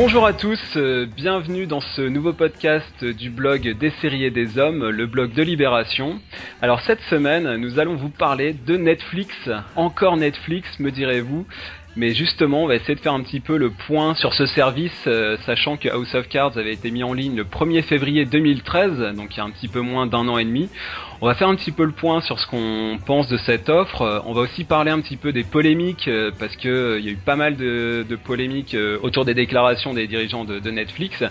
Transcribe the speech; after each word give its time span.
Bonjour 0.00 0.24
à 0.26 0.32
tous, 0.32 0.60
euh, 0.76 1.06
bienvenue 1.06 1.66
dans 1.66 1.80
ce 1.80 2.02
nouveau 2.02 2.32
podcast 2.32 3.04
du 3.04 3.30
blog 3.30 3.68
des 3.80 3.90
séries 4.00 4.30
des 4.30 4.56
hommes, 4.56 4.90
le 4.90 5.06
blog 5.08 5.32
de 5.32 5.42
Libération. 5.42 6.20
Alors 6.62 6.80
cette 6.82 7.00
semaine, 7.10 7.56
nous 7.56 7.80
allons 7.80 7.96
vous 7.96 8.08
parler 8.08 8.52
de 8.52 8.76
Netflix, 8.76 9.34
encore 9.74 10.16
Netflix 10.16 10.78
me 10.78 10.92
direz-vous, 10.92 11.48
mais 11.96 12.14
justement, 12.14 12.64
on 12.64 12.66
va 12.66 12.76
essayer 12.76 12.94
de 12.94 13.00
faire 13.00 13.14
un 13.14 13.22
petit 13.22 13.40
peu 13.40 13.56
le 13.56 13.70
point 13.70 14.14
sur 14.14 14.34
ce 14.34 14.46
service, 14.46 15.04
euh, 15.06 15.36
sachant 15.46 15.76
que 15.76 15.88
House 15.88 16.14
of 16.14 16.28
Cards 16.28 16.56
avait 16.56 16.72
été 16.72 16.90
mis 16.90 17.02
en 17.02 17.12
ligne 17.12 17.36
le 17.36 17.44
1er 17.44 17.82
février 17.82 18.24
2013, 18.24 19.16
donc 19.16 19.34
il 19.34 19.38
y 19.38 19.40
a 19.40 19.44
un 19.44 19.50
petit 19.50 19.68
peu 19.68 19.80
moins 19.80 20.06
d'un 20.06 20.28
an 20.28 20.38
et 20.38 20.44
demi. 20.44 20.68
On 21.20 21.26
va 21.26 21.34
faire 21.34 21.48
un 21.48 21.56
petit 21.56 21.72
peu 21.72 21.84
le 21.84 21.92
point 21.92 22.20
sur 22.20 22.38
ce 22.38 22.46
qu'on 22.46 22.98
pense 23.04 23.26
de 23.26 23.36
cette 23.38 23.68
offre. 23.68 24.02
Euh, 24.02 24.20
on 24.26 24.32
va 24.32 24.42
aussi 24.42 24.64
parler 24.64 24.92
un 24.92 25.00
petit 25.00 25.16
peu 25.16 25.32
des 25.32 25.42
polémiques, 25.42 26.06
euh, 26.06 26.30
parce 26.38 26.54
que 26.56 26.98
il 27.00 27.04
y 27.04 27.08
a 27.08 27.12
eu 27.12 27.16
pas 27.16 27.36
mal 27.36 27.56
de, 27.56 28.04
polémiques 28.24 28.76
autour 29.02 29.24
des 29.24 29.34
déclarations 29.34 29.94
des 29.94 30.06
dirigeants 30.06 30.44
de, 30.44 30.58
de, 30.58 30.70
Netflix. 30.70 31.24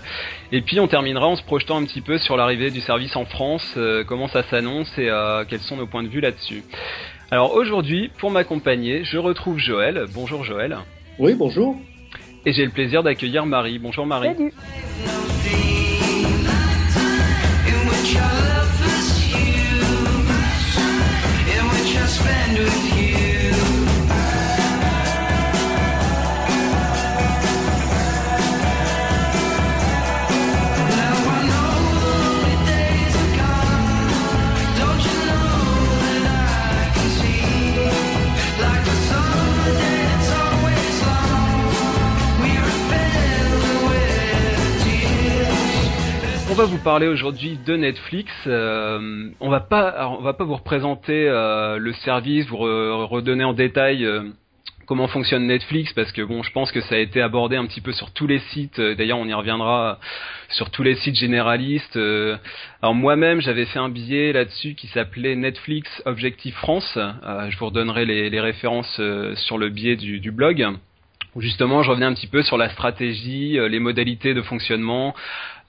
Et 0.52 0.60
puis 0.60 0.80
on 0.80 0.88
terminera 0.88 1.26
en 1.26 1.36
se 1.36 1.42
projetant 1.42 1.80
un 1.80 1.84
petit 1.84 2.00
peu 2.00 2.18
sur 2.18 2.36
l'arrivée 2.36 2.70
du 2.70 2.80
service 2.80 3.14
en 3.16 3.24
France, 3.24 3.78
comment 4.06 4.28
ça 4.28 4.42
s'annonce 4.44 4.90
et 4.98 5.10
quels 5.48 5.60
sont 5.60 5.76
nos 5.76 5.86
points 5.86 6.02
de 6.02 6.08
vue 6.08 6.20
là-dessus. 6.20 6.62
Alors 7.30 7.54
aujourd'hui, 7.54 8.10
pour 8.18 8.30
m'accompagner, 8.30 9.04
je 9.04 9.18
retrouve 9.18 9.58
Joël. 9.58 10.06
Bonjour 10.14 10.44
Joël. 10.44 10.78
Oui, 11.18 11.34
bonjour. 11.34 11.76
Et 12.46 12.52
j'ai 12.52 12.64
le 12.64 12.70
plaisir 12.70 13.02
d'accueillir 13.02 13.44
Marie. 13.44 13.78
Bonjour 13.78 14.06
Marie. 14.06 14.34
Salut. 14.34 15.67
Va 46.58 46.64
vous 46.64 46.78
parler 46.78 47.06
aujourd'hui 47.06 47.56
de 47.64 47.76
Netflix. 47.76 48.32
Euh, 48.48 49.30
on 49.38 49.48
va 49.48 49.60
pas, 49.60 50.08
on 50.18 50.22
va 50.22 50.32
pas 50.32 50.42
vous 50.42 50.56
représenter 50.56 51.28
euh, 51.28 51.78
le 51.78 51.92
service, 51.92 52.48
vous 52.48 52.56
redonner 52.56 53.44
en 53.44 53.52
détail 53.52 54.04
euh, 54.04 54.24
comment 54.84 55.06
fonctionne 55.06 55.46
Netflix 55.46 55.92
parce 55.92 56.10
que 56.10 56.20
bon, 56.20 56.42
je 56.42 56.50
pense 56.50 56.72
que 56.72 56.80
ça 56.80 56.96
a 56.96 56.98
été 56.98 57.22
abordé 57.22 57.54
un 57.54 57.64
petit 57.66 57.80
peu 57.80 57.92
sur 57.92 58.10
tous 58.10 58.26
les 58.26 58.40
sites. 58.50 58.80
D'ailleurs, 58.80 59.18
on 59.18 59.26
y 59.26 59.34
reviendra 59.34 60.00
sur 60.48 60.70
tous 60.70 60.82
les 60.82 60.96
sites 60.96 61.14
généralistes. 61.14 61.96
alors 62.82 62.94
moi-même, 62.96 63.40
j'avais 63.40 63.66
fait 63.66 63.78
un 63.78 63.88
billet 63.88 64.32
là-dessus 64.32 64.74
qui 64.74 64.88
s'appelait 64.88 65.36
Netflix 65.36 66.02
Objectif 66.06 66.56
France. 66.56 66.98
je 67.50 67.56
vous 67.56 67.66
redonnerai 67.66 68.04
les, 68.04 68.40
références 68.40 69.00
sur 69.46 69.58
le 69.58 69.68
biais 69.68 69.94
du, 69.94 70.18
du 70.18 70.32
blog 70.32 70.66
justement 71.36 71.84
je 71.84 71.90
revenais 71.90 72.06
un 72.06 72.14
petit 72.14 72.26
peu 72.26 72.42
sur 72.42 72.56
la 72.56 72.68
stratégie, 72.68 73.58
les 73.68 73.78
modalités 73.78 74.34
de 74.34 74.42
fonctionnement, 74.42 75.14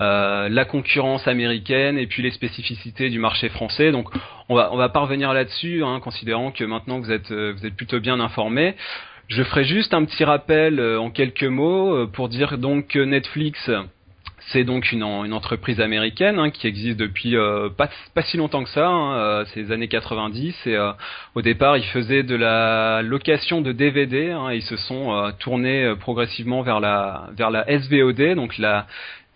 euh, 0.01 0.47
la 0.47 0.63
concurrence 0.63 1.27
américaine 1.27 1.97
et 1.97 2.07
puis 2.07 2.23
les 2.23 2.31
spécificités 2.31 3.09
du 3.09 3.19
marché 3.19 3.49
français. 3.49 3.91
Donc 3.91 4.09
on 4.47 4.55
va 4.55 4.69
on 4.71 4.77
va 4.77 4.87
pas 4.87 5.01
revenir 5.01 5.33
là-dessus, 5.33 5.83
hein, 5.83 5.99
considérant 5.99 6.51
que 6.51 6.63
maintenant 6.63 6.99
vous 6.99 7.11
êtes 7.11 7.31
euh, 7.31 7.53
vous 7.57 7.65
êtes 7.65 7.75
plutôt 7.75 7.99
bien 7.99 8.21
informé. 8.21 8.75
Je 9.27 9.43
ferai 9.43 9.65
juste 9.65 9.93
un 9.93 10.05
petit 10.05 10.23
rappel 10.23 10.79
euh, 10.79 11.01
en 11.01 11.09
quelques 11.09 11.43
mots 11.43 12.07
pour 12.07 12.29
dire 12.29 12.57
donc 12.57 12.87
que 12.87 12.99
Netflix 12.99 13.69
c'est 14.53 14.63
donc 14.63 14.93
une, 14.93 15.03
une, 15.03 15.33
entreprise 15.33 15.81
américaine 15.81 16.39
hein, 16.39 16.49
qui 16.49 16.65
existe 16.65 16.97
depuis 16.97 17.35
pas, 17.77 17.89
pas, 18.15 18.21
si 18.23 18.37
longtemps 18.37 18.63
que 18.63 18.69
ça, 18.69 18.87
hein, 18.87 19.43
c'est 19.47 19.59
les 19.59 19.71
années 19.71 19.89
90. 19.89 20.55
Et 20.65 20.77
au 21.35 21.41
départ, 21.43 21.77
ils 21.77 21.83
faisaient 21.83 22.23
de 22.23 22.35
la 22.35 23.03
location 23.03 23.61
de 23.61 23.71
DVD. 23.73 24.31
Hein, 24.31 24.53
ils 24.53 24.63
se 24.63 24.75
sont 24.77 25.31
tournés 25.37 25.93
progressivement 25.99 26.63
vers 26.63 26.79
la 26.79 27.29
vers 27.37 27.51
la 27.51 27.63
SVOD, 27.67 28.33
donc 28.33 28.57
la 28.57 28.87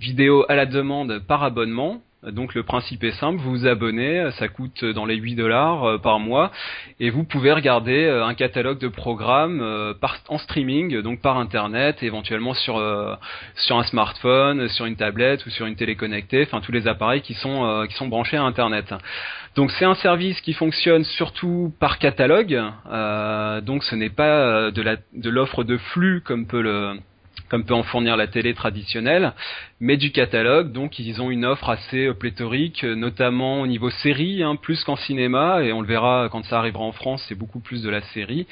vidéo 0.03 0.45
à 0.49 0.55
la 0.55 0.65
demande 0.65 1.19
par 1.19 1.43
abonnement. 1.43 2.01
Donc 2.23 2.55
le 2.55 2.63
principe 2.63 3.03
est 3.03 3.11
simple, 3.11 3.41
vous 3.41 3.51
vous 3.51 3.67
abonnez, 3.67 4.29
ça 4.39 4.47
coûte 4.47 4.85
dans 4.85 5.05
les 5.05 5.15
8 5.15 5.35
dollars 5.35 5.83
euh, 5.83 5.97
par 5.97 6.19
mois 6.19 6.51
et 7.01 7.09
vous 7.09 7.25
pouvez 7.25 7.51
regarder 7.51 8.05
euh, 8.05 8.25
un 8.25 8.33
catalogue 8.33 8.79
de 8.79 8.87
programmes 8.87 9.59
euh, 9.61 9.93
en 10.29 10.37
streaming, 10.37 11.01
donc 11.01 11.21
par 11.21 11.37
internet, 11.37 12.01
éventuellement 12.01 12.53
sur 12.53 12.75
sur 13.55 13.77
un 13.77 13.83
smartphone, 13.83 14.69
sur 14.69 14.85
une 14.85 14.95
tablette 14.95 15.45
ou 15.45 15.49
sur 15.49 15.65
une 15.65 15.75
télé 15.75 15.95
connectée, 15.95 16.43
enfin 16.43 16.61
tous 16.61 16.71
les 16.71 16.87
appareils 16.87 17.21
qui 17.21 17.33
sont 17.33 17.85
qui 17.89 17.95
sont 17.95 18.07
branchés 18.07 18.37
à 18.37 18.43
internet. 18.43 18.93
Donc 19.55 19.71
c'est 19.71 19.85
un 19.85 19.95
service 19.95 20.39
qui 20.41 20.53
fonctionne 20.53 21.03
surtout 21.03 21.73
par 21.79 21.99
catalogue, 21.99 22.57
donc 23.63 23.83
ce 23.83 23.95
n'est 23.95 24.09
pas 24.09 24.71
de 24.71 24.97
de 25.13 25.29
l'offre 25.29 25.63
de 25.63 25.77
flux 25.77 26.21
comme 26.21 26.47
peut 26.47 26.61
le 26.61 26.97
comme 27.53 27.65
peut 27.65 27.75
en 27.75 27.83
fournir 27.83 28.17
la 28.17 28.25
télé 28.25 28.55
traditionnelle, 28.55 29.33
mais 29.79 29.95
du 29.95 30.11
catalogue. 30.11 30.71
Donc 30.71 30.97
ils 30.97 31.21
ont 31.21 31.29
une 31.29 31.45
offre 31.45 31.69
assez 31.69 32.07
euh, 32.07 32.15
pléthorique, 32.15 32.83
euh, 32.83 32.95
notamment 32.95 33.61
au 33.61 33.67
niveau 33.67 33.91
série, 33.91 34.41
hein, 34.41 34.55
plus 34.55 34.83
qu'en 34.83 34.95
cinéma, 34.95 35.61
et 35.61 35.71
on 35.71 35.81
le 35.81 35.85
verra 35.85 36.29
quand 36.31 36.43
ça 36.45 36.57
arrivera 36.57 36.83
en 36.83 36.93
France, 36.93 37.23
c'est 37.29 37.37
beaucoup 37.37 37.59
plus 37.59 37.83
de 37.83 37.91
la 37.91 38.01
série. 38.01 38.47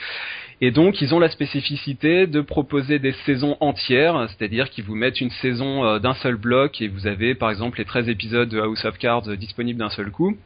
Et 0.62 0.70
donc 0.70 1.02
ils 1.02 1.16
ont 1.16 1.20
la 1.20 1.30
spécificité 1.30 2.28
de 2.28 2.42
proposer 2.42 3.00
des 3.00 3.14
saisons 3.26 3.58
entières, 3.60 4.28
c'est-à-dire 4.30 4.70
qu'ils 4.70 4.84
vous 4.84 4.94
mettent 4.94 5.20
une 5.20 5.32
saison 5.32 5.84
euh, 5.84 5.98
d'un 5.98 6.14
seul 6.14 6.36
bloc 6.36 6.80
et 6.80 6.88
vous 6.88 7.08
avez 7.08 7.34
par 7.34 7.50
exemple 7.50 7.80
les 7.80 7.86
13 7.86 8.08
épisodes 8.08 8.50
de 8.50 8.60
House 8.60 8.86
of 8.86 9.00
Cards 9.00 9.36
disponibles 9.36 9.80
d'un 9.80 9.90
seul 9.90 10.12
coup. 10.12 10.38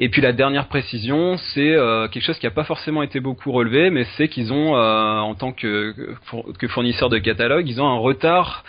Et 0.00 0.08
puis 0.08 0.22
la 0.22 0.32
dernière 0.32 0.68
précision, 0.68 1.36
c'est 1.36 1.74
euh, 1.74 2.08
quelque 2.08 2.22
chose 2.22 2.38
qui 2.38 2.46
n'a 2.46 2.50
pas 2.50 2.64
forcément 2.64 3.02
été 3.02 3.20
beaucoup 3.20 3.52
relevé, 3.52 3.90
mais 3.90 4.04
c'est 4.16 4.28
qu'ils 4.28 4.52
ont, 4.52 4.76
euh, 4.76 5.18
en 5.18 5.34
tant 5.34 5.52
que, 5.52 5.94
que 6.58 6.68
fournisseur 6.68 7.08
de 7.08 7.18
catalogue, 7.18 7.68
ils 7.68 7.80
ont 7.80 7.88
un 7.88 7.98
retard 7.98 8.64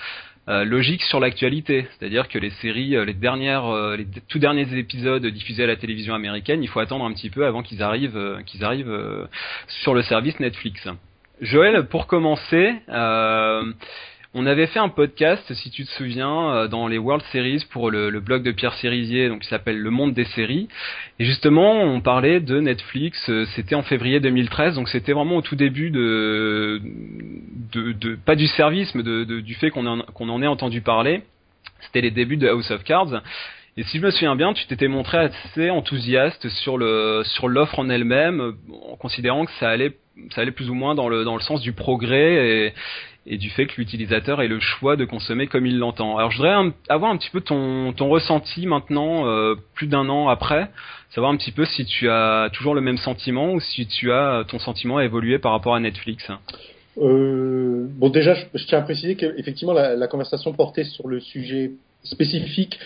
euh, 0.49 0.63
logique 0.63 1.03
sur 1.03 1.19
l'actualité. 1.19 1.87
C'est-à-dire 1.91 2.27
que 2.27 2.39
les 2.39 2.51
séries, 2.51 2.95
les 3.05 3.13
dernières, 3.13 3.69
les 3.97 4.07
tout 4.27 4.39
derniers 4.39 4.67
épisodes 4.77 5.25
diffusés 5.25 5.63
à 5.63 5.67
la 5.67 5.75
télévision 5.75 6.13
américaine, 6.13 6.63
il 6.63 6.69
faut 6.69 6.79
attendre 6.79 7.05
un 7.05 7.13
petit 7.13 7.29
peu 7.29 7.45
avant 7.45 7.63
qu'ils 7.63 7.83
arrivent, 7.83 8.41
qu'ils 8.45 8.63
arrivent 8.63 9.27
sur 9.67 9.93
le 9.93 10.01
service 10.03 10.39
Netflix. 10.39 10.87
Joël, 11.41 11.87
pour 11.87 12.07
commencer. 12.07 12.75
On 14.39 14.45
avait 14.45 14.67
fait 14.67 14.77
un 14.77 14.89
podcast, 14.89 15.51
si 15.51 15.71
tu 15.71 15.83
te 15.83 15.89
souviens, 15.93 16.53
euh, 16.53 16.67
dans 16.67 16.87
les 16.87 16.99
World 16.99 17.23
Series 17.31 17.65
pour 17.71 17.89
le, 17.89 18.19
blog 18.19 18.43
de 18.43 18.51
Pierre 18.51 18.75
Cérisier, 18.75 19.29
donc 19.29 19.39
qui 19.39 19.47
s'appelle 19.47 19.79
Le 19.79 19.89
Monde 19.89 20.13
des 20.13 20.25
séries. 20.25 20.67
Et 21.17 21.25
justement, 21.25 21.81
on 21.81 22.01
parlait 22.01 22.39
de 22.39 22.59
Netflix. 22.59 23.17
Euh, 23.31 23.45
c'était 23.55 23.73
en 23.73 23.81
février 23.81 24.19
2013, 24.19 24.75
donc 24.75 24.89
c'était 24.89 25.13
vraiment 25.13 25.37
au 25.37 25.41
tout 25.41 25.55
début 25.55 25.89
de, 25.89 26.79
pas 28.27 28.35
du 28.35 28.45
service, 28.45 28.93
mais 28.93 29.01
du 29.01 29.55
fait 29.55 29.71
qu'on 29.71 29.87
en, 29.87 30.41
ait 30.43 30.47
entendu 30.47 30.81
parler. 30.81 31.23
C'était 31.79 32.01
les 32.01 32.11
débuts 32.11 32.37
de 32.37 32.47
House 32.47 32.69
of 32.69 32.83
Cards. 32.83 33.23
Et 33.75 33.81
si 33.85 33.97
je 33.97 34.03
me 34.03 34.11
souviens 34.11 34.35
bien, 34.35 34.53
tu 34.53 34.67
t'étais 34.67 34.87
montré 34.87 35.17
assez 35.17 35.71
enthousiaste 35.71 36.47
sur 36.49 36.77
l'offre 36.77 37.79
en 37.79 37.89
elle-même, 37.89 38.53
en 38.87 38.97
considérant 38.97 39.45
que 39.45 39.51
ça 39.53 39.69
allait 39.69 39.93
ça 40.31 40.41
allait 40.41 40.51
plus 40.51 40.69
ou 40.69 40.73
moins 40.73 40.95
dans 40.95 41.09
le 41.09 41.23
dans 41.23 41.35
le 41.35 41.41
sens 41.41 41.61
du 41.61 41.73
progrès 41.73 42.67
et, 42.67 42.73
et 43.27 43.37
du 43.37 43.49
fait 43.49 43.65
que 43.65 43.75
l'utilisateur 43.77 44.41
ait 44.41 44.47
le 44.47 44.59
choix 44.59 44.95
de 44.95 45.05
consommer 45.05 45.47
comme 45.47 45.65
il 45.65 45.77
l'entend. 45.77 46.17
Alors 46.17 46.31
je 46.31 46.37
voudrais 46.37 46.55
avoir 46.89 47.11
un 47.11 47.17
petit 47.17 47.29
peu 47.29 47.41
ton, 47.41 47.93
ressenti 48.09 48.65
maintenant, 48.65 49.27
euh, 49.27 49.55
plus 49.75 49.87
d'un 49.87 50.07
an 50.09 50.29
après, 50.29 50.69
savoir 51.13 51.31
un 51.31 51.37
petit 51.37 51.51
peu 51.51 51.65
si 51.65 51.85
tu 51.85 52.09
as 52.09 52.49
toujours 52.53 52.73
le 52.73 52.81
même 52.81 52.97
sentiment 52.97 53.53
ou 53.53 53.59
si 53.59 53.85
tu 53.85 54.11
as 54.11 54.45
ton 54.47 54.59
sentiment 54.59 54.97
a 54.97 55.05
évolué 55.05 55.39
par 55.39 55.51
rapport 55.51 55.75
à 55.75 55.79
Netflix. 55.79 56.29
Euh, 56.99 57.85
bon 57.89 58.09
déjà, 58.09 58.33
je, 58.53 58.65
tiens 58.65 58.79
à 58.79 58.81
préciser 58.81 59.15
qu'effectivement 59.15 59.73
la, 59.73 60.07
conversation 60.07 60.53
portait 60.53 60.85
sur 60.85 61.07
le 61.07 61.19
sujet 61.19 61.71
spécifique 62.03 62.79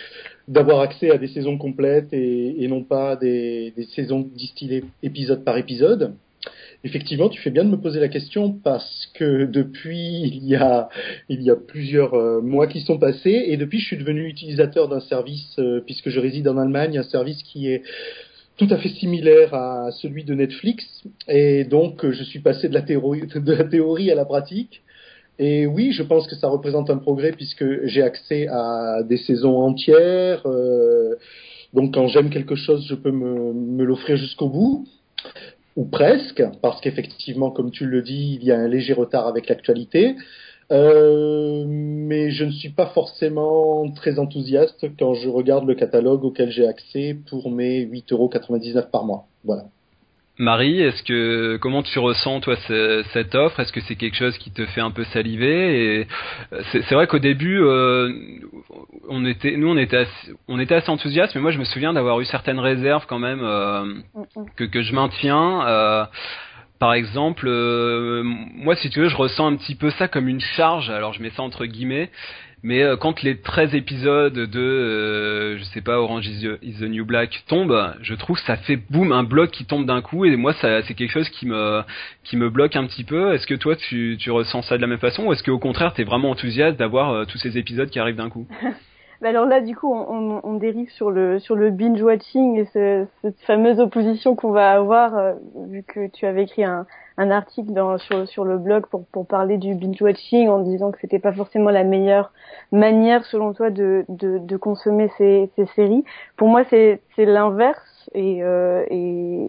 d'avoir 0.47 0.81
accès 0.81 1.11
à 1.11 1.17
des 1.17 1.27
saisons 1.27 1.57
complètes 1.57 2.11
et, 2.11 2.63
et 2.63 2.67
non 2.67 2.83
pas 2.83 3.15
des, 3.15 3.73
des 3.77 3.85
saisons 3.85 4.27
distillées 4.35 4.83
épisode 5.03 5.45
par 5.45 5.57
épisode. 5.57 6.15
Effectivement, 6.83 7.29
tu 7.29 7.39
fais 7.41 7.51
bien 7.51 7.63
de 7.63 7.69
me 7.69 7.79
poser 7.79 7.99
la 7.99 8.07
question 8.07 8.53
parce 8.53 9.07
que 9.13 9.45
depuis 9.45 10.21
il 10.23 10.43
y 10.47 10.55
a 10.55 10.89
il 11.29 11.43
y 11.43 11.51
a 11.51 11.55
plusieurs 11.55 12.15
euh, 12.15 12.41
mois 12.41 12.65
qui 12.65 12.81
sont 12.81 12.97
passés 12.97 13.43
et 13.47 13.57
depuis 13.57 13.79
je 13.79 13.85
suis 13.85 13.97
devenu 13.97 14.27
utilisateur 14.27 14.87
d'un 14.87 14.99
service 14.99 15.59
euh, 15.59 15.81
puisque 15.85 16.09
je 16.09 16.19
réside 16.19 16.47
en 16.47 16.57
Allemagne, 16.57 16.97
un 16.97 17.03
service 17.03 17.43
qui 17.43 17.67
est 17.67 17.83
tout 18.57 18.67
à 18.71 18.77
fait 18.77 18.89
similaire 18.89 19.53
à 19.53 19.91
celui 19.91 20.23
de 20.23 20.33
Netflix 20.33 20.83
et 21.27 21.65
donc 21.65 22.09
je 22.09 22.23
suis 22.23 22.39
passé 22.39 22.67
de 22.67 22.73
la 22.73 22.81
théorie 22.81 23.27
de 23.27 23.53
la 23.53 23.65
théorie 23.65 24.09
à 24.09 24.15
la 24.15 24.25
pratique. 24.25 24.81
Et 25.37 25.67
oui, 25.67 25.91
je 25.91 26.01
pense 26.01 26.27
que 26.27 26.35
ça 26.35 26.47
représente 26.47 26.89
un 26.89 26.97
progrès 26.97 27.31
puisque 27.31 27.85
j'ai 27.85 28.01
accès 28.01 28.47
à 28.47 29.03
des 29.03 29.17
saisons 29.17 29.59
entières. 29.59 30.41
Euh, 30.47 31.15
donc 31.73 31.93
quand 31.93 32.07
j'aime 32.07 32.31
quelque 32.31 32.55
chose, 32.55 32.85
je 32.87 32.95
peux 32.95 33.11
me, 33.11 33.53
me 33.53 33.83
l'offrir 33.83 34.17
jusqu'au 34.17 34.49
bout 34.49 34.87
ou 35.81 35.85
presque, 35.85 36.43
parce 36.61 36.79
qu'effectivement, 36.79 37.49
comme 37.49 37.71
tu 37.71 37.87
le 37.87 38.03
dis, 38.03 38.37
il 38.39 38.43
y 38.43 38.51
a 38.51 38.59
un 38.59 38.67
léger 38.67 38.93
retard 38.93 39.27
avec 39.27 39.49
l'actualité. 39.49 40.15
Euh, 40.71 41.65
mais 41.67 42.29
je 42.29 42.45
ne 42.45 42.51
suis 42.51 42.69
pas 42.69 42.85
forcément 42.85 43.89
très 43.91 44.19
enthousiaste 44.19 44.85
quand 44.99 45.15
je 45.15 45.27
regarde 45.27 45.65
le 45.65 45.73
catalogue 45.73 46.23
auquel 46.23 46.51
j'ai 46.51 46.67
accès 46.67 47.17
pour 47.29 47.49
mes 47.49 47.83
8,99€ 47.83 48.91
par 48.91 49.05
mois. 49.05 49.25
Voilà. 49.43 49.65
Marie, 50.37 50.81
est-ce 50.81 51.03
que 51.03 51.57
comment 51.57 51.83
tu 51.83 51.99
ressens 51.99 52.39
toi 52.39 52.55
cette 53.13 53.35
offre? 53.35 53.59
Est-ce 53.59 53.71
que 53.71 53.81
c'est 53.81 53.95
quelque 53.95 54.15
chose 54.15 54.37
qui 54.37 54.51
te 54.51 54.65
fait 54.65 54.81
un 54.81 54.89
peu 54.89 55.03
saliver? 55.05 55.99
Et 55.99 56.07
euh, 56.53 56.61
c'est 56.71 56.95
vrai 56.95 57.05
qu'au 57.05 57.19
début, 57.19 57.61
euh, 57.61 58.11
on 59.09 59.25
était, 59.25 59.55
nous 59.57 59.69
on 59.69 59.77
était, 59.77 59.97
assez, 59.97 60.31
on 60.47 60.59
était 60.59 60.75
assez 60.75 60.89
enthousiastes, 60.89 61.35
mais 61.35 61.41
moi 61.41 61.51
je 61.51 61.59
me 61.59 61.65
souviens 61.65 61.93
d'avoir 61.93 62.19
eu 62.21 62.25
certaines 62.25 62.59
réserves 62.59 63.05
quand 63.07 63.19
même 63.19 63.41
euh, 63.43 63.93
que, 64.55 64.63
que 64.63 64.81
je 64.81 64.93
maintiens. 64.93 65.67
Euh, 65.67 66.05
par 66.79 66.93
exemple, 66.93 67.47
moi 68.23 68.75
si 68.75 68.89
tu 68.89 69.01
veux, 69.01 69.09
je 69.09 69.15
ressens 69.15 69.45
un 69.45 69.55
petit 69.57 69.75
peu 69.75 69.91
ça 69.91 70.07
comme 70.07 70.27
une 70.27 70.39
charge. 70.39 70.89
Alors 70.89 71.13
je 71.13 71.21
mets 71.21 71.29
ça 71.29 71.43
entre 71.43 71.65
guillemets. 71.65 72.09
Mais 72.63 72.83
euh, 72.83 72.95
quand 72.95 73.23
les 73.23 73.39
13 73.39 73.73
épisodes 73.73 74.33
de, 74.33 74.59
euh, 74.59 75.57
je 75.57 75.63
sais 75.63 75.81
pas, 75.81 75.99
Orange 75.99 76.27
is 76.27 76.77
the, 76.79 76.83
New 76.83 77.05
Black 77.05 77.43
tombent, 77.47 77.95
je 78.01 78.13
trouve 78.13 78.37
ça 78.39 78.55
fait 78.55 78.75
boum, 78.75 79.11
un 79.11 79.23
bloc 79.23 79.49
qui 79.49 79.65
tombe 79.65 79.85
d'un 79.87 80.01
coup, 80.01 80.25
et 80.25 80.35
moi 80.35 80.53
ça, 80.53 80.83
c'est 80.83 80.93
quelque 80.93 81.09
chose 81.09 81.29
qui 81.29 81.47
me, 81.47 81.81
qui 82.23 82.37
me 82.37 82.49
bloque 82.49 82.75
un 82.75 82.85
petit 82.85 83.03
peu. 83.03 83.33
Est-ce 83.33 83.47
que 83.47 83.55
toi 83.55 83.75
tu, 83.75 84.15
tu 84.19 84.29
ressens 84.29 84.61
ça 84.63 84.77
de 84.77 84.81
la 84.81 84.87
même 84.87 84.99
façon, 84.99 85.25
ou 85.25 85.33
est-ce 85.33 85.43
qu'au 85.43 85.57
contraire 85.57 85.93
t'es 85.93 86.03
vraiment 86.03 86.29
enthousiaste 86.29 86.77
d'avoir 86.77 87.11
euh, 87.11 87.25
tous 87.25 87.39
ces 87.39 87.57
épisodes 87.57 87.89
qui 87.89 87.99
arrivent 87.99 88.17
d'un 88.17 88.29
coup? 88.29 88.47
Bah 89.21 89.29
alors 89.29 89.45
là, 89.45 89.61
du 89.61 89.75
coup, 89.75 89.93
on, 89.93 90.41
on, 90.43 90.53
dérive 90.55 90.89
sur 90.89 91.11
le 91.11 91.37
sur 91.37 91.55
le 91.55 91.69
binge 91.69 92.01
watching 92.01 92.57
et 92.57 92.65
cette 93.21 93.39
fameuse 93.45 93.79
opposition 93.79 94.35
qu'on 94.35 94.49
va 94.49 94.71
avoir 94.71 95.35
vu 95.69 95.83
que 95.83 96.09
tu 96.09 96.25
avais 96.25 96.41
écrit 96.41 96.63
un, 96.63 96.87
un 97.21 97.29
article 97.29 97.71
sur, 98.25 98.45
le 98.45 98.57
blog 98.57 98.85
pour, 98.87 99.27
parler 99.27 99.59
du 99.59 99.75
binge 99.75 100.01
watching 100.01 100.49
en 100.49 100.59
disant 100.59 100.91
que 100.91 100.97
c'était 100.99 101.19
pas 101.19 101.31
forcément 101.31 101.69
la 101.69 101.83
meilleure 101.83 102.31
manière 102.71 103.23
selon 103.25 103.53
toi 103.53 103.69
de, 103.69 104.57
consommer 104.57 105.09
ces, 105.19 105.51
séries. 105.75 106.03
Pour 106.35 106.47
moi 106.47 106.63
c'est 106.69 106.99
l'inverse 107.17 108.09
et, 108.15 108.43
euh, 108.43 108.83
et, 108.89 109.47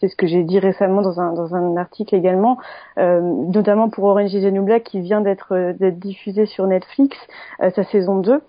c'est 0.00 0.08
ce 0.08 0.16
que 0.16 0.26
j'ai 0.26 0.42
dit 0.42 0.58
récemment 0.58 1.02
dans 1.02 1.54
un 1.54 1.76
article 1.76 2.16
également, 2.16 2.58
euh, 2.98 3.20
notamment 3.20 3.88
pour 3.88 4.04
Orange 4.04 4.34
is 4.34 4.42
the 4.42 4.52
New 4.52 4.64
Black 4.64 4.82
qui 4.82 5.00
vient 5.00 5.20
d'être 5.20 5.72
d'être 5.78 6.00
diffusé 6.00 6.46
sur 6.46 6.66
Netflix 6.66 7.16
euh, 7.62 7.70
sa 7.70 7.84
saison 7.84 8.16
2. 8.18 8.42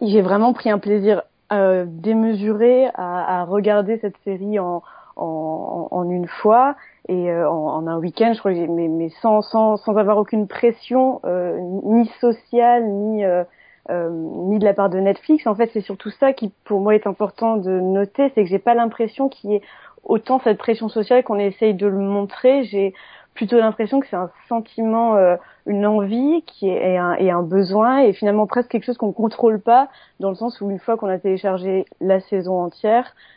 J'ai 0.00 0.22
vraiment 0.22 0.54
pris 0.54 0.70
un 0.70 0.78
plaisir 0.78 1.22
euh, 1.52 1.84
démesuré 1.86 2.86
à, 2.94 3.40
à 3.40 3.44
regarder 3.44 3.98
cette 3.98 4.16
série 4.24 4.58
en 4.58 4.82
en, 5.16 5.88
en, 5.90 6.10
une 6.10 6.26
fois 6.26 6.76
et 7.08 7.30
euh, 7.30 7.48
en, 7.48 7.86
un 7.86 7.98
week-end, 7.98 8.32
je 8.34 8.38
crois, 8.38 8.52
mais, 8.52 8.88
mais 8.88 9.10
sans, 9.20 9.42
sans, 9.42 9.76
sans 9.76 9.96
avoir 9.96 10.18
aucune 10.18 10.46
pression, 10.46 11.20
euh, 11.24 11.58
ni 11.84 12.06
sociale, 12.20 12.86
ni 12.86 13.24
euh, 13.24 13.44
euh, 13.90 14.08
ni 14.10 14.58
de 14.58 14.64
la 14.64 14.72
part 14.72 14.88
de 14.88 14.98
Netflix. 14.98 15.46
En 15.46 15.54
fait, 15.54 15.68
c'est 15.74 15.82
surtout 15.82 16.10
ça 16.10 16.32
qui, 16.32 16.52
pour 16.64 16.80
moi, 16.80 16.94
est 16.94 17.06
important 17.06 17.56
de 17.58 17.80
noter, 17.80 18.30
c'est 18.34 18.44
que 18.44 18.48
j'ai 18.48 18.58
pas 18.58 18.74
l'impression 18.74 19.28
qu'il 19.28 19.50
y 19.50 19.54
ait 19.56 19.62
autant 20.04 20.40
cette 20.40 20.56
pression 20.56 20.88
sociale 20.88 21.22
qu'on 21.22 21.38
essaye 21.38 21.74
de 21.74 21.86
le 21.86 21.98
montrer. 21.98 22.64
J'ai 22.64 22.94
plutôt 23.34 23.58
l'impression 23.58 24.00
que 24.00 24.06
c'est 24.06 24.16
un 24.16 24.30
sentiment, 24.48 25.16
une 25.66 25.84
envie 25.84 26.42
qui 26.46 26.68
est 26.68 26.96
un, 26.96 27.14
et 27.14 27.30
un 27.30 27.42
besoin, 27.42 27.98
et 27.98 28.12
finalement 28.12 28.46
presque 28.46 28.70
quelque 28.70 28.84
chose 28.84 28.96
qu'on 28.96 29.12
contrôle 29.12 29.60
pas, 29.60 29.88
dans 30.20 30.28
le 30.28 30.36
sens 30.36 30.60
où 30.60 30.70
une 30.70 30.78
fois 30.78 30.96
qu'on 30.96 31.08
a 31.08 31.18
téléchargé 31.18 31.84
la 32.00 32.20
saison 32.20 32.62
entière 32.62 33.06
euh, 33.06 33.33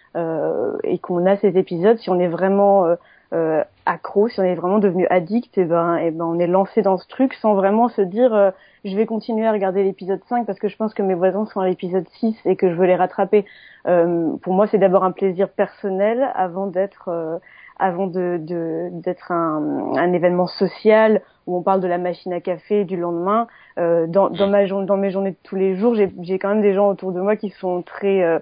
et 0.83 0.99
qu'on 0.99 1.25
a 1.25 1.37
ces 1.37 1.57
épisodes, 1.57 1.97
si 1.97 2.09
on 2.09 2.19
est 2.19 2.27
vraiment 2.27 2.97
euh, 3.33 3.63
accro, 3.85 4.29
si 4.29 4.39
on 4.39 4.43
est 4.43 4.55
vraiment 4.55 4.79
devenu 4.79 5.05
addict, 5.09 5.57
et 5.57 5.61
eh 5.61 5.65
ben, 5.65 5.97
et 5.97 6.07
eh 6.07 6.11
ben 6.11 6.23
on 6.25 6.39
est 6.39 6.47
lancé 6.47 6.81
dans 6.81 6.97
ce 6.97 7.07
truc 7.07 7.33
sans 7.33 7.55
vraiment 7.55 7.89
se 7.89 8.01
dire 8.01 8.33
euh, 8.33 8.51
je 8.85 8.95
vais 8.95 9.05
continuer 9.05 9.45
à 9.45 9.51
regarder 9.51 9.83
l'épisode 9.83 10.21
5 10.29 10.45
parce 10.45 10.59
que 10.59 10.69
je 10.69 10.77
pense 10.77 10.93
que 10.93 11.01
mes 11.01 11.13
voisins 11.13 11.45
sont 11.45 11.59
à 11.59 11.67
l'épisode 11.67 12.07
6 12.19 12.37
et 12.45 12.55
que 12.55 12.69
je 12.69 12.75
veux 12.75 12.85
les 12.85 12.95
rattraper. 12.95 13.45
Euh, 13.87 14.31
pour 14.41 14.53
moi, 14.53 14.67
c'est 14.67 14.77
d'abord 14.77 15.03
un 15.03 15.11
plaisir 15.11 15.49
personnel 15.49 16.29
avant 16.35 16.67
d'être 16.67 17.09
euh, 17.09 17.37
avant 17.79 18.07
de 18.07 18.39
d'être 18.91 19.31
un, 19.31 19.93
un, 19.95 20.13
événement 20.13 20.47
social 20.47 21.21
où 21.45 21.57
on 21.57 21.61
parle 21.61 21.79
de 21.79 21.87
la 21.87 21.97
machine 21.97 22.33
à 22.33 22.41
café 22.41 22.85
du 22.85 22.97
lendemain. 22.97 23.47
Euh, 23.77 24.07
dans, 24.07 24.29
dans, 24.29 24.47
ma, 24.47 24.65
dans 24.65 24.97
mes 24.97 25.11
journées 25.11 25.31
de 25.31 25.37
tous 25.43 25.55
les 25.55 25.75
jours, 25.75 25.95
j'ai 25.95 26.39
quand 26.39 26.49
même 26.49 26.61
des 26.61 26.73
gens 26.73 26.89
autour 26.89 27.11
de 27.11 27.21
moi 27.21 27.35
qui 27.35 27.49
sont 27.49 27.81
très 27.81 28.23
euh, 28.23 28.39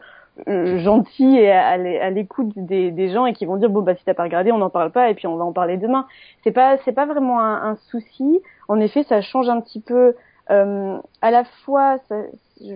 gentil 0.48 1.38
et 1.38 1.52
à, 1.52 1.78
l'écoute 2.10 2.52
des, 2.56 2.92
des, 2.92 3.10
gens 3.10 3.26
et 3.26 3.34
qui 3.34 3.46
vont 3.46 3.56
dire 3.58 3.70
bon 3.70 3.82
bah 3.82 3.96
si 3.96 4.04
t'as 4.04 4.14
pas 4.14 4.24
regardé 4.24 4.52
on 4.52 4.58
n'en 4.58 4.70
parle 4.70 4.92
pas 4.92 5.10
et 5.10 5.14
puis 5.14 5.28
on 5.28 5.38
va 5.38 5.46
en 5.46 5.54
parler 5.54 5.78
demain. 5.78 6.08
C'est 6.44 6.52
pas 6.52 6.78
c'est 6.84 6.92
pas 6.92 7.06
vraiment 7.06 7.40
un, 7.40 7.72
un, 7.72 7.76
souci. 7.76 8.42
En 8.68 8.80
effet 8.80 9.04
ça 9.04 9.22
change 9.22 9.50
un 9.50 9.62
petit 9.62 9.80
peu 9.80 10.16
euh, 10.50 10.98
à 11.22 11.32
la 11.32 11.44
fois 11.44 11.98
ça, 12.10 12.16
je, 12.62 12.76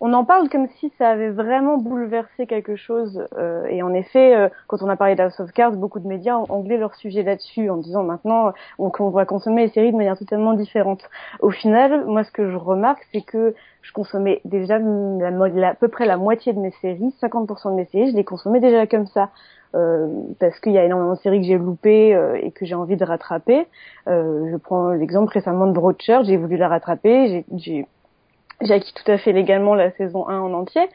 on 0.00 0.12
en 0.12 0.24
parle 0.24 0.48
comme 0.48 0.68
si 0.78 0.92
ça 0.98 1.08
avait 1.08 1.30
vraiment 1.30 1.78
bouleversé 1.78 2.46
quelque 2.46 2.76
chose. 2.76 3.26
Euh, 3.36 3.64
et 3.66 3.82
en 3.82 3.94
effet, 3.94 4.34
euh, 4.34 4.48
quand 4.66 4.82
on 4.82 4.88
a 4.88 4.96
parlé 4.96 5.14
d'House 5.14 5.38
of 5.40 5.52
Cards, 5.52 5.72
beaucoup 5.72 6.00
de 6.00 6.06
médias 6.06 6.36
ont 6.36 6.46
anglais 6.48 6.76
leur 6.76 6.94
sujet 6.94 7.22
là-dessus 7.22 7.70
en 7.70 7.76
disant 7.76 8.02
maintenant 8.02 8.52
on, 8.78 8.90
va 9.10 9.24
consommer 9.24 9.66
les 9.66 9.72
séries 9.72 9.92
de 9.92 9.96
manière 9.96 10.18
totalement 10.18 10.54
différente. 10.54 11.02
Au 11.40 11.50
final, 11.50 12.04
moi 12.06 12.24
ce 12.24 12.30
que 12.30 12.50
je 12.50 12.56
remarque, 12.56 13.06
c'est 13.12 13.22
que 13.22 13.54
je 13.82 13.92
consommais 13.92 14.40
déjà 14.44 14.78
la, 14.78 15.68
à 15.68 15.74
peu 15.74 15.88
près 15.88 16.06
la 16.06 16.16
moitié 16.16 16.52
de 16.52 16.58
mes 16.58 16.72
séries, 16.82 17.14
50% 17.22 17.70
de 17.70 17.76
mes 17.76 17.84
séries, 17.86 18.10
je 18.10 18.16
les 18.16 18.24
consommais 18.24 18.60
déjà 18.60 18.86
comme 18.86 19.06
ça. 19.06 19.30
Euh, 19.76 20.08
parce 20.38 20.58
qu'il 20.60 20.72
y 20.72 20.78
a 20.78 20.84
énormément 20.84 21.14
de 21.14 21.18
séries 21.18 21.40
que 21.40 21.46
j'ai 21.46 21.58
loupées 21.58 22.14
euh, 22.14 22.38
et 22.40 22.50
que 22.50 22.64
j'ai 22.64 22.74
envie 22.74 22.96
de 22.96 23.04
rattraper. 23.04 23.66
Euh, 24.08 24.48
je 24.50 24.56
prends 24.56 24.90
l'exemple 24.90 25.32
récemment 25.32 25.66
de 25.66 25.72
Broadchurch, 25.72 26.24
j'ai 26.26 26.36
voulu 26.36 26.56
la 26.56 26.68
rattraper, 26.68 27.44
j'ai 27.56 27.86
j'ai 28.60 28.74
acquis 28.74 28.94
tout 28.94 29.10
à 29.10 29.18
fait 29.18 29.32
légalement 29.32 29.74
la 29.74 29.90
saison 29.92 30.28
1 30.28 30.40
en 30.40 30.52
entier. 30.52 30.88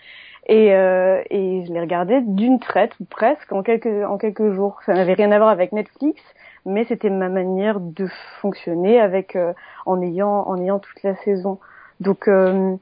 Et, 0.47 0.73
euh, 0.73 1.21
et 1.29 1.63
je 1.65 1.71
l'ai 1.71 1.79
regardé 1.79 2.21
d'une 2.21 2.59
traite 2.59 2.93
ou 2.99 3.05
presque 3.05 3.51
en 3.51 3.61
quelques 3.61 4.05
en 4.07 4.17
quelques 4.17 4.51
jours. 4.51 4.79
Ça 4.85 4.93
n'avait 4.93 5.13
rien 5.13 5.31
à 5.31 5.37
voir 5.37 5.49
avec 5.49 5.71
Netflix, 5.71 6.19
mais 6.65 6.83
c'était 6.85 7.11
ma 7.11 7.29
manière 7.29 7.79
de 7.79 8.07
fonctionner 8.41 8.99
avec 8.99 9.35
euh, 9.35 9.53
en 9.85 10.01
ayant 10.01 10.47
en 10.47 10.57
ayant 10.57 10.79
toute 10.79 11.03
la 11.03 11.15
saison. 11.17 11.59
Donc 11.99 12.27
euh, 12.27 12.75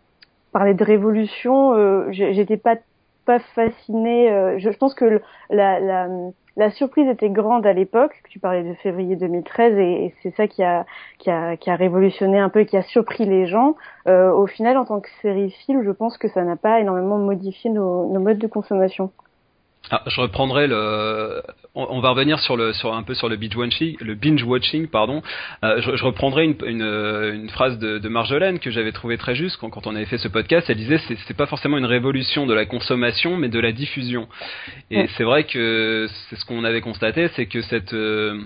parler 0.54 0.74
de 0.74 0.84
révolution, 0.84 1.74
euh, 1.74 2.07
j'étais 2.12 2.57
pas 2.57 2.78
pas. 3.30 3.40
Euh, 3.59 4.57
je, 4.57 4.69
pense 4.78 4.95
que 4.95 5.21
la, 5.52 6.71
surprise 6.71 7.07
était 7.07 7.30
grande 7.30 7.66
à 7.68 7.74
l'époque. 7.74 8.24
Tu 8.30 8.40
parlais 8.40 8.64
de 8.64 8.74
février 8.76 9.16
2013 9.16 9.78
et, 9.78 10.14
c'est 10.24 10.36
ça 10.36 10.48
qui 10.48 10.64
a, 10.64 10.86
qui 11.19 11.30
a, 11.30 11.56
qui 11.56 11.69
a 11.69 11.76
révolutionné 11.76 12.40
un 12.40 12.50
peu, 12.50 12.64
qui 12.64 12.76
a 12.76 12.81
surpris 12.81 13.26
les 13.26 13.45
gens. 13.45 13.76
Euh, 14.07 14.31
au 14.31 14.48
final, 14.48 14.78
en 14.78 14.86
tant 14.86 15.00
que 15.00 15.09
série 15.21 15.52
film, 15.52 15.83
je 15.83 15.92
pense 15.92 16.18
que 16.18 16.28
ça 16.28 16.44
n'a 16.44 16.56
pas 16.56 16.80
énormément 16.80 17.19
modifié 17.19 17.69
nos 17.69 18.19
modes 18.19 18.40
de 18.40 18.48
consommation. 18.48 19.12
Ah, 19.92 20.04
je 20.06 20.21
reprendrai 20.21 20.68
le. 20.68 21.42
On, 21.74 22.00
va 22.00 22.09
revenir 22.09 22.40
sur 22.40 22.57
le 22.57 22.74
sur 22.74 22.94
un 22.94 23.02
peu 23.02 23.14
sur 23.14 23.30
le 23.30 23.38
binge 23.38 23.56
watching, 23.56 23.95
le 24.02 24.14
binge 24.14 24.44
watching 24.44 24.88
pardon. 24.88 25.24
Euh, 25.64 25.81
je, 25.81 25.95
je, 25.95 26.04
reprendrai 26.04 26.45
une, 26.45 26.56
une, 26.66 26.83
une 26.83 27.50
phrase 27.50 27.80
de, 27.80 27.98
de, 27.98 28.09
Marjolaine 28.09 28.59
que 28.59 28.69
j'avais 28.69 28.92
trouvé 28.92 29.18
très 29.18 29.36
juste 29.36 29.57
quand, 29.57 29.69
quand, 29.69 29.88
on 29.88 29.95
avait 29.95 30.06
fait 30.06 30.18
ce 30.18 30.28
podcast. 30.28 30.69
Elle 30.69 30.78
disait 30.78 31.00
c'est 31.07 31.18
c'est 31.28 31.36
pas 31.36 31.48
forcément 31.48 31.78
une 31.78 31.86
révolution 31.86 32.45
de 32.45 32.54
la 32.54 32.66
consommation, 32.66 33.38
mais 33.38 33.50
de 33.50 33.59
la 33.59 33.71
diffusion. 33.71 34.28
Et 34.92 35.07
c'est 35.18 35.24
vrai 35.24 35.45
que 35.45 36.07
c'est 36.30 36.36
ce 36.36 36.45
qu'on 36.45 36.66
avait 36.66 36.81
constaté, 36.81 37.30
c'est 37.36 37.48
que 37.48 37.62
cette 37.62 37.94
euh, 37.94 38.42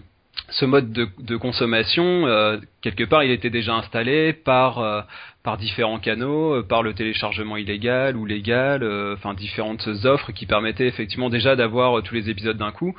ce 0.50 0.66
mode 0.66 0.94
de, 0.94 1.10
de 1.20 1.36
consommation, 1.36 2.28
euh, 2.28 2.58
quelque 2.82 3.04
part, 3.04 3.24
il 3.24 3.32
était 3.32 3.50
déjà 3.50 3.74
installé 3.74 4.34
par 4.34 5.08
par 5.44 5.58
différents 5.58 6.00
canaux, 6.00 6.56
euh, 6.56 6.64
par 6.64 6.84
le 6.84 6.94
téléchargement 6.94 7.58
illégal 7.58 8.16
ou 8.16 8.26
légal, 8.26 8.84
enfin 9.14 9.34
différentes 9.34 9.88
offres 10.06 10.32
qui 10.32 10.46
permettaient 10.46 10.88
effectivement 10.88 11.30
déjà 11.30 11.56
d'avoir 11.56 12.02
tous 12.04 12.16
les 12.16 12.30
épisodes 12.30 12.58
d'un 12.58 12.72
coup. 12.72 12.96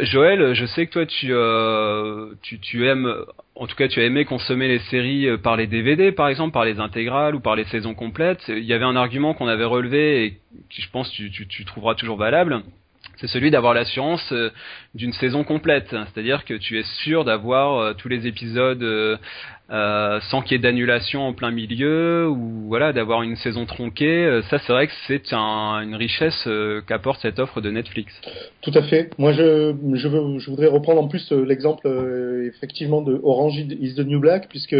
Joël, 0.00 0.54
je 0.54 0.64
sais 0.64 0.86
que 0.86 0.92
toi 0.92 1.06
tu, 1.06 1.32
tu 2.42 2.58
tu 2.58 2.86
aimes, 2.88 3.14
en 3.54 3.66
tout 3.66 3.76
cas 3.76 3.86
tu 3.86 4.00
as 4.00 4.04
aimé 4.04 4.24
consommer 4.24 4.66
les 4.66 4.78
séries 4.78 5.36
par 5.38 5.56
les 5.56 5.66
DVD 5.66 6.10
par 6.10 6.28
exemple, 6.28 6.52
par 6.52 6.64
les 6.64 6.80
intégrales 6.80 7.34
ou 7.34 7.40
par 7.40 7.54
les 7.54 7.64
saisons 7.64 7.94
complètes. 7.94 8.42
Il 8.48 8.64
y 8.64 8.72
avait 8.72 8.86
un 8.86 8.96
argument 8.96 9.34
qu'on 9.34 9.48
avait 9.48 9.64
relevé 9.64 10.24
et 10.24 10.38
qui 10.70 10.80
je 10.80 10.90
pense 10.90 11.10
tu, 11.10 11.30
tu, 11.30 11.46
tu 11.46 11.64
trouveras 11.66 11.94
toujours 11.94 12.16
valable 12.16 12.62
c'est 13.16 13.28
celui 13.28 13.50
d'avoir 13.50 13.74
l'assurance 13.74 14.32
euh, 14.32 14.50
d'une 14.94 15.12
saison 15.12 15.44
complète. 15.44 15.88
C'est-à-dire 15.90 16.44
que 16.44 16.54
tu 16.54 16.78
es 16.78 16.84
sûr 17.02 17.24
d'avoir 17.24 17.78
euh, 17.78 17.94
tous 17.94 18.08
les 18.08 18.26
épisodes 18.28 18.82
euh, 18.82 19.16
euh, 19.70 20.20
sans 20.30 20.42
qu'il 20.42 20.52
y 20.52 20.54
ait 20.56 20.62
d'annulation 20.62 21.22
en 21.26 21.32
plein 21.32 21.50
milieu 21.50 22.28
ou 22.28 22.66
voilà 22.68 22.92
d'avoir 22.92 23.22
une 23.22 23.34
saison 23.36 23.66
tronquée. 23.66 24.40
Ça, 24.50 24.58
c'est 24.58 24.72
vrai 24.72 24.86
que 24.86 24.92
c'est 25.08 25.32
un, 25.32 25.80
une 25.80 25.94
richesse 25.94 26.48
qu'apporte 26.86 27.20
cette 27.22 27.38
offre 27.38 27.60
de 27.60 27.70
Netflix. 27.70 28.12
Tout 28.60 28.72
à 28.74 28.82
fait. 28.82 29.10
Moi, 29.18 29.32
je, 29.32 29.74
je, 29.94 30.50
voudrais 30.50 30.66
reprendre 30.66 31.00
en 31.00 31.08
plus 31.08 31.32
l'exemple 31.32 31.88
effectivement 32.46 33.00
de 33.00 33.18
Orange 33.22 33.56
is 33.56 33.94
the 33.94 34.06
New 34.06 34.20
Black 34.20 34.48
puisque 34.50 34.76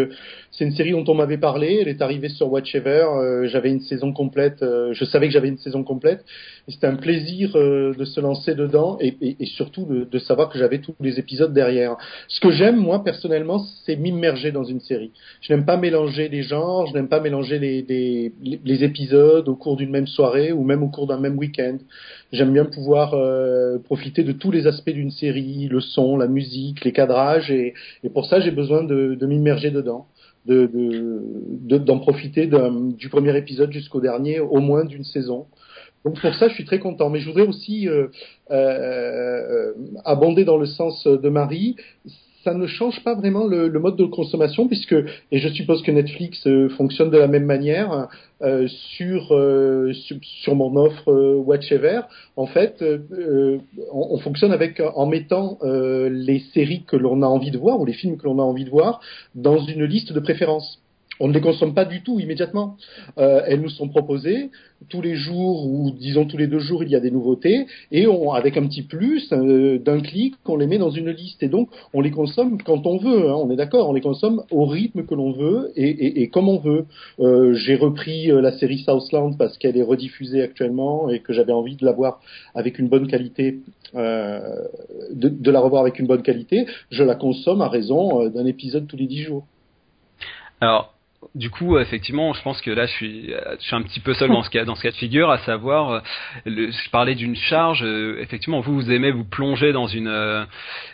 c'est 0.50 0.64
une 0.64 0.73
série 0.73 0.92
dont 0.92 1.04
on 1.09 1.14
m'avait 1.14 1.38
parlé. 1.38 1.78
Elle 1.80 1.88
est 1.88 2.02
arrivée 2.02 2.28
sur 2.28 2.52
Watchever. 2.52 3.06
j'avais 3.44 3.71
une 3.71 3.80
saison 3.80 4.12
complète. 4.12 4.59
je 4.61 5.04
savais 5.06 5.28
que 5.28 5.33
j'avais 5.33 5.49
une 5.49 5.59
saison 5.59 5.83
complète. 5.83 6.26
C'était 6.68 6.88
un 6.88 6.97
plaisir 6.97 7.54
de 7.54 8.04
se 8.04 8.21
lancer 8.21 8.54
dedans 8.54 8.99
et, 9.00 9.16
et 9.40 9.47
surtout 9.47 9.87
de, 9.87 10.03
de 10.11 10.18
savoir 10.18 10.49
que 10.49 10.58
j'avais 10.58 10.78
tous 10.78 10.94
les 11.00 11.18
épisodes 11.18 11.52
derrière. 11.52 11.96
Ce 12.28 12.40
que 12.40 12.50
j'aime 12.50 12.76
moi 12.76 13.02
personnellement, 13.02 13.64
c'est 13.84 13.96
m'immerger 13.96 14.52
dans 14.52 14.64
une 14.64 14.80
série. 14.80 15.12
Je 15.40 15.52
n'aime 15.52 15.64
pas 15.64 15.76
mélanger 15.76 16.28
les 16.28 16.42
genres, 16.42 16.87
je 16.87 16.94
n'aime 16.94 17.08
pas 17.08 17.20
mélanger 17.20 17.58
les, 17.58 18.84
épisodes 18.84 19.49
au 19.49 19.56
cours 19.56 19.76
d'une 19.76 19.90
même 19.90 20.06
soirée 20.06 20.52
ou 20.52 20.64
même 20.64 20.82
au 20.82 20.88
cours 20.88 21.06
d'un 21.06 21.18
même 21.18 21.38
week-end. 21.38 21.78
J'aime 22.32 22.52
bien 22.52 22.64
pouvoir 22.64 23.14
euh, 23.14 23.78
profiter 23.78 24.25
de 24.25 24.32
tous 24.32 24.50
les 24.50 24.66
aspects 24.66 24.90
d'une 24.90 25.11
série, 25.11 25.68
le 25.68 25.80
son, 25.80 26.16
la 26.16 26.26
musique, 26.26 26.84
les 26.84 26.92
cadrages, 26.92 27.50
et, 27.50 27.75
pour 28.12 28.26
ça 28.26 28.40
j'ai 28.40 28.50
besoin 28.50 28.82
de, 28.82 29.18
m'immerger 29.26 29.70
dedans 29.70 30.06
d'en 30.46 30.54
de, 30.54 31.78
d'en 31.78 31.99
profiter 31.99 32.46
du 32.46 33.08
premier 33.08 33.37
épisode 33.37 33.73
jusqu'au 33.73 34.00
dernier, 34.00 34.40
au 34.40 34.61
moins 34.61 34.84
d'une 34.84 35.04
saison. 35.04 35.46
Donc 36.04 36.20
pour 36.20 36.34
ça, 36.34 36.49
je 36.49 36.54
suis 36.54 36.64
très 36.64 36.78
content. 36.78 37.11
Mais 37.11 37.20
je 37.20 37.26
voudrais 37.26 37.46
aussi 37.46 37.88
euh, 37.88 38.08
euh, 38.50 39.73
abonder 40.04 40.44
dans 40.44 40.58
le 40.58 40.66
sens 40.66 41.06
de 41.06 41.28
Marie 41.28 41.76
ça 42.44 42.54
ne 42.54 42.66
change 42.66 43.02
pas 43.02 43.14
vraiment 43.14 43.46
le, 43.46 43.68
le, 43.68 43.80
mode 43.80 43.96
de 43.96 44.04
consommation 44.04 44.68
puisque 44.68 44.94
et 45.32 45.38
je 45.38 45.49
suppose 45.49 45.82
que 45.82 45.90
Netflix 45.90 46.46
euh, 46.46 46.68
fonctionne 46.68 47.11
de 47.11 47.16
la 47.16 47.26
même 47.26 47.46
manière 47.46 48.08
euh, 48.42 48.68
sur, 48.68 49.34
euh, 49.34 49.92
sur, 49.94 50.16
sur 50.23 50.54
mon 50.54 50.76
offre 50.76 51.11
euh, 51.11 51.37
Watchever. 51.37 52.02
En 52.37 52.46
fait, 52.46 52.84
on, 52.84 53.61
on, 53.92 54.18
fonctionne 54.18 54.52
avec 54.52 54.82
en 54.94 55.06
mettant 55.06 55.58
les 55.62 56.40
séries 56.52 56.84
que 56.87 56.96
l'on 56.96 57.23
a 57.23 57.26
envie 57.26 57.50
de 57.50 57.58
voir 57.58 57.80
ou 57.80 57.87
les 57.87 57.92
films 57.92 58.18
que 58.18 58.25
l'on 58.25 58.38
a 58.38 58.42
envie 58.42 58.64
de 58.64 58.70
voir 58.70 59.00
dans 59.34 59.58
une 59.58 59.84
liste 59.84 60.12
de 60.12 60.20
préférences 60.20 60.83
on 61.21 61.28
ne 61.28 61.33
les 61.33 61.40
consomme 61.40 61.75
pas 61.75 61.85
du 61.85 62.02
tout 62.02 62.21
immédiatement. 62.21 62.76
Euh, 63.18 63.42
elles 63.47 63.61
nous 63.61 63.68
sont 63.68 63.88
proposées 63.88 64.50
tous 64.88 65.00
les 65.00 65.14
jours 65.14 65.66
ou 65.66 65.90
disons 65.90 66.26
tous 66.26 66.37
les 66.37 66.47
deux 66.47 66.59
jours, 66.59 66.83
il 66.83 66.90
y 66.90 66.97
a 66.97 67.00
des 67.00 67.11
nouveautés 67.11 67.66
et 67.90 68.06
on, 68.06 68.33
avec 68.33 68.56
un 68.56 68.66
petit 68.66 68.83
plus 68.83 69.33
euh, 69.33 69.78
d'un 69.78 70.00
clic, 70.00 70.35
on 70.47 70.56
les 70.56 70.66
met 70.66 70.78
dans 70.78 70.90
une 70.90 71.11
liste 71.11 71.42
et 71.42 71.49
donc 71.49 71.71
on 71.92 72.00
les 72.00 72.11
consomme 72.11 72.61
quand 72.62 72.87
on 72.87 72.99
veut. 72.99 73.28
Hein, 73.28 73.35
on 73.35 73.50
est 73.50 73.56
d'accord, 73.56 73.88
on 73.88 73.92
les 73.92 74.00
consomme 74.00 74.42
au 74.50 74.66
rythme 74.66 75.04
que 75.04 75.14
l'on 75.14 75.33
veut 75.33 75.73
et, 75.76 75.88
et, 75.88 76.23
et, 76.23 76.28
comme 76.28 76.49
on 76.49 76.59
veut. 76.59 76.87
Euh, 77.21 77.54
J'ai 77.54 77.76
repris 77.76 78.30
euh, 78.30 78.40
la 78.40 78.52
série 78.59 78.78
Southland 78.78 79.37
parce 79.38 79.56
qu'elle 79.59 79.76
est 79.76 79.83
rediffusée 79.83 80.42
actuellement 80.42 81.09
et 81.09 81.21
que 81.21 81.33
j'avais 81.33 81.52
envie 81.52 81.76
de 81.76 81.85
la 81.85 81.92
voir 81.92 82.21
avec 82.54 82.78
une 82.78 82.88
bonne 82.88 83.06
qualité, 83.06 83.61
euh, 83.94 84.40
de, 85.12 85.28
de, 85.28 85.50
la 85.50 85.61
revoir 85.61 85.83
avec 85.83 85.99
une 85.99 86.06
bonne 86.06 86.23
qualité. 86.23 86.66
Je 86.90 87.02
la 87.02 87.14
consomme 87.14 87.62
à 87.62 87.68
raison 87.68 88.28
d'un 88.28 88.47
épisode 88.47 88.87
tous 88.87 88.97
les 88.97 89.06
dix 89.06 89.23
jours. 89.23 89.47
Alors, 90.61 90.93
du 91.34 91.50
coup, 91.50 91.78
effectivement, 91.78 92.32
je 92.32 92.42
pense 92.42 92.60
que 92.60 92.70
là, 92.70 92.86
je 92.86 92.92
suis, 92.92 93.26
je 93.28 93.64
suis 93.64 93.74
un 93.76 93.82
petit 93.82 94.00
peu 94.00 94.14
seul 94.14 94.30
dans 94.30 94.42
ce 94.42 94.50
cas, 94.50 94.64
de 94.64 94.94
figure, 94.96 95.30
à 95.30 95.38
savoir, 95.38 95.90
euh, 95.90 96.00
je 96.46 96.90
parlais 96.90 97.14
d'une 97.14 97.36
charge. 97.36 97.82
Euh, 97.82 98.18
effectivement, 98.20 98.60
vous, 98.60 98.74
vous 98.74 98.90
aimez 98.90 99.10
vous 99.10 99.24
plonger 99.24 99.72
dans 99.72 99.86
une, 99.86 100.08
euh, 100.08 100.44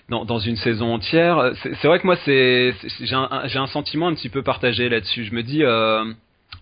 dans, 0.08 0.38
une 0.38 0.56
saison 0.56 0.94
entière. 0.94 1.52
C'est 1.62 1.86
vrai 1.86 1.98
que 1.98 2.06
moi, 2.06 2.16
c'est, 2.24 2.74
j'ai 3.00 3.14
un, 3.14 3.66
sentiment 3.66 4.08
un 4.08 4.14
petit 4.14 4.28
peu 4.28 4.42
partagé 4.42 4.88
là-dessus. 4.88 5.24
Je 5.24 5.34
me 5.34 5.42
dis. 5.42 5.62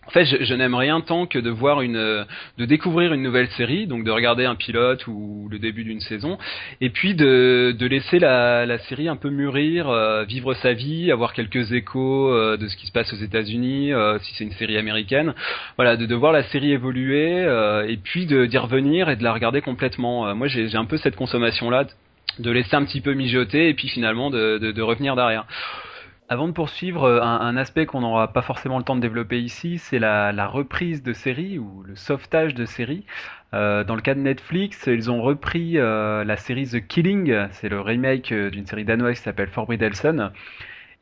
En 0.08 0.10
fait, 0.10 0.24
je, 0.24 0.54
n'aime 0.54 0.74
rien 0.74 1.02
tant 1.02 1.26
que 1.26 1.38
de 1.38 1.50
voir 1.50 1.82
une, 1.82 2.24
de 2.56 2.64
découvrir 2.64 3.12
une 3.12 3.22
nouvelle 3.22 3.48
série, 3.50 3.86
donc 3.86 4.04
de 4.04 4.10
regarder 4.10 4.46
un 4.46 4.54
pilote 4.54 5.06
ou 5.06 5.48
le 5.50 5.58
début 5.58 5.84
d'une 5.84 6.00
saison, 6.00 6.38
et 6.80 6.88
puis 6.88 7.14
de, 7.14 7.76
de 7.78 7.86
laisser 7.86 8.18
la, 8.18 8.64
la, 8.64 8.78
série 8.78 9.08
un 9.08 9.16
peu 9.16 9.28
mûrir, 9.28 9.90
euh, 9.90 10.24
vivre 10.24 10.54
sa 10.54 10.72
vie, 10.72 11.12
avoir 11.12 11.34
quelques 11.34 11.72
échos 11.72 12.32
euh, 12.32 12.56
de 12.56 12.68
ce 12.68 12.76
qui 12.78 12.86
se 12.86 12.92
passe 12.92 13.12
aux 13.12 13.16
États-Unis, 13.16 13.92
euh, 13.92 14.18
si 14.20 14.34
c'est 14.34 14.44
une 14.44 14.52
série 14.52 14.78
américaine, 14.78 15.34
voilà, 15.76 15.98
de, 15.98 16.06
de 16.06 16.14
voir 16.14 16.32
la 16.32 16.44
série 16.44 16.72
évoluer, 16.72 17.44
euh, 17.44 17.86
et 17.86 17.98
puis 17.98 18.24
d'y 18.24 18.56
revenir 18.56 19.10
et 19.10 19.16
de 19.16 19.22
la 19.22 19.34
regarder 19.34 19.60
complètement. 19.60 20.34
moi, 20.34 20.48
j'ai 20.48 20.74
un 20.74 20.86
peu 20.86 20.96
cette 20.96 21.16
consommation 21.16 21.68
là, 21.68 21.84
de 22.38 22.50
laisser 22.50 22.76
un 22.76 22.84
petit 22.86 23.02
peu 23.02 23.12
mijoter 23.12 23.68
et 23.68 23.74
puis 23.74 23.88
finalement 23.88 24.30
de, 24.30 24.56
de, 24.56 24.72
de 24.72 24.82
revenir 24.82 25.16
derrière. 25.16 25.44
Avant 26.30 26.46
de 26.46 26.52
poursuivre, 26.52 27.04
euh, 27.04 27.22
un, 27.22 27.56
aspect 27.56 27.86
qu'on 27.86 28.02
n'aura 28.02 28.34
pas 28.34 28.42
forcément 28.42 28.76
le 28.76 28.84
temps 28.84 28.96
de 28.96 29.00
développer 29.00 29.40
ici, 29.40 29.78
c'est 29.78 29.98
la, 29.98 30.46
reprise 30.46 31.02
de 31.02 31.14
séries 31.14 31.58
ou 31.58 31.82
le 31.82 31.96
sauvetage 31.96 32.54
de 32.54 32.66
séries. 32.66 33.04
Euh, 33.54 33.82
dans 33.82 33.94
le 33.94 34.02
cas 34.02 34.14
de 34.14 34.20
Netflix, 34.20 34.88
ils 34.88 35.10
ont 35.10 35.22
repris 35.22 35.78
euh, 35.78 36.24
la 36.24 36.36
série 36.36 36.66
The 36.66 36.86
Killing, 36.86 37.48
c'est 37.52 37.70
le 37.70 37.80
remake 37.80 38.34
d'une 38.34 38.66
série 38.66 38.84
danoise 38.84 39.16
qui 39.16 39.22
s'appelle 39.22 39.48
Elson. 39.80 40.30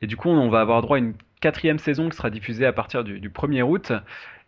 Et 0.01 0.07
du 0.07 0.17
coup, 0.17 0.29
on 0.29 0.49
va 0.49 0.61
avoir 0.61 0.81
droit 0.81 0.97
à 0.97 1.01
une 1.01 1.15
quatrième 1.41 1.81
saison 1.81 2.09
qui 2.09 2.17
sera 2.17 2.31
diffusée 2.31 2.65
à 2.65 2.73
partir 2.73 3.03
du, 3.03 3.19
du 3.19 3.29
1er 3.29 3.63
août. 3.63 3.93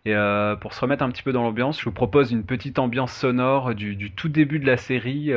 Et 0.04 0.14
pour 0.60 0.74
se 0.74 0.80
remettre 0.80 1.02
un 1.02 1.10
petit 1.10 1.24
peu 1.24 1.32
dans 1.32 1.42
l'ambiance, 1.42 1.80
je 1.80 1.84
vous 1.86 1.92
propose 1.92 2.30
une 2.30 2.44
petite 2.44 2.78
ambiance 2.78 3.12
sonore 3.12 3.74
du 3.74 4.12
tout 4.12 4.28
début 4.28 4.60
de 4.60 4.66
la 4.66 4.76
série. 4.76 5.32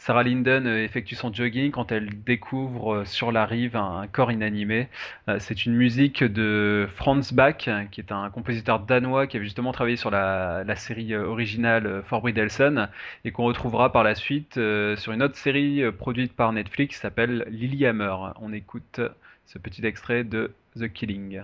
Sarah 0.00 0.22
Linden 0.22 0.66
euh, 0.66 0.82
effectue 0.82 1.14
son 1.14 1.30
jogging 1.30 1.72
quand 1.72 1.92
elle 1.92 2.22
découvre 2.24 2.94
euh, 2.94 3.04
sur 3.04 3.32
la 3.32 3.44
rive 3.44 3.76
un, 3.76 4.06
corps 4.10 4.32
inanimé. 4.32 4.88
Euh, 5.28 5.36
c'est 5.38 5.66
une 5.66 5.74
musique 5.74 6.24
de 6.24 6.88
Franz 6.96 7.34
Bach, 7.34 7.68
qui 7.90 8.00
est 8.00 8.10
un 8.10 8.30
compositeur 8.30 8.80
danois 8.80 9.26
qui 9.26 9.36
avait 9.36 9.44
justement 9.44 9.72
travaillé 9.72 9.96
sur 9.96 10.10
la, 10.10 10.64
série 10.76 11.14
originale 11.14 12.02
Forbid 12.06 12.38
Elson 12.38 12.88
et 13.26 13.30
qu'on 13.30 13.44
retrouvera 13.44 13.92
par 13.92 14.02
la 14.02 14.14
suite 14.14 14.54
sur 14.54 15.12
une 15.12 15.22
autre 15.22 15.36
série 15.36 15.82
produite 15.92 16.32
par 16.32 16.52
Netflix 16.54 16.94
qui 16.94 17.00
s'appelle 17.00 17.44
Lilyhammer. 17.50 18.14
On 18.40 18.54
écoute 18.54 19.00
ce 19.44 19.58
petit 19.58 19.84
extrait 19.84 20.24
de 20.24 20.54
The 20.78 20.90
Killing. 20.90 21.42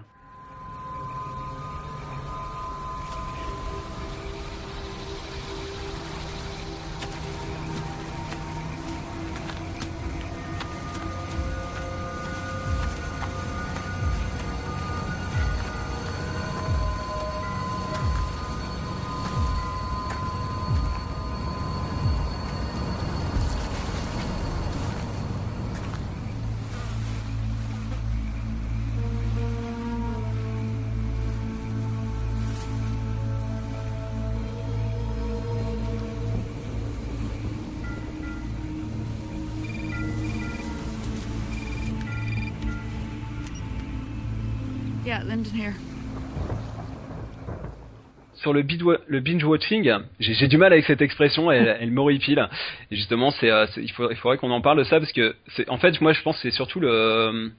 Sur 48.46 48.52
le, 48.52 48.62
binge 48.62 49.42
watching, 49.42 49.92
j'ai 50.20 50.46
du 50.46 50.56
mal 50.56 50.72
avec 50.72 50.84
cette 50.84 51.02
expression, 51.02 51.50
elle, 51.50 51.78
elle 51.80 51.90
m'horripile. 51.90 52.48
Et 52.92 52.94
justement, 52.94 53.32
c'est, 53.32 53.50
euh, 53.50 53.66
il, 53.76 53.86
il 53.86 54.16
faudrait 54.16 54.36
qu'on 54.36 54.52
en 54.52 54.60
parle 54.60 54.78
de 54.78 54.84
ça 54.84 55.00
parce 55.00 55.10
que, 55.10 55.34
en 55.66 55.78
fait, 55.78 56.00
moi, 56.00 56.12
je 56.12 56.22
pense 56.22 56.36
que 56.36 56.42
c'est 56.42 56.54
surtout 56.54 56.78
le, 56.78 57.50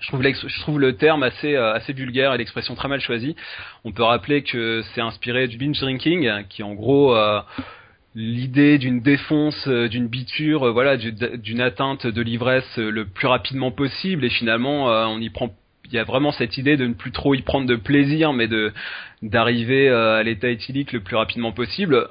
je 0.00 0.06
trouve, 0.08 0.22
je 0.22 0.60
trouve 0.60 0.80
le 0.80 0.96
terme 0.96 1.24
assez, 1.24 1.54
euh, 1.54 1.74
assez 1.74 1.92
vulgaire 1.92 2.32
et 2.32 2.38
l'expression 2.38 2.74
très 2.74 2.88
mal 2.88 3.02
choisie. 3.02 3.36
On 3.84 3.92
peut 3.92 4.02
rappeler 4.02 4.42
que 4.42 4.82
c'est 4.94 5.02
inspiré 5.02 5.46
du 5.46 5.58
binge 5.58 5.78
drinking, 5.78 6.46
qui 6.48 6.62
en 6.62 6.72
gros 6.72 7.14
euh, 7.14 7.42
l'idée 8.14 8.78
d'une 8.78 9.02
défonce, 9.02 9.68
d'une 9.68 10.08
biture, 10.08 10.72
voilà, 10.72 10.96
d'une 10.96 11.60
atteinte 11.60 12.06
de 12.06 12.22
l'ivresse 12.22 12.78
le 12.78 13.04
plus 13.04 13.26
rapidement 13.26 13.72
possible 13.72 14.24
et 14.24 14.30
finalement 14.30 14.86
on 14.86 15.20
y 15.20 15.28
prend 15.28 15.54
il 15.92 15.96
y 15.96 15.98
a 15.98 16.04
vraiment 16.04 16.32
cette 16.32 16.56
idée 16.58 16.76
de 16.76 16.86
ne 16.86 16.94
plus 16.94 17.10
trop 17.10 17.34
y 17.34 17.42
prendre 17.42 17.66
de 17.66 17.76
plaisir, 17.76 18.32
mais 18.32 18.48
de 18.48 18.72
d'arriver 19.22 19.88
euh, 19.88 20.18
à 20.18 20.22
l'état 20.22 20.48
éthylique 20.48 20.92
le 20.92 21.00
plus 21.00 21.16
rapidement 21.16 21.52
possible. 21.52 22.08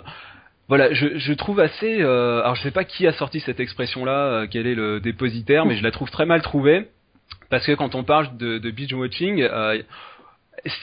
Voilà, 0.67 0.93
je, 0.93 1.33
trouve 1.33 1.59
assez. 1.59 1.99
Euh, 2.01 2.41
alors 2.41 2.55
je 2.55 2.61
sais 2.61 2.71
pas 2.71 2.83
qui 2.83 3.07
a 3.07 3.13
sorti 3.13 3.39
cette 3.39 3.59
expression-là, 3.59 4.11
euh, 4.11 4.47
quel 4.49 4.67
est 4.67 4.75
le 4.75 4.99
dépositaire, 4.99 5.65
mais 5.65 5.75
je 5.75 5.83
la 5.83 5.91
trouve 5.91 6.11
très 6.11 6.27
mal 6.27 6.41
trouvée 6.41 6.87
parce 7.49 7.65
que 7.65 7.71
quand 7.71 7.95
on 7.95 8.03
parle 8.03 8.37
de, 8.37 8.57
de 8.57 8.71
binge 8.71 8.93
watching. 8.93 9.47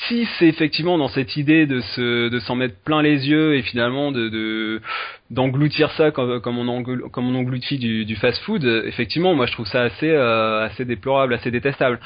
Si 0.09 0.27
c'est 0.39 0.47
effectivement 0.47 0.97
dans 0.97 1.09
cette 1.09 1.37
idée 1.37 1.67
de 1.67 1.83
se 1.83 2.31
de 2.31 2.41
s'en 2.41 2.55
mettre 2.55 2.77
plein 2.83 3.03
les 3.03 3.29
yeux 3.29 3.57
et 3.57 3.63
finalement 3.63 4.11
de 4.11 4.81
d'engloutir 5.31 5.91
ça 5.93 6.11
comme, 6.11 6.41
comme 6.41 6.57
on 6.59 7.35
engloutit, 7.35 7.77
du 7.79 8.17
fast 8.17 8.43
food 8.45 8.65
effectivement 8.65 9.35
moi 9.35 9.45
je 9.45 9.53
trouve 9.53 9.67
ça 9.67 9.83
assez 9.83 10.11
assez 10.11 10.87
déplorable 10.87 11.35
assez 11.35 11.51
détestable 11.51 12.01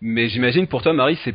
mais 0.00 0.28
j'imagine 0.28 0.66
pour 0.66 0.82
toi, 0.82 0.92
Marie, 0.94 1.18
c'est 1.24 1.34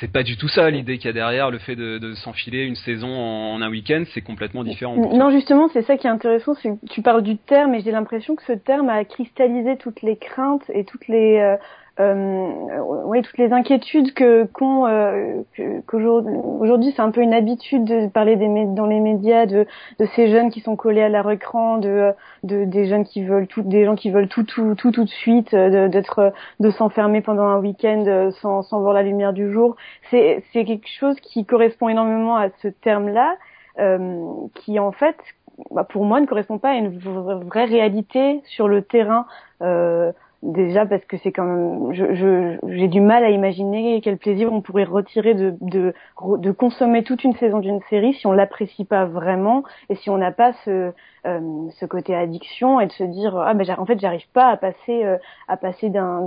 c'est 0.00 0.10
pas 0.10 0.22
du 0.22 0.36
tout 0.38 0.48
ça 0.48 0.70
l'idée 0.70 0.96
qu'il 0.96 1.06
y 1.06 1.10
a 1.10 1.12
derrière 1.12 1.50
le 1.50 1.58
fait 1.58 1.76
de, 1.76 1.98
de 1.98 2.14
s'enfiler 2.14 2.64
une 2.64 2.74
saison 2.74 3.08
en, 3.08 3.60
un 3.60 3.70
week-end, 3.70 4.04
c'est 4.14 4.22
complètement 4.22 4.64
différent. 4.64 4.96
Non, 4.96 5.30
justement, 5.30 5.68
c'est 5.68 5.82
ça 5.82 5.98
qui 5.98 6.06
est 6.06 6.10
intéressant, 6.10 6.54
c'est 6.54 6.70
que 6.70 6.86
tu 6.90 7.02
parles 7.02 7.22
du 7.22 7.36
terme 7.36 7.74
et 7.74 7.80
j'ai 7.80 7.90
l'impression 7.90 8.34
que 8.34 8.42
ce 8.44 8.52
terme 8.52 8.88
a 8.88 9.04
cristallisé 9.04 9.76
toutes 9.76 10.00
les 10.02 10.16
craintes 10.16 10.64
et 10.72 10.84
toutes 10.84 11.06
les 11.08 11.38
euh, 11.38 11.56
oui, 11.98 13.22
toutes 13.22 13.38
les 13.38 13.52
inquiétudes 13.52 14.14
que 14.14 14.44
qu'ont 14.44 14.86
euh, 14.86 15.42
qu'aujourd'hui 15.86 16.92
c'est 16.96 17.02
un 17.02 17.10
peu 17.10 17.20
une 17.20 17.34
habitude 17.34 17.84
de 17.84 18.06
parler 18.08 18.36
des 18.36 18.48
dans 18.66 18.86
les 18.86 19.00
médias 19.00 19.46
de 19.46 19.66
de 19.98 20.06
ces 20.16 20.28
jeunes 20.28 20.50
qui 20.50 20.60
sont 20.60 20.76
collés 20.76 21.02
à 21.02 21.08
la 21.08 21.22
recran 21.22 21.78
de 21.78 22.12
de 22.42 22.64
des 22.64 22.86
jeunes 22.86 23.04
qui 23.04 23.22
veulent 23.22 23.46
tout 23.46 23.62
des 23.62 23.84
gens 23.84 23.94
qui 23.94 24.10
veulent 24.10 24.28
tout 24.28 24.44
tout 24.44 24.74
tout 24.74 24.90
tout 24.90 25.04
de 25.04 25.08
suite 25.10 25.54
d'être 25.54 26.32
de, 26.60 26.70
s'enfermer 26.70 27.20
pendant 27.20 27.44
un 27.44 27.58
week-end 27.58 28.04
euh, 28.06 28.30
sans 28.40 28.62
sans 28.62 28.80
voir 28.80 28.94
la 28.94 29.02
lumière 29.02 29.32
du 29.32 29.52
jour. 29.52 29.76
C'est 30.10 30.42
c'est 30.52 30.64
quelque 30.64 30.88
chose 30.88 31.16
qui 31.20 31.44
correspond 31.44 31.88
énormément 31.88 32.36
à 32.36 32.48
ce 32.62 32.68
terme 32.68 33.08
là 33.08 33.36
euh, 33.78 34.24
qui 34.54 34.78
en 34.78 34.92
fait 34.92 35.16
bah, 35.70 35.84
pour 35.84 36.04
moi 36.04 36.20
ne 36.20 36.26
correspond 36.26 36.58
pas 36.58 36.70
à 36.70 36.74
une 36.74 36.98
vraie 36.98 37.64
réalité 37.64 38.40
sur 38.44 38.68
le 38.68 38.82
terrain 38.82 39.26
euh, 39.60 40.12
Déjà 40.42 40.86
parce 40.86 41.04
que 41.04 41.16
c'est 41.18 41.30
quand 41.30 41.44
même, 41.44 41.92
je, 41.92 42.14
je, 42.14 42.58
j'ai 42.66 42.88
du 42.88 43.00
mal 43.00 43.22
à 43.22 43.30
imaginer 43.30 44.00
quel 44.00 44.18
plaisir 44.18 44.52
on 44.52 44.60
pourrait 44.60 44.82
retirer 44.82 45.34
de, 45.34 45.54
de, 45.60 45.94
de 46.20 46.50
consommer 46.50 47.04
toute 47.04 47.22
une 47.22 47.34
saison 47.36 47.60
d'une 47.60 47.80
série 47.88 48.12
si 48.14 48.26
on 48.26 48.32
l'apprécie 48.32 48.84
pas 48.84 49.04
vraiment 49.04 49.62
et 49.88 49.94
si 49.94 50.10
on 50.10 50.18
n'a 50.18 50.32
pas 50.32 50.52
ce, 50.64 50.90
euh, 51.26 51.68
ce 51.78 51.86
côté 51.86 52.16
addiction 52.16 52.80
et 52.80 52.88
de 52.88 52.92
se 52.92 53.04
dire 53.04 53.36
ah 53.36 53.54
ben 53.54 53.64
en 53.78 53.86
fait 53.86 54.00
j'arrive 54.00 54.28
pas 54.32 54.48
à 54.48 54.56
passer 54.56 55.04
euh, 55.04 55.16
à 55.46 55.56
passer 55.56 55.90
d'un, 55.90 56.26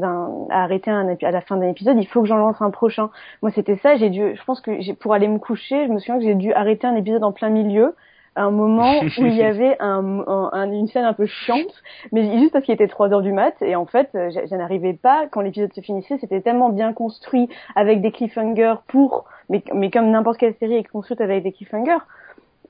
à 0.49 0.63
arrêter 0.63 0.89
un, 0.91 1.09
à 1.21 1.31
la 1.31 1.41
fin 1.41 1.57
d'un 1.57 1.67
épisode 1.67 1.97
il 1.99 2.07
faut 2.07 2.21
que 2.21 2.27
j'en 2.29 2.37
lance 2.37 2.61
un 2.61 2.71
prochain. 2.71 3.09
Moi 3.41 3.51
c'était 3.51 3.75
ça 3.75 3.97
j'ai 3.97 4.09
dû 4.09 4.33
je 4.33 4.43
pense 4.45 4.61
que 4.61 4.79
j'ai 4.79 4.93
pour 4.93 5.13
aller 5.13 5.27
me 5.27 5.39
coucher 5.39 5.87
je 5.87 5.91
me 5.91 5.99
souviens 5.99 6.19
que 6.19 6.23
j'ai 6.23 6.35
dû 6.35 6.53
arrêter 6.53 6.87
un 6.87 6.95
épisode 6.95 7.25
en 7.25 7.33
plein 7.33 7.49
milieu 7.49 7.93
un 8.35 8.51
moment 8.51 8.99
où 9.17 9.25
il 9.25 9.35
y 9.35 9.43
avait 9.43 9.77
un, 9.79 10.23
un, 10.27 10.71
une 10.71 10.87
scène 10.87 11.05
un 11.05 11.13
peu 11.13 11.25
chiante, 11.25 11.83
mais 12.11 12.39
juste 12.39 12.53
parce 12.53 12.65
qu'il 12.65 12.73
était 12.73 12.87
3 12.87 13.13
heures 13.13 13.21
du 13.21 13.31
mat, 13.31 13.55
et 13.61 13.75
en 13.75 13.85
fait, 13.85 14.09
je, 14.13 14.55
n'arrivais 14.55 14.93
pas, 14.93 15.27
quand 15.31 15.41
l'épisode 15.41 15.73
se 15.73 15.81
finissait, 15.81 16.17
c'était 16.19 16.41
tellement 16.41 16.69
bien 16.69 16.93
construit, 16.93 17.49
avec 17.75 18.01
des 18.01 18.11
cliffhangers 18.11 18.75
pour, 18.87 19.25
mais, 19.49 19.63
mais 19.73 19.89
comme 19.91 20.09
n'importe 20.11 20.37
quelle 20.37 20.55
série 20.55 20.75
est 20.75 20.83
construite 20.83 21.21
avec 21.21 21.43
des 21.43 21.51
cliffhangers, 21.51 22.03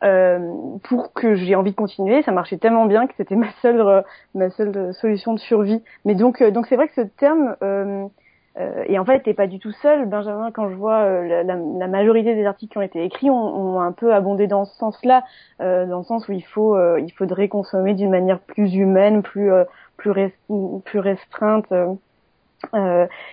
euh, 0.04 0.78
pour 0.84 1.14
que 1.14 1.36
j'ai 1.36 1.56
envie 1.56 1.72
de 1.72 1.76
continuer, 1.76 2.22
ça 2.24 2.32
marchait 2.32 2.58
tellement 2.58 2.86
bien 2.86 3.08
que 3.08 3.14
c'était 3.16 3.36
ma 3.36 3.52
seule, 3.62 3.82
euh, 3.82 4.02
ma 4.34 4.50
seule 4.50 4.94
solution 4.94 5.34
de 5.34 5.40
survie. 5.40 5.82
Mais 6.04 6.16
donc, 6.16 6.42
euh, 6.42 6.52
donc 6.52 6.68
c'est 6.68 6.76
vrai 6.76 6.88
que 6.88 6.94
ce 6.96 7.02
terme, 7.02 7.56
euh, 7.64 8.06
euh, 8.58 8.84
et 8.88 8.98
en 8.98 9.06
fait, 9.06 9.22
t'es 9.22 9.34
pas 9.34 9.48
du 9.48 9.60
tout 9.60 9.72
seul, 9.72 10.06
Benjamin. 10.06 10.52
Quand 10.52 10.70
je 10.70 10.76
vois 10.76 11.02
euh, 11.02 11.44
la, 11.44 11.88
majorité 11.88 12.36
des 12.36 12.46
articles 12.46 12.72
qui 12.72 12.78
ont 12.78 12.82
été 12.82 13.04
écrits, 13.04 13.30
ont, 13.30 13.36
ont 13.36 13.80
un 13.82 13.92
peu 13.92 14.14
abondé 14.14 14.48
dans 14.48 14.66
ce 14.66 14.76
sens-là, 14.78 15.24
euh, 15.62 15.86
dans 15.86 16.00
le 16.00 16.04
sens 16.04 16.28
où 16.28 16.32
il 16.32 16.44
faut, 16.44 16.78
il 16.98 17.12
faudrait 17.12 17.50
consommer 17.50 17.94
d'une 17.94 18.10
manière 18.10 18.40
plus 18.40 18.76
humaine, 18.76 19.22
plus 19.22 19.52
plus, 19.98 20.14
plus 20.86 21.00
restreinte. 21.00 21.68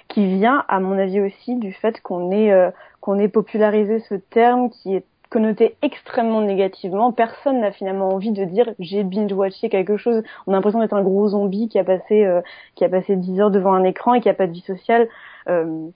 qui 0.09 0.26
vient, 0.26 0.64
à 0.69 0.81
mon 0.81 0.99
avis 0.99 1.21
aussi, 1.21 1.57
du 1.57 1.73
fait 1.73 2.00
qu'on 2.00 2.31
ait 2.33 2.73
qu'on 3.00 3.19
ait 3.19 3.29
popularisé 3.29 4.00
ce 4.00 4.14
terme 4.14 4.71
qui 4.71 4.95
est 4.95 5.05
connoté 5.33 5.77
extrêmement 5.81 6.43
négativement. 6.43 7.11
Personne 7.11 7.61
n'a 7.61 7.73
finalement 7.73 8.11
envie 8.11 8.33
de 8.33 8.45
dire 8.45 8.75
j'ai 8.79 9.03
binge-watché 9.03 9.71
quelque 9.71 9.97
chose. 9.97 10.23
On 10.47 10.53
a 10.53 10.57
l'impression 10.57 10.79
d'être 10.79 10.93
un 10.93 11.03
gros 11.03 11.29
zombie 11.29 11.69
qui 11.69 11.79
a 11.79 11.85
passé 11.85 12.25
euh, 12.25 12.43
qui 12.75 12.85
a 12.85 12.91
passé 12.91 13.17
10 13.17 13.41
heures 13.41 13.51
devant 13.51 13.73
un 13.73 13.85
écran 13.85 14.12
et 14.12 14.21
qui 14.21 14.29
a 14.29 14.35
pas 14.35 14.47
de 14.47 14.53
vie 14.53 14.61
sociale. 14.61 15.09
Euh, 15.49 15.89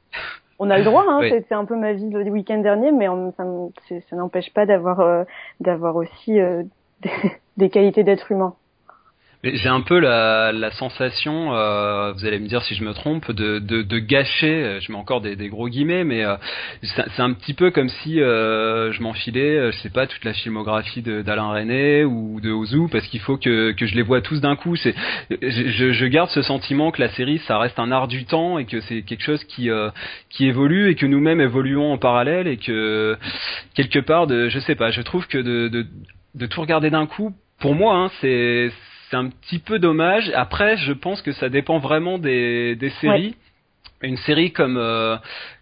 on 0.58 0.70
a 0.70 0.78
le 0.78 0.84
droit, 0.84 1.04
hein, 1.06 1.20
c'est 1.48 1.54
un 1.54 1.66
peu 1.66 1.76
ma 1.76 1.92
vie 1.92 2.08
le 2.08 2.30
week-end 2.30 2.58
dernier, 2.58 2.92
mais 2.92 3.06
ça, 3.36 3.44
ça 4.08 4.16
n'empêche 4.16 4.52
pas 4.54 4.64
d'avoir 4.64 5.00
euh, 5.00 5.24
d'avoir 5.60 5.96
aussi 5.96 6.32
des, 6.32 6.66
des 7.58 7.68
qualités 7.68 8.04
d'être 8.04 8.32
humain. 8.32 8.54
J'ai 9.44 9.68
un 9.68 9.82
peu 9.82 9.98
la, 9.98 10.50
la 10.50 10.70
sensation, 10.72 11.54
euh, 11.54 12.12
vous 12.12 12.24
allez 12.24 12.38
me 12.38 12.48
dire 12.48 12.62
si 12.62 12.74
je 12.74 12.82
me 12.82 12.92
trompe, 12.94 13.30
de, 13.30 13.58
de, 13.58 13.82
de 13.82 13.98
gâcher, 13.98 14.64
euh, 14.64 14.80
je 14.80 14.90
mets 14.90 14.98
encore 14.98 15.20
des, 15.20 15.36
des 15.36 15.48
gros 15.48 15.68
guillemets, 15.68 16.04
mais 16.04 16.24
euh, 16.24 16.36
c'est 16.82 17.20
un 17.20 17.32
petit 17.32 17.54
peu 17.54 17.70
comme 17.70 17.88
si 17.88 18.20
euh, 18.20 18.92
je 18.92 19.02
m'enfilais, 19.02 19.56
euh, 19.56 19.70
je 19.72 19.78
sais 19.78 19.90
pas, 19.90 20.06
toute 20.06 20.24
la 20.24 20.32
filmographie 20.32 21.02
d'Alain 21.02 21.52
René 21.52 22.04
ou 22.04 22.40
de 22.40 22.50
Ozu, 22.50 22.88
parce 22.90 23.06
qu'il 23.06 23.20
faut 23.20 23.36
que, 23.36 23.72
que 23.72 23.86
je 23.86 23.94
les 23.94 24.02
vois 24.02 24.20
tous 24.20 24.40
d'un 24.40 24.56
coup. 24.56 24.74
C'est, 24.74 24.94
je, 25.30 25.92
je, 25.92 26.06
garde 26.06 26.30
ce 26.30 26.42
sentiment 26.42 26.90
que 26.90 27.00
la 27.00 27.10
série, 27.10 27.38
ça 27.46 27.58
reste 27.58 27.78
un 27.78 27.92
art 27.92 28.08
du 28.08 28.24
temps 28.24 28.58
et 28.58 28.64
que 28.64 28.80
c'est 28.80 29.02
quelque 29.02 29.22
chose 29.22 29.44
qui, 29.44 29.68
qui 30.30 30.46
évolue 30.46 30.90
et 30.90 30.94
que 30.94 31.06
nous-mêmes 31.06 31.40
évoluons 31.40 31.92
en 31.92 31.98
parallèle 31.98 32.48
et 32.48 32.56
que 32.56 33.16
quelque 33.74 33.98
part, 33.98 34.26
de, 34.26 34.48
je 34.48 34.58
sais 34.60 34.74
pas, 34.74 34.90
je 34.90 35.02
trouve 35.02 35.26
que 35.26 35.38
de, 35.38 35.68
de, 35.68 35.86
de 36.34 36.46
tout 36.46 36.60
regarder 36.60 36.90
d'un 36.90 37.06
coup, 37.06 37.32
pour 37.60 37.74
moi, 37.74 37.96
hein, 37.96 38.10
c'est 38.20 38.70
c'est 39.10 39.16
un 39.16 39.28
petit 39.28 39.58
peu 39.58 39.78
dommage. 39.78 40.30
Après, 40.34 40.76
je 40.76 40.92
pense 40.92 41.22
que 41.22 41.32
ça 41.32 41.48
dépend 41.48 41.78
vraiment 41.78 42.18
des, 42.18 42.76
des 42.76 42.90
séries. 43.00 43.36
Une 44.02 44.16
série 44.18 44.52
comme 44.52 44.76
euh, 44.76 45.16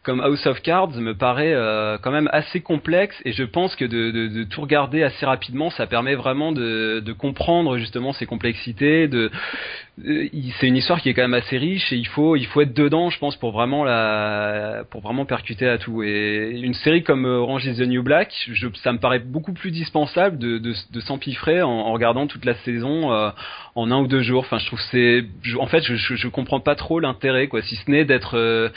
comme 0.05 0.21
House 0.21 0.47
of 0.47 0.61
Cards 0.61 0.97
me 0.99 1.15
paraît 1.15 1.55
euh, 1.55 1.97
quand 2.01 2.11
même 2.11 2.29
assez 2.33 2.61
complexe 2.61 3.17
et 3.25 3.33
je 3.33 3.43
pense 3.43 3.75
que 3.75 3.85
de, 3.87 4.11
de, 4.11 4.29
de, 4.29 4.45
tout 4.45 4.61
regarder 4.61 5.03
assez 5.03 5.25
rapidement, 5.25 5.71
ça 5.71 5.87
permet 5.87 6.15
vraiment 6.15 6.53
de, 6.53 7.01
de 7.01 7.13
comprendre 7.13 7.79
justement 7.79 8.13
ces 8.13 8.27
complexités. 8.27 9.09
De, 9.09 9.31
c'est 9.97 10.67
une 10.67 10.77
histoire 10.77 11.01
qui 11.01 11.09
est 11.09 11.15
quand 11.15 11.23
même 11.23 11.35
assez 11.35 11.57
riche 11.57 11.93
et 11.93 11.97
il 11.97 12.07
faut 12.07 12.37
il 12.37 12.47
faut 12.47 12.61
être 12.61 12.75
dedans, 12.75 13.11
je 13.11 13.19
pense, 13.19 13.37
pour 13.37 13.53
vraiment 13.53 13.83
la 13.83 14.85
pour 14.91 15.01
vraiment 15.01 15.25
percuter 15.25 15.67
à 15.67 15.79
tout. 15.79 16.03
Et 16.03 16.61
une 16.63 16.75
série 16.75 17.03
comme 17.03 17.25
Orange 17.25 17.65
is 17.65 17.77
the 17.77 17.87
New 17.87 18.03
Black, 18.03 18.33
je, 18.53 18.69
ça 18.83 18.93
me 18.93 18.99
paraît 18.99 19.21
beaucoup 19.21 19.55
plus 19.55 19.71
dispensable 19.71 20.39
de, 20.39 20.73
s'empiffrer 21.01 21.63
en, 21.63 21.71
en, 21.71 21.93
regardant 21.93 22.27
toute 22.27 22.45
la 22.45 22.55
saison 22.57 23.13
euh, 23.13 23.31
en 23.75 23.91
un 23.91 24.01
ou 24.01 24.07
deux 24.07 24.23
jours. 24.23 24.41
Enfin, 24.41 24.59
je 24.59 24.67
trouve 24.67 24.81
c'est 24.91 25.25
en 25.59 25.67
fait 25.67 25.83
je, 25.83 25.95
je, 25.95 26.15
je 26.15 26.29
comprends 26.29 26.61
pas 26.61 26.75
trop 26.75 27.01
l'intérêt 27.01 27.49
quoi, 27.49 27.63
si 27.63 27.77
ce 27.77 27.91
n'est 27.91 28.05
d'être 28.05 28.37
euh, 28.37 28.45
euh, 28.65 28.69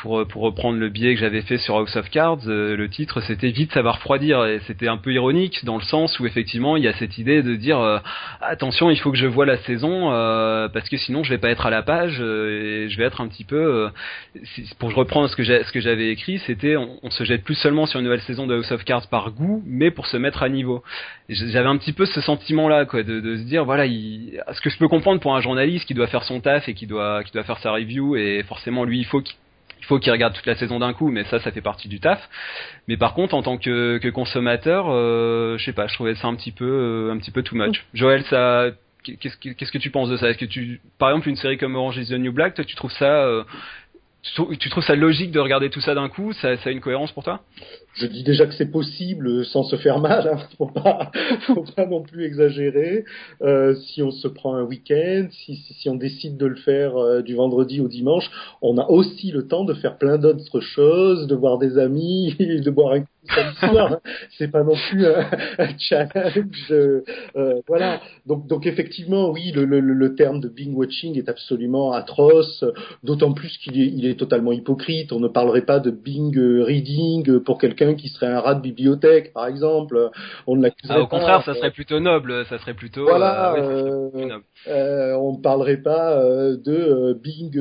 pour, 0.00 0.26
pour 0.26 0.42
reprendre 0.42 0.78
le 0.78 0.88
biais 0.88 1.14
que 1.14 1.20
j'avais 1.20 1.42
fait 1.42 1.58
sur 1.58 1.76
House 1.76 1.94
of 1.96 2.10
Cards, 2.10 2.46
euh, 2.46 2.76
le 2.76 2.88
titre 2.88 3.20
c'était 3.20 3.50
Vite 3.50 3.72
ça 3.72 3.82
va 3.82 3.92
refroidir 3.92 4.44
et 4.44 4.60
c'était 4.66 4.88
un 4.88 4.96
peu 4.96 5.12
ironique 5.12 5.64
dans 5.64 5.76
le 5.76 5.82
sens 5.82 6.18
où 6.20 6.26
effectivement 6.26 6.76
il 6.76 6.84
y 6.84 6.88
a 6.88 6.92
cette 6.94 7.18
idée 7.18 7.42
de 7.42 7.54
dire 7.54 7.78
euh, 7.78 7.98
attention 8.40 8.90
il 8.90 8.98
faut 8.98 9.10
que 9.10 9.18
je 9.18 9.26
vois 9.26 9.46
la 9.46 9.56
saison 9.58 10.10
parce 10.72 10.88
que 10.88 10.96
sinon 10.96 11.22
je 11.22 11.30
vais 11.30 11.38
pas 11.38 11.50
être 11.50 11.66
à 11.66 11.70
la 11.70 11.82
page 11.82 12.20
et 12.20 12.88
je 12.88 12.96
vais 12.96 13.04
être 13.04 13.20
un 13.20 13.28
petit 13.28 13.44
peu 13.44 13.88
pour 14.78 14.90
ce 14.90 15.36
que 15.36 15.44
ce 15.44 15.72
que 15.72 15.80
j'avais 15.80 16.10
écrit 16.10 16.38
c'était 16.46 16.76
on, 16.76 17.10
se 17.10 17.24
jette 17.24 17.44
plus 17.44 17.54
seulement 17.54 17.86
sur 17.86 17.98
une 17.98 18.04
nouvelle 18.04 18.20
saison 18.22 18.46
de 18.46 18.54
House 18.54 18.72
of 18.72 18.84
Cards 18.84 19.08
par 19.08 19.30
goût 19.30 19.62
mais 19.66 19.90
pour 19.90 20.06
se 20.06 20.16
mettre 20.16 20.42
à 20.42 20.48
niveau. 20.48 20.82
J'avais 21.28 21.68
un 21.68 21.76
petit 21.76 21.92
peu 21.92 22.06
ce 22.06 22.20
sentiment 22.20 22.68
là 22.68 22.84
de, 22.84 23.36
se 23.36 23.42
dire 23.42 23.64
voilà 23.64 23.86
il, 23.86 24.42
ce 24.52 24.60
que 24.60 24.70
je 24.70 24.78
peux 24.78 24.88
comprendre 24.88 25.20
pour 25.20 25.34
un 25.34 25.40
journaliste 25.40 25.86
qui 25.86 25.94
doit 25.94 26.06
faire 26.06 26.24
son 26.24 26.40
taf 26.40 26.68
et 26.68 26.74
qui 26.74 26.86
doit 26.86 27.24
qui 27.24 27.32
doit 27.32 27.44
faire 27.44 27.58
sa 27.58 27.72
review 27.72 28.16
et 28.16 28.42
forcément 28.46 28.84
lui 28.84 28.98
il 28.98 29.06
faut 29.06 29.20
qu'il 29.20 29.36
il 29.82 29.86
faut 29.86 29.98
qu'il 29.98 30.12
regarde 30.12 30.32
toute 30.32 30.46
la 30.46 30.54
saison 30.54 30.78
d'un 30.78 30.92
coup, 30.92 31.10
mais 31.10 31.24
ça, 31.24 31.40
ça 31.40 31.50
fait 31.50 31.60
partie 31.60 31.88
du 31.88 31.98
taf. 31.98 32.20
Mais 32.86 32.96
par 32.96 33.14
contre, 33.14 33.34
en 33.34 33.42
tant 33.42 33.58
que, 33.58 33.98
que 33.98 34.08
consommateur, 34.08 34.86
euh, 34.88 35.58
je 35.58 35.64
sais 35.64 35.72
pas, 35.72 35.88
je 35.88 35.94
trouvais 35.94 36.14
ça 36.14 36.28
un 36.28 36.36
petit 36.36 36.52
peu, 36.52 36.64
euh, 36.64 37.12
un 37.12 37.18
petit 37.18 37.32
peu 37.32 37.42
too 37.42 37.56
much. 37.56 37.84
Joël, 37.92 38.22
ça, 38.30 38.66
qu'est-ce 39.02 39.36
que, 39.36 39.48
qu'est-ce 39.48 39.72
que 39.72 39.78
tu 39.78 39.90
penses 39.90 40.08
de 40.08 40.16
ça? 40.16 40.30
Est-ce 40.30 40.38
que 40.38 40.44
tu, 40.44 40.80
par 40.98 41.10
exemple, 41.10 41.28
une 41.28 41.36
série 41.36 41.58
comme 41.58 41.74
Orange 41.74 41.98
is 41.98 42.06
the 42.06 42.12
New 42.12 42.32
Black, 42.32 42.54
toi, 42.54 42.64
tu 42.64 42.76
trouves 42.76 42.92
ça, 42.92 43.24
euh, 43.24 43.42
tu, 44.56 44.70
trouves 44.70 44.84
ça 44.84 44.94
logique 44.94 45.32
de 45.32 45.40
regarder 45.40 45.68
tout 45.68 45.80
ça 45.80 45.96
d'un 45.96 46.08
coup? 46.08 46.32
Ça, 46.32 46.56
ça 46.58 46.68
a 46.68 46.72
une 46.72 46.80
cohérence 46.80 47.10
pour 47.10 47.24
toi? 47.24 47.40
Je 47.94 48.06
dis 48.06 48.22
déjà 48.22 48.46
que 48.46 48.54
c'est 48.54 48.70
possible 48.70 49.44
sans 49.44 49.64
se 49.64 49.76
faire 49.76 49.98
mal, 49.98 50.26
hein. 50.26 50.38
faut 50.56 50.66
pas, 50.66 51.10
faut 51.46 51.64
pas 51.76 51.86
non 51.86 52.02
plus 52.02 52.24
exagérer. 52.24 53.04
Euh, 53.42 53.74
si 53.74 54.02
on 54.02 54.10
se 54.10 54.28
prend 54.28 54.54
un 54.54 54.62
week-end, 54.62 55.26
si, 55.30 55.56
si, 55.56 55.88
on 55.90 55.96
décide 55.96 56.36
de 56.36 56.46
le 56.46 56.56
faire 56.56 56.96
euh, 56.96 57.22
du 57.22 57.34
vendredi 57.34 57.80
au 57.80 57.88
dimanche, 57.88 58.30
on 58.62 58.78
a 58.78 58.86
aussi 58.88 59.30
le 59.30 59.46
temps 59.46 59.64
de 59.64 59.74
faire 59.74 59.98
plein 59.98 60.16
d'autres 60.16 60.60
choses, 60.60 61.26
de 61.26 61.34
voir 61.34 61.58
des 61.58 61.78
amis, 61.78 62.34
de 62.38 62.70
boire 62.70 62.94
un 62.94 63.00
coup 63.00 63.06
soir. 63.60 63.92
Hein. 63.92 64.00
C'est 64.38 64.50
pas 64.50 64.64
non 64.64 64.74
plus 64.90 65.06
un, 65.06 65.26
challenge. 65.78 66.72
Euh, 66.72 67.02
voilà. 67.68 68.00
Donc, 68.26 68.46
donc 68.46 68.66
effectivement, 68.66 69.30
oui, 69.30 69.52
le, 69.52 69.64
le, 69.64 69.80
le 69.80 70.14
terme 70.14 70.40
de 70.40 70.48
Bing 70.48 70.74
watching 70.74 71.18
est 71.18 71.28
absolument 71.28 71.92
atroce, 71.92 72.64
d'autant 73.04 73.32
plus 73.32 73.58
qu'il 73.58 73.80
est, 73.80 73.86
il 73.86 74.06
est 74.06 74.18
totalement 74.18 74.52
hypocrite. 74.52 75.12
On 75.12 75.20
ne 75.20 75.28
parlerait 75.28 75.66
pas 75.66 75.78
de 75.78 75.90
Bing 75.90 76.36
reading 76.36 77.40
pour 77.40 77.58
quelqu'un 77.58 77.81
qui 77.96 78.08
serait 78.08 78.26
un 78.26 78.40
rat 78.40 78.54
de 78.54 78.60
bibliothèque, 78.60 79.32
par 79.32 79.46
exemple. 79.46 80.10
On 80.46 80.56
ne 80.56 80.62
l'accuserait 80.62 80.98
ah, 80.98 81.02
Au 81.02 81.06
contraire, 81.06 81.42
ça 81.44 81.54
serait 81.54 81.70
plutôt 81.70 82.00
noble. 82.00 82.44
Ça 82.46 82.58
serait 82.58 82.74
plutôt. 82.74 83.04
Voilà. 83.04 83.54
Euh, 83.54 84.10
euh, 84.68 85.14
on 85.14 85.36
ne 85.36 85.42
parlerait 85.42 85.82
pas 85.82 86.18
euh, 86.18 86.56
de 86.56 87.18
Bing 87.22 87.56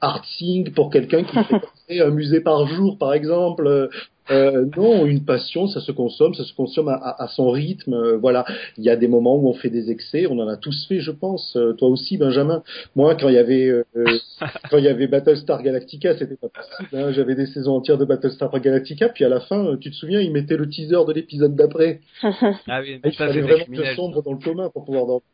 Artsing 0.00 0.72
pour 0.72 0.90
quelqu'un 0.90 1.24
qui 1.24 1.36
fait 1.88 2.00
un 2.00 2.10
musée 2.10 2.40
par 2.40 2.66
jour, 2.66 2.98
par 2.98 3.12
exemple. 3.12 3.88
Euh, 4.30 4.66
non, 4.76 5.06
une 5.06 5.24
passion, 5.24 5.66
ça 5.66 5.80
se 5.80 5.92
consomme, 5.92 6.34
ça 6.34 6.44
se 6.44 6.54
consomme 6.54 6.88
à, 6.88 7.16
à, 7.18 7.28
son 7.28 7.50
rythme. 7.50 7.94
Euh, 7.94 8.16
voilà, 8.16 8.44
il 8.76 8.84
y 8.84 8.90
a 8.90 8.96
des 8.96 9.08
moments 9.08 9.36
où 9.36 9.48
on 9.48 9.54
fait 9.54 9.70
des 9.70 9.90
excès, 9.90 10.26
on 10.28 10.38
en 10.38 10.48
a 10.48 10.56
tous 10.56 10.86
fait, 10.88 11.00
je 11.00 11.10
pense. 11.10 11.56
Euh, 11.56 11.72
toi 11.72 11.88
aussi, 11.88 12.16
Benjamin. 12.16 12.62
Moi, 12.94 13.14
quand 13.16 13.28
il 13.28 13.34
y 13.34 13.38
avait 13.38 13.68
euh, 13.68 13.84
quand 14.70 14.78
il 14.78 14.84
y 14.84 14.88
avait 14.88 15.06
Battlestar 15.06 15.62
Galactica, 15.62 16.16
c'était 16.16 16.36
pas 16.36 16.48
possible. 16.48 16.88
Hein. 16.92 17.12
J'avais 17.12 17.34
des 17.34 17.46
saisons 17.46 17.76
entières 17.76 17.98
de 17.98 18.04
Battlestar 18.04 18.50
Galactica, 18.60 19.08
puis 19.08 19.24
à 19.24 19.28
la 19.28 19.40
fin, 19.40 19.76
tu 19.80 19.90
te 19.90 19.96
souviens, 19.96 20.20
ils 20.20 20.32
mettaient 20.32 20.56
le 20.56 20.68
teaser 20.68 21.04
de 21.06 21.12
l'épisode 21.12 21.56
d'après. 21.56 22.00
ah 22.22 22.80
oui, 22.82 23.00
il 23.04 23.12
fallait 23.12 23.40
vraiment 23.40 23.64
que 23.64 23.94
sombre 23.94 24.22
dans 24.22 24.32
le 24.32 24.38
commun 24.38 24.70
pour 24.70 24.84
pouvoir 24.84 25.06
dormir. 25.06 25.24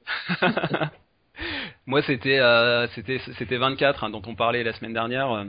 Moi, 1.87 2.03
c'était 2.03 2.39
euh, 2.39 2.87
c'était 2.95 3.21
c'était 3.39 3.59
24 3.59 4.05
hein, 4.05 4.11
dont 4.11 4.23
on 4.27 4.35
parlait 4.35 4.65
la 4.65 4.73
semaine 4.73 4.95
dernière. 4.95 5.45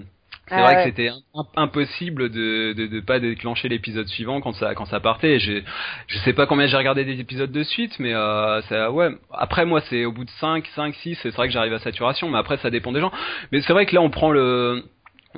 C'est 0.47 0.55
ah 0.55 0.63
vrai 0.63 0.75
que 0.75 0.83
c'était 0.83 1.09
impossible 1.57 2.29
de, 2.29 2.73
de, 2.73 2.87
de 2.87 2.99
pas 3.01 3.19
déclencher 3.19 3.67
l'épisode 3.67 4.07
suivant 4.07 4.39
quand 4.39 4.53
ça 4.53 4.75
quand 4.75 4.85
ça 4.85 5.01
partait. 5.01 5.39
Je 5.39 5.61
je 6.07 6.17
sais 6.19 6.33
pas 6.33 6.45
combien 6.45 6.67
j'ai 6.67 6.77
regardé 6.77 7.03
des 7.03 7.19
épisodes 7.19 7.51
de 7.51 7.63
suite, 7.63 7.99
mais 7.99 8.13
euh, 8.13 8.61
ça 8.63 8.89
ouais. 8.91 9.09
Après 9.31 9.65
moi 9.65 9.81
c'est 9.89 10.05
au 10.05 10.13
bout 10.13 10.23
de 10.23 10.29
5 10.39 10.65
5 10.73 10.95
6, 10.95 11.19
c'est 11.21 11.35
vrai 11.35 11.47
que 11.47 11.53
j'arrive 11.53 11.73
à 11.73 11.79
saturation, 11.79 12.29
mais 12.29 12.37
après 12.37 12.57
ça 12.57 12.69
dépend 12.69 12.93
des 12.93 13.01
gens. 13.01 13.11
Mais 13.51 13.61
c'est 13.61 13.73
vrai 13.73 13.85
que 13.85 13.93
là 13.93 14.01
on 14.01 14.09
prend 14.09 14.31
le 14.31 14.83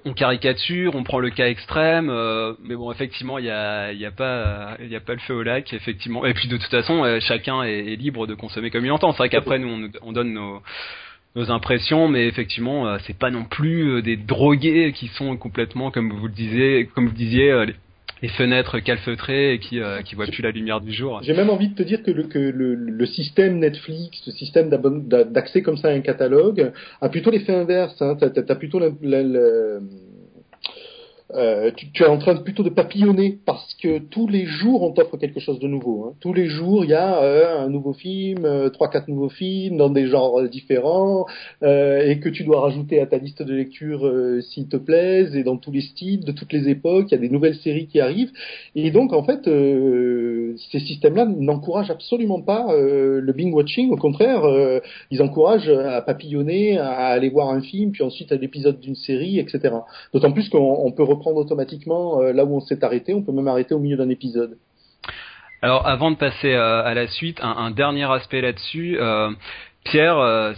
on 0.05 0.13
caricature, 0.13 0.95
on 0.95 1.03
prend 1.03 1.19
le 1.19 1.29
cas 1.29 1.47
extrême, 1.47 2.09
euh, 2.09 2.53
mais 2.63 2.75
bon, 2.75 2.91
effectivement, 2.91 3.37
il 3.37 3.45
y 3.45 3.49
a, 3.49 3.91
y 3.91 4.05
a 4.05 4.11
pas, 4.11 4.77
il 4.79 4.87
y 4.87 4.95
a 4.95 5.01
pas 5.01 5.13
le 5.13 5.19
feu 5.19 5.33
au 5.33 5.43
lac, 5.43 5.73
effectivement. 5.73 6.25
Et 6.25 6.33
puis 6.33 6.47
de 6.47 6.55
toute 6.55 6.69
façon, 6.71 7.03
euh, 7.03 7.19
chacun 7.19 7.63
est, 7.63 7.97
libre 7.97 8.27
de 8.27 8.33
consommer 8.33 8.69
comme 8.69 8.85
il 8.85 8.91
entend. 8.91 9.11
C'est 9.11 9.17
vrai 9.17 9.29
qu'après, 9.29 9.59
nous, 9.59 9.67
on, 9.67 10.07
on 10.07 10.11
donne 10.13 10.33
nos, 10.33 10.61
nos 11.35 11.51
impressions, 11.51 12.07
mais 12.07 12.27
effectivement, 12.27 12.87
euh, 12.87 12.97
c'est 13.05 13.17
pas 13.17 13.31
non 13.31 13.43
plus 13.43 14.01
des 14.01 14.17
drogués 14.17 14.93
qui 14.93 15.07
sont 15.07 15.37
complètement, 15.37 15.91
comme 15.91 16.11
vous 16.11 16.27
le 16.27 16.33
disiez, 16.33 16.89
comme 16.93 17.07
vous 17.07 17.15
disiez, 17.15 17.65
les 18.21 18.27
fenêtres 18.29 18.79
calfeutrées 18.79 19.53
et 19.53 19.59
qui 19.59 19.79
euh, 19.79 20.01
voient 20.15 20.25
plus 20.25 20.41
la 20.41 20.51
lumière 20.51 20.81
du 20.81 20.91
jour. 20.91 21.19
J'ai 21.23 21.33
même 21.33 21.49
envie 21.49 21.69
de 21.69 21.75
te 21.75 21.83
dire 21.83 22.03
que 22.03 22.11
le, 22.11 22.23
que 22.23 22.39
le, 22.39 22.75
le 22.75 23.05
système 23.05 23.59
Netflix, 23.59 24.19
ce 24.23 24.31
système 24.31 24.69
d'accès 24.69 25.61
comme 25.61 25.77
ça 25.77 25.89
à 25.89 25.91
un 25.91 26.01
catalogue, 26.01 26.71
a 27.01 27.09
plutôt 27.09 27.31
l'effet 27.31 27.53
inverse. 27.53 28.01
Hein. 28.01 28.17
T'as 28.19 28.29
as 28.47 28.55
plutôt 28.55 28.79
le, 28.79 29.81
euh, 31.35 31.69
tu, 31.75 31.91
tu, 31.91 32.01
es 32.01 32.07
en 32.07 32.17
train 32.17 32.33
de, 32.33 32.39
plutôt 32.39 32.63
de 32.63 32.69
papillonner 32.69 33.37
parce 33.45 33.75
que 33.75 33.99
tous 33.99 34.27
les 34.27 34.45
jours 34.45 34.81
on 34.81 34.91
t'offre 34.93 35.17
quelque 35.17 35.39
chose 35.39 35.59
de 35.59 35.67
nouveau. 35.67 36.05
Hein. 36.05 36.13
Tous 36.21 36.33
les 36.33 36.47
jours 36.47 36.83
il 36.83 36.89
y 36.89 36.95
a 36.95 37.21
euh, 37.21 37.65
un 37.65 37.69
nouveau 37.69 37.93
film, 37.93 38.45
euh, 38.45 38.69
trois 38.69 38.89
quatre 38.89 39.07
nouveaux 39.07 39.29
films 39.29 39.77
dans 39.77 39.89
des 39.89 40.07
genres 40.07 40.41
différents 40.49 41.27
et 41.61 42.19
que 42.19 42.29
tu 42.29 42.43
dois 42.43 42.61
rajouter 42.61 42.99
à 42.99 43.05
ta 43.05 43.17
liste 43.17 43.43
de 43.43 43.53
lecture 43.53 44.11
s'ils 44.41 44.67
te 44.67 44.77
plaisent 44.77 45.35
et 45.35 45.43
dans 45.43 45.57
tous 45.57 45.71
les 45.71 45.81
styles, 45.81 46.25
de 46.25 46.31
toutes 46.31 46.51
les 46.51 46.67
époques, 46.69 47.07
il 47.09 47.11
y 47.11 47.17
a 47.17 47.21
des 47.21 47.29
nouvelles 47.29 47.55
séries 47.55 47.87
qui 47.87 47.99
arrivent 47.99 48.31
et 48.75 48.89
donc 48.91 49.13
en 49.13 49.23
fait 49.23 49.43
ces 49.43 50.79
systèmes-là 50.79 51.25
n'encouragent 51.25 51.91
absolument 51.91 52.41
pas 52.41 52.67
le 52.71 53.33
binge 53.33 53.53
watching. 53.53 53.91
Au 53.91 53.97
contraire, 53.97 54.43
ils 55.11 55.21
encouragent 55.21 55.69
à 55.69 56.01
papillonner, 56.01 56.77
à 56.77 57.07
aller 57.07 57.29
voir 57.29 57.49
un 57.49 57.61
film 57.61 57.91
puis 57.91 58.03
ensuite 58.03 58.31
à 58.31 58.35
l'épisode 58.35 58.79
d'une 58.79 58.95
série, 58.95 59.39
etc. 59.39 59.75
D'autant 60.13 60.31
plus 60.31 60.49
qu'on 60.49 60.91
peut 60.91 61.03
prendre 61.19 61.37
automatiquement 61.37 62.21
euh, 62.21 62.33
là 62.33 62.45
où 62.45 62.55
on 62.55 62.59
s'est 62.59 62.83
arrêté. 62.83 63.13
On 63.13 63.21
peut 63.21 63.31
même 63.31 63.47
arrêter 63.47 63.75
au 63.75 63.79
milieu 63.79 63.97
d'un 63.97 64.09
épisode. 64.09 64.57
Alors 65.61 65.85
avant 65.85 66.11
de 66.11 66.15
passer 66.15 66.53
euh, 66.53 66.83
à 66.83 66.93
la 66.93 67.07
suite, 67.07 67.39
un, 67.41 67.71
dernier 67.71 68.09
aspect 68.11 68.41
là-dessus. 68.41 68.97
Euh, 68.99 69.31
Pierre 69.85 70.17
euh, 70.17 70.53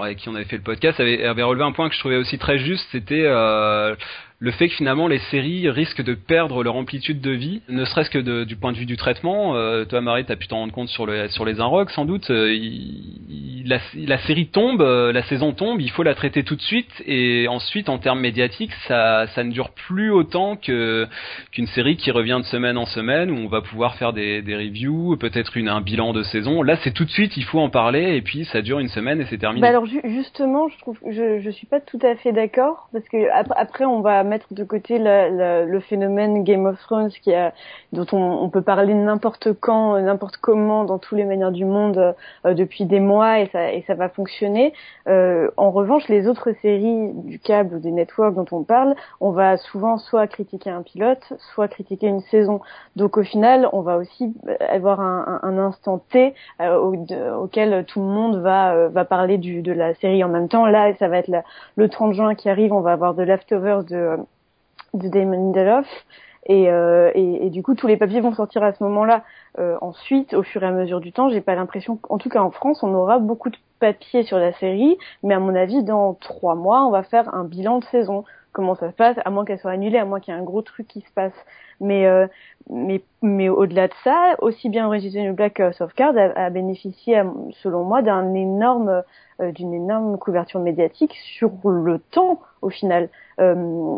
avec 0.00 0.18
qui 0.18 0.28
on 0.28 0.34
avait 0.34 0.44
fait 0.44 0.56
le 0.56 0.62
podcast, 0.62 0.98
avait, 1.00 1.42
relevé 1.42 1.64
un 1.64 1.72
point 1.72 1.88
que 1.88 1.94
je 1.94 2.00
trouvais 2.00 2.16
aussi 2.16 2.38
très 2.38 2.58
juste, 2.58 2.86
c'était 2.92 3.26
le 4.44 4.50
fait 4.50 4.68
que 4.68 4.74
finalement 4.74 5.08
les 5.08 5.20
séries 5.30 5.70
risquent 5.70 6.02
de 6.02 6.12
perdre 6.12 6.62
leur 6.62 6.76
amplitude 6.76 7.22
de 7.22 7.30
vie, 7.30 7.62
ne 7.70 7.86
serait-ce 7.86 8.10
que 8.10 8.44
du 8.44 8.56
point 8.56 8.72
de 8.72 8.76
vue 8.76 8.84
du 8.84 8.98
traitement. 8.98 9.56
Euh, 9.56 9.86
toi, 9.86 10.02
Marie, 10.02 10.26
t'as 10.26 10.36
pu 10.36 10.48
t'en 10.48 10.58
rendre 10.58 10.72
compte 10.74 10.88
sur, 10.88 11.06
le, 11.06 11.28
sur 11.28 11.46
les 11.46 11.60
Inrocks, 11.60 11.90
sans 11.90 12.04
doute. 12.04 12.30
Euh, 12.30 12.54
la, 13.64 14.18
série 14.18 14.48
tombe, 14.48 14.82
euh, 14.82 15.12
la 15.12 15.22
saison 15.22 15.52
tombe, 15.52 15.80
il 15.80 15.90
faut 15.90 16.02
la 16.02 16.14
traiter 16.14 16.42
tout 16.42 16.56
de 16.56 16.60
suite, 16.60 16.90
et 17.06 17.48
ensuite, 17.48 17.88
en 17.88 17.96
termes 17.96 18.20
médiatiques, 18.20 18.74
ça, 18.86 19.26
ça 19.28 19.44
ne 19.44 19.50
dure 19.50 19.70
plus 19.70 20.10
autant 20.10 20.56
qu'une 20.56 21.66
série 21.68 21.96
qui 21.96 22.10
revient 22.10 22.38
de 22.38 22.46
semaine 22.46 22.76
en 22.76 22.84
semaine, 22.84 23.30
où 23.30 23.36
on 23.36 23.48
va 23.48 23.62
pouvoir 23.62 23.94
faire 23.94 24.12
des, 24.12 24.42
des 24.42 24.56
reviews, 24.56 25.16
peut-être 25.16 25.56
une 25.56 25.70
un 25.70 25.80
bilan 25.80 26.12
de 26.12 26.22
saison. 26.22 26.62
Là, 26.62 26.76
c'est 26.84 26.92
tout 26.92 27.06
de 27.06 27.10
suite, 27.10 27.38
il 27.38 27.44
faut 27.44 27.60
en 27.60 27.70
parler, 27.70 28.14
et 28.16 28.20
puis 28.20 28.44
ça 28.44 28.60
dure 28.60 28.78
une 28.78 28.88
semaine 28.88 29.22
et 29.22 29.24
c'est 29.30 29.38
terminé. 29.38 29.62
Bah 29.62 29.68
alors 29.68 29.86
justement, 29.86 30.68
je 30.68 30.78
trouve, 30.80 30.98
je, 31.10 31.40
je 31.40 31.50
suis 31.50 31.66
pas 31.66 31.80
tout 31.80 31.98
à 32.02 32.14
fait 32.16 32.32
d'accord, 32.32 32.90
parce 32.92 33.08
que 33.08 33.16
après, 33.56 33.86
on 33.86 34.02
va 34.02 34.22
mettre 34.34 34.52
de 34.52 34.64
côté 34.64 34.98
le 34.98 35.80
phénomène 35.80 36.42
Game 36.42 36.66
of 36.66 36.76
Thrones 36.80 37.10
qui 37.10 37.32
a, 37.32 37.52
dont 37.92 38.06
on, 38.12 38.48
peut 38.48 38.62
parler 38.62 38.92
n'importe 38.92 39.52
quand, 39.60 40.00
n'importe 40.00 40.38
comment, 40.38 40.84
dans 40.84 40.98
toutes 40.98 41.18
les 41.18 41.24
manières 41.24 41.52
du 41.52 41.64
monde 41.64 42.14
euh, 42.44 42.54
depuis 42.54 42.84
des 42.84 42.98
mois 42.98 43.40
et 43.40 43.46
ça, 43.52 43.72
et 43.72 43.82
ça 43.86 43.94
va 43.94 44.08
fonctionner. 44.08 44.72
Euh, 45.06 45.50
en 45.56 45.70
revanche, 45.70 46.08
les 46.08 46.26
autres 46.26 46.50
séries 46.62 47.12
du 47.12 47.38
câble 47.38 47.76
ou 47.76 47.78
des 47.78 47.92
networks 47.92 48.34
dont 48.34 48.46
on 48.50 48.64
parle, 48.64 48.96
on 49.20 49.30
va 49.30 49.56
souvent 49.56 49.98
soit 49.98 50.26
critiquer 50.26 50.70
un 50.70 50.82
pilote, 50.82 51.32
soit 51.54 51.68
critiquer 51.68 52.08
une 52.08 52.22
saison. 52.22 52.60
Donc 52.96 53.16
au 53.16 53.22
final, 53.22 53.68
on 53.72 53.82
va 53.82 53.98
aussi 53.98 54.34
avoir 54.68 55.00
un, 55.00 55.40
un, 55.42 55.58
instant 55.58 55.98
T 56.10 56.34
euh, 56.60 57.36
auquel 57.36 57.84
tout 57.86 58.00
le 58.00 58.06
monde 58.06 58.42
va, 58.42 58.88
va 58.88 59.04
parler 59.04 59.38
du, 59.38 59.62
de 59.62 59.72
la 59.72 59.94
série 59.94 60.24
en 60.24 60.28
même 60.28 60.48
temps. 60.48 60.66
Là, 60.66 60.92
ça 60.98 61.06
va 61.06 61.18
être 61.18 61.30
le 61.76 61.88
30 61.88 62.14
juin 62.14 62.34
qui 62.34 62.48
arrive, 62.48 62.72
on 62.72 62.80
va 62.80 62.92
avoir 62.92 63.14
de 63.14 63.22
Leftovers 63.22 63.84
de 63.84 64.16
de 64.94 65.08
Damon 65.08 65.52
Lindelof. 65.52 65.86
Et, 66.46 66.70
euh, 66.70 67.10
et, 67.14 67.46
et, 67.46 67.50
du 67.50 67.62
coup, 67.62 67.74
tous 67.74 67.86
les 67.86 67.96
papiers 67.96 68.20
vont 68.20 68.34
sortir 68.34 68.62
à 68.62 68.72
ce 68.72 68.82
moment-là. 68.84 69.24
Euh, 69.58 69.76
ensuite, 69.80 70.34
au 70.34 70.42
fur 70.42 70.62
et 70.62 70.66
à 70.66 70.72
mesure 70.72 71.00
du 71.00 71.12
temps, 71.12 71.30
j'ai 71.30 71.40
pas 71.40 71.54
l'impression, 71.54 71.98
en 72.08 72.18
tout 72.18 72.28
cas 72.28 72.42
en 72.42 72.50
France, 72.50 72.82
on 72.82 72.92
aura 72.94 73.18
beaucoup 73.18 73.48
de 73.48 73.56
papiers 73.80 74.24
sur 74.24 74.38
la 74.38 74.52
série. 74.52 74.98
Mais 75.22 75.34
à 75.34 75.38
mon 75.38 75.54
avis, 75.54 75.82
dans 75.82 76.14
trois 76.14 76.54
mois, 76.54 76.86
on 76.86 76.90
va 76.90 77.02
faire 77.02 77.34
un 77.34 77.44
bilan 77.44 77.78
de 77.78 77.84
saison. 77.84 78.24
Comment 78.52 78.74
ça 78.74 78.90
se 78.90 78.94
passe 78.94 79.16
À 79.24 79.30
moins 79.30 79.44
qu'elle 79.44 79.58
soit 79.58 79.72
annulée, 79.72 79.98
à 79.98 80.04
moins 80.04 80.20
qu'il 80.20 80.34
y 80.34 80.36
ait 80.36 80.40
un 80.40 80.44
gros 80.44 80.62
truc 80.62 80.86
qui 80.86 81.00
se 81.00 81.12
passe. 81.14 81.32
Mais 81.80 82.06
euh, 82.06 82.26
mais 82.70 83.02
mais 83.22 83.48
au-delà 83.48 83.88
de 83.88 83.94
ça, 84.04 84.36
aussi 84.40 84.68
bien 84.68 84.86
Orange 84.86 85.04
is 85.04 85.30
Black 85.32 85.54
que 85.54 85.72
Softcard 85.72 86.16
a, 86.16 86.44
a 86.46 86.50
bénéficié, 86.50 87.22
selon 87.62 87.84
moi, 87.84 88.02
d'un 88.02 88.34
énorme 88.34 89.02
euh, 89.40 89.50
d'une 89.50 89.74
énorme 89.74 90.16
couverture 90.16 90.60
médiatique 90.60 91.12
sur 91.36 91.50
le 91.64 91.98
temps 91.98 92.38
au 92.62 92.70
final. 92.70 93.08
Euh, 93.40 93.96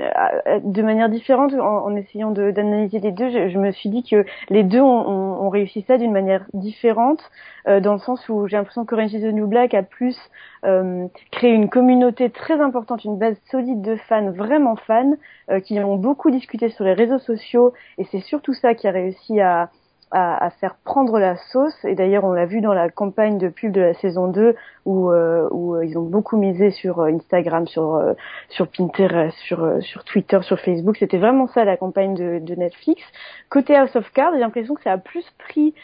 de 0.64 0.82
manière 0.82 1.10
différente, 1.10 1.52
en, 1.52 1.94
essayant 1.94 2.30
d'analyser 2.30 3.00
les 3.00 3.12
deux, 3.12 3.28
je, 3.50 3.58
me 3.58 3.70
suis 3.70 3.90
dit 3.90 4.02
que 4.02 4.24
les 4.48 4.62
deux 4.62 4.80
ont, 4.80 5.42
ont, 5.42 5.50
réussi 5.50 5.84
ça 5.86 5.98
d'une 5.98 6.12
manière 6.12 6.46
différente, 6.54 7.20
euh, 7.68 7.80
dans 7.80 7.92
le 7.92 7.98
sens 7.98 8.26
où 8.30 8.46
j'ai 8.46 8.56
l'impression 8.56 8.86
que 8.86 8.94
Orange 8.94 9.12
is 9.12 9.20
the 9.20 9.32
New 9.32 9.46
Black 9.46 9.74
a 9.74 9.82
plus 9.82 10.16
euh, 10.64 11.06
créé 11.32 11.52
une 11.52 11.68
communauté 11.68 12.30
très 12.30 12.58
importante, 12.60 13.04
une 13.04 13.18
base 13.18 13.36
solide 13.50 13.82
de 13.82 13.96
fans, 14.08 14.30
vraiment 14.30 14.76
fans, 14.76 15.12
euh, 15.50 15.60
qui 15.60 15.78
ont 15.80 15.96
beaucoup 15.96 16.30
discuté 16.30 16.70
sur 16.70 16.84
les 16.84 16.94
réseaux 16.94 17.18
sociaux, 17.18 17.65
et 17.98 18.05
c'est 18.11 18.20
surtout 18.20 18.55
ça 18.55 18.74
qui 18.74 18.87
a 18.88 18.90
réussi 18.90 19.40
à 19.40 19.70
à, 20.11 20.50
faire 20.61 20.76
prendre 20.85 21.18
la 21.18 21.37
sauce. 21.37 21.76
Et 21.85 21.94
d'ailleurs, 21.94 22.24
on 22.24 22.33
l'a 22.33 22.46
vu 22.46 22.61
dans 22.61 22.72
la 22.72 22.88
campagne 22.88 23.38
de 23.38 23.48
pub 23.48 23.72
de 23.72 23.81
la 23.81 23.94
saison 23.94 24.29
2 24.29 24.55
où, 24.85 25.11
euh, 25.11 25.48
où 25.50 25.74
euh, 25.74 25.85
ils 25.85 25.98
ont 25.98 26.05
beaucoup 26.05 26.37
misé 26.37 26.70
sur 26.70 27.00
euh, 27.00 27.11
Instagram, 27.12 27.66
sur, 27.66 28.00
sur 28.48 28.68
Pinterest, 28.68 29.37
sur, 29.38 29.83
sur 29.83 30.05
Twitter, 30.05 30.38
sur 30.42 30.61
Facebook. 30.61 30.96
C'était 30.98 31.18
vraiment 31.18 31.48
ça 31.48 31.64
la 31.64 31.76
campagne 31.76 32.14
de, 32.14 32.38
de, 32.38 32.55
Netflix. 32.55 33.02
Côté 33.50 33.76
House 33.76 33.94
of 33.96 34.11
Cards, 34.12 34.33
j'ai 34.35 34.40
l'impression 34.40 34.74
que 34.74 34.83
ça 34.83 34.92
a 34.92 34.98
plus 34.98 35.29
pris 35.38 35.74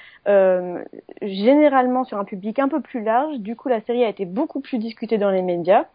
généralement 1.21 2.05
sur 2.05 2.16
un 2.16 2.25
public 2.25 2.61
un 2.61 2.68
peu 2.68 2.81
plus 2.81 3.03
large. 3.03 3.38
Du 3.38 3.57
coup, 3.57 3.68
la 3.68 3.81
série 3.81 4.05
a 4.05 4.09
été 4.09 4.25
beaucoup 4.25 4.61
plus 4.61 4.79
discutée 4.79 5.18
dans 5.18 5.31
les 5.31 5.42
médias. 5.42 5.87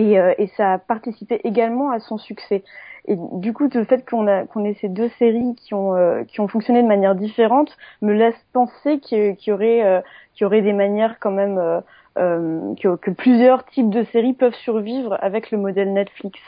Et, 0.00 0.14
et 0.38 0.46
ça 0.56 0.74
a 0.74 0.78
participé 0.78 1.40
également 1.44 1.90
à 1.90 2.00
son 2.00 2.16
succès. 2.16 2.62
Et 3.06 3.16
du 3.16 3.52
coup, 3.52 3.68
le 3.72 3.84
fait 3.84 4.08
qu'on 4.08 4.26
a 4.26 4.42
ait 4.42 4.76
ces 4.80 4.88
deux 4.88 5.08
séries 5.18 5.54
qui 5.56 5.74
ont 5.74 5.96
euh, 5.96 6.24
qui 6.24 6.40
ont 6.40 6.48
fonctionné 6.48 6.82
de 6.82 6.88
manière 6.88 7.14
différente 7.14 7.76
me 8.02 8.12
laisse 8.12 8.38
penser 8.52 8.98
qu'il 9.00 9.36
y 9.46 9.52
aurait 9.52 9.84
euh, 9.84 10.00
qu'il 10.34 10.44
y 10.44 10.46
aurait 10.46 10.62
des 10.62 10.72
manières 10.72 11.18
quand 11.18 11.30
même 11.30 11.58
euh, 11.58 11.80
euh, 12.18 12.74
que, 12.80 12.96
que, 12.96 13.10
plusieurs 13.10 13.64
types 13.66 13.90
de 13.90 14.04
séries 14.04 14.34
peuvent 14.34 14.54
survivre 14.54 15.16
avec 15.20 15.50
le 15.50 15.58
modèle 15.58 15.92
Netflix. 15.92 16.38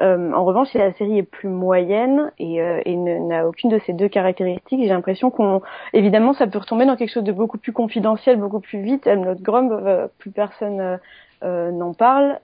en 0.00 0.44
revanche, 0.44 0.68
si 0.68 0.78
la 0.78 0.92
série 0.92 1.18
est 1.18 1.22
plus 1.22 1.48
moyenne 1.48 2.30
et, 2.38 2.56
et 2.58 2.96
n'a 2.96 3.46
aucune 3.48 3.70
de 3.70 3.78
ces 3.86 3.92
deux 3.92 4.08
caractéristiques, 4.08 4.80
j'ai 4.80 4.88
l'impression 4.88 5.30
qu'on, 5.30 5.62
évidemment, 5.92 6.32
ça 6.34 6.46
peut 6.46 6.58
retomber 6.58 6.84
dans 6.86 6.96
quelque 6.96 7.12
chose 7.12 7.24
de 7.24 7.32
beaucoup 7.32 7.58
plus 7.58 7.72
confidentiel, 7.72 8.36
beaucoup 8.38 8.60
plus 8.60 8.80
vite. 8.80 9.06
Notre 9.06 9.42
Grumb, 9.42 10.08
plus 10.18 10.30
personne 10.30 10.98
n'en 11.42 11.94
parle 11.94 12.38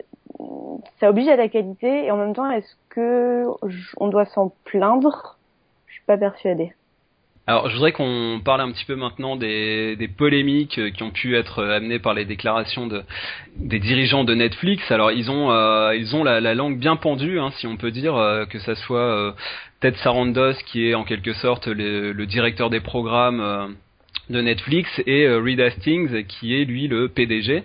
ça 1.00 1.10
oblige 1.10 1.28
à 1.28 1.36
la 1.36 1.48
qualité 1.48 2.06
et 2.06 2.10
en 2.10 2.16
même 2.16 2.34
temps, 2.34 2.50
est-ce 2.50 2.74
que 2.90 3.46
on 3.96 4.08
doit 4.08 4.26
s'en 4.26 4.52
plaindre? 4.64 5.38
Je 5.86 5.94
suis 5.94 6.04
pas 6.06 6.16
persuadée. 6.16 6.72
Alors, 7.46 7.68
je 7.68 7.74
voudrais 7.74 7.92
qu'on 7.92 8.40
parle 8.42 8.62
un 8.62 8.72
petit 8.72 8.86
peu 8.86 8.96
maintenant 8.96 9.36
des, 9.36 10.10
polémiques 10.16 10.80
qui 10.94 11.02
ont 11.02 11.10
pu 11.10 11.36
être 11.36 11.62
amenées 11.62 11.98
par 11.98 12.14
les 12.14 12.24
déclarations 12.24 12.86
de, 12.86 13.02
des 13.56 13.78
dirigeants 13.80 14.24
de 14.24 14.34
Netflix. 14.34 14.90
Alors, 14.90 15.12
ils 15.12 15.30
ont, 15.30 15.50
euh, 15.50 15.94
ils 15.94 16.16
ont 16.16 16.24
la, 16.24 16.40
la, 16.40 16.54
langue 16.54 16.78
bien 16.78 16.96
pendue, 16.96 17.38
hein, 17.38 17.50
si 17.58 17.66
on 17.66 17.76
peut 17.76 17.90
dire, 17.90 18.16
euh, 18.16 18.46
que 18.46 18.58
ça 18.60 18.74
soit 18.74 18.98
euh, 18.98 19.32
Ted 19.80 19.94
Sarandos, 19.98 20.54
qui 20.64 20.88
est 20.88 20.94
en 20.94 21.04
quelque 21.04 21.34
sorte 21.34 21.66
le, 21.66 22.12
le 22.12 22.26
directeur 22.26 22.70
des 22.70 22.80
programmes 22.80 23.40
euh, 23.40 23.66
de 24.30 24.40
Netflix, 24.40 24.88
et 25.06 25.28
Reed 25.28 25.60
Hastings, 25.60 26.24
qui 26.24 26.58
est 26.58 26.64
lui 26.64 26.88
le 26.88 27.10
PDG. 27.10 27.62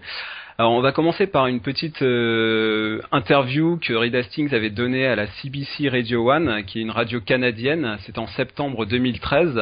Alors 0.59 0.73
on 0.73 0.81
va 0.81 0.91
commencer 0.91 1.25
par 1.25 1.47
une 1.47 1.61
petite 1.61 2.01
euh, 2.01 3.01
interview 3.13 3.79
que 3.81 3.93
Reed 3.93 4.13
Hastings 4.13 4.53
avait 4.53 4.69
donnée 4.69 5.07
à 5.07 5.15
la 5.15 5.25
CBC 5.25 5.87
Radio 5.87 6.29
One, 6.29 6.65
qui 6.65 6.79
est 6.79 6.81
une 6.81 6.91
radio 6.91 7.21
canadienne. 7.21 7.95
C'est 8.01 8.17
en 8.17 8.27
septembre 8.27 8.85
2013. 8.85 9.57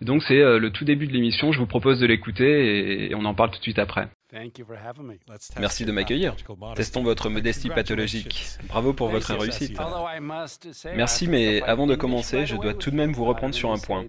donc 0.00 0.24
c'est 0.24 0.40
euh, 0.40 0.58
le 0.58 0.70
tout 0.70 0.84
début 0.84 1.06
de 1.06 1.12
l'émission. 1.12 1.52
Je 1.52 1.60
vous 1.60 1.66
propose 1.66 2.00
de 2.00 2.06
l'écouter 2.06 3.06
et 3.08 3.14
on 3.14 3.24
en 3.24 3.34
parle 3.34 3.52
tout 3.52 3.58
de 3.58 3.62
suite 3.62 3.78
après. 3.78 4.08
Merci 5.58 5.84
de 5.84 5.92
m'accueillir. 5.92 6.34
Testons 6.74 7.02
votre 7.02 7.28
modestie 7.28 7.68
pathologique. 7.68 8.46
Bravo 8.68 8.94
pour 8.94 9.08
votre 9.08 9.34
réussite. 9.34 9.78
Merci, 10.94 11.28
mais 11.28 11.62
avant 11.62 11.86
de 11.86 11.94
commencer, 11.94 12.46
je 12.46 12.56
dois 12.56 12.72
tout 12.72 12.90
de 12.90 12.96
même 12.96 13.12
vous 13.12 13.26
reprendre 13.26 13.54
sur 13.54 13.72
un 13.72 13.78
point. 13.78 14.06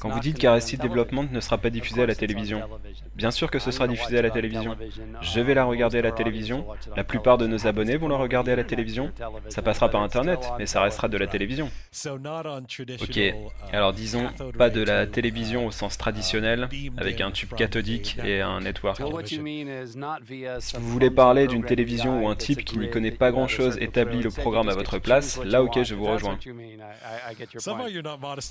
Quand 0.00 0.08
vous 0.08 0.20
dites 0.20 0.38
qu'Arrested 0.38 0.80
Development 0.80 1.28
ne 1.30 1.40
sera 1.40 1.58
pas 1.58 1.70
diffusé 1.70 2.02
à 2.02 2.06
la 2.06 2.14
télévision, 2.14 2.62
bien 3.14 3.30
sûr 3.30 3.50
que 3.50 3.58
ce 3.58 3.70
sera 3.70 3.86
diffusé 3.86 4.18
à 4.18 4.22
la 4.22 4.30
télévision. 4.30 4.76
Je 5.20 5.40
vais 5.40 5.54
la 5.54 5.64
regarder 5.64 5.98
à 5.98 6.02
la 6.02 6.12
télévision. 6.12 6.66
La 6.96 7.04
plupart 7.04 7.38
de 7.38 7.46
nos 7.46 7.66
abonnés 7.66 7.96
vont 7.96 8.08
la 8.08 8.16
regarder 8.16 8.52
à 8.52 8.56
la 8.56 8.64
télévision. 8.64 9.12
Ça 9.48 9.62
passera 9.62 9.88
par 9.88 10.02
Internet, 10.02 10.40
mais 10.58 10.66
ça 10.66 10.82
restera 10.82 11.08
de 11.08 11.16
la 11.16 11.28
télévision. 11.28 11.70
Ok, 13.00 13.20
alors 13.72 13.92
disons, 13.92 14.28
pas 14.56 14.70
de 14.70 14.82
la 14.82 15.06
télévision 15.06 15.66
au 15.66 15.70
sens 15.70 15.96
traditionnel, 15.96 16.68
avec 16.96 17.20
un 17.20 17.30
tube 17.30 17.54
cathodique 17.54 18.18
et 18.24 18.40
un 18.40 18.47
un 18.48 18.60
network. 18.60 19.00
Si 19.26 20.76
vous 20.76 20.88
voulez 20.88 21.10
parler 21.10 21.46
d'une 21.46 21.64
télévision 21.64 22.24
ou 22.24 22.28
un 22.28 22.36
type 22.36 22.64
qui 22.64 22.78
n'y 22.78 22.90
connaît 22.90 23.10
pas 23.10 23.30
grand-chose 23.30 23.78
établit 23.80 24.22
le 24.22 24.30
programme 24.30 24.68
à 24.68 24.74
votre 24.74 24.98
place, 24.98 25.40
là 25.44 25.62
ok 25.62 25.82
je 25.82 25.94
vous 25.94 26.04
rejoins. 26.04 26.38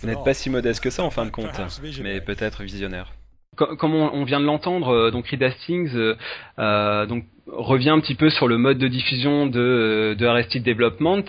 Vous 0.02 0.08
n'êtes 0.08 0.24
pas 0.24 0.34
si 0.34 0.50
modeste 0.50 0.84
que 0.84 0.90
ça 0.90 1.04
en 1.04 1.10
fin 1.10 1.26
de 1.26 1.32
compte, 1.38 1.60
mais 2.02 2.22
peut-être 2.22 2.64
visionnaire. 2.64 3.14
Comme 3.56 3.96
on, 3.96 4.24
vient 4.24 4.40
de 4.40 4.46
l'entendre, 4.46 4.90
euh, 4.90 5.10
donc 5.10 5.28
Reed 5.30 5.42
Hastings 5.42 5.96
euh, 5.96 6.16
euh, 6.60 7.08
donc 7.08 7.26
revient 7.48 7.90
un 7.90 8.00
petit 8.00 8.14
peu 8.14 8.30
sur 8.30 8.48
le 8.48 8.60
mode 8.60 8.78
de 8.78 8.88
diffusion 8.88 9.48
de, 9.48 10.16
de 10.18 10.26
Arrested 10.28 10.62
Development. 10.62 11.24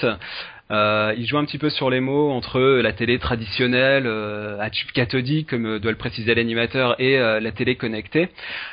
Euh, 0.70 1.14
il 1.16 1.26
joue 1.26 1.38
un 1.38 1.44
petit 1.44 1.58
peu 1.58 1.70
sur 1.70 1.90
les 1.90 2.00
mots 2.00 2.30
entre 2.30 2.60
la 2.60 2.92
télé 2.92 3.18
traditionnelle 3.18 4.04
euh, 4.06 4.58
à 4.60 4.70
tube 4.70 4.90
cathodique, 4.92 5.50
comme 5.50 5.78
doit 5.78 5.90
le 5.90 5.96
préciser 5.96 6.34
l'animateur, 6.34 7.00
et 7.00 7.18
euh, 7.18 7.40
la 7.40 7.52
télé 7.52 7.76
connectée. 7.76 8.28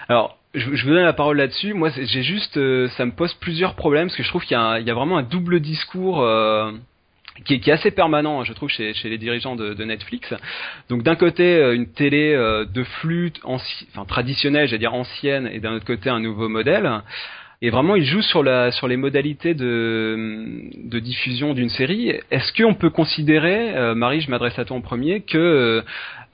Alors, 0.09 0.37
je, 0.53 0.75
je 0.75 0.85
vous 0.85 0.93
donne 0.93 1.03
la 1.03 1.13
parole 1.13 1.37
là-dessus. 1.37 1.73
Moi, 1.73 1.89
j'ai 1.95 2.23
juste, 2.23 2.57
euh, 2.57 2.89
ça 2.89 3.05
me 3.05 3.11
pose 3.11 3.33
plusieurs 3.35 3.75
problèmes 3.75 4.07
parce 4.07 4.17
que 4.17 4.23
je 4.23 4.29
trouve 4.29 4.43
qu'il 4.43 4.57
y, 4.57 4.83
y, 4.83 4.91
a 4.91 4.93
vraiment 4.93 5.17
un 5.17 5.23
double 5.23 5.59
discours. 5.59 6.25
Qui 7.43 7.55
est, 7.55 7.59
qui 7.59 7.69
est, 7.69 7.73
assez 7.73 7.91
permanent, 7.91 8.45
je 8.45 8.53
trouve, 8.53 8.69
chez, 8.69 8.93
chez 8.93 9.09
les 9.09 9.17
dirigeants 9.17 9.57
de, 9.57 9.73
de 9.73 9.83
Netflix. 9.83 10.33
Donc 10.87 11.03
d'un 11.03 11.17
côté, 11.17 11.59
une 11.73 11.91
télé 11.91 12.33
de 12.33 12.83
flux 12.83 13.33
enfin, 13.43 14.05
traditionnelle, 14.05 14.69
j'allais 14.69 14.79
dire 14.79 14.93
ancienne, 14.93 15.49
et 15.51 15.59
d'un 15.59 15.73
autre 15.73 15.83
côté, 15.83 16.09
un 16.09 16.21
nouveau 16.21 16.47
modèle. 16.47 16.89
Et 17.61 17.69
vraiment, 17.69 17.95
il 17.95 18.03
joue 18.03 18.21
sur 18.21 18.43
la 18.43 18.71
sur 18.71 18.87
les 18.87 18.97
modalités 18.97 19.53
de 19.53 20.69
de 20.83 20.99
diffusion 20.99 21.53
d'une 21.53 21.69
série. 21.69 22.09
Est-ce 22.31 22.53
qu'on 22.53 22.73
peut 22.73 22.89
considérer, 22.89 23.75
euh, 23.75 23.95
Marie, 23.95 24.21
je 24.21 24.29
m'adresse 24.29 24.57
à 24.59 24.65
toi 24.65 24.77
en 24.77 24.81
premier, 24.81 25.21
que 25.21 25.37
euh, 25.37 25.81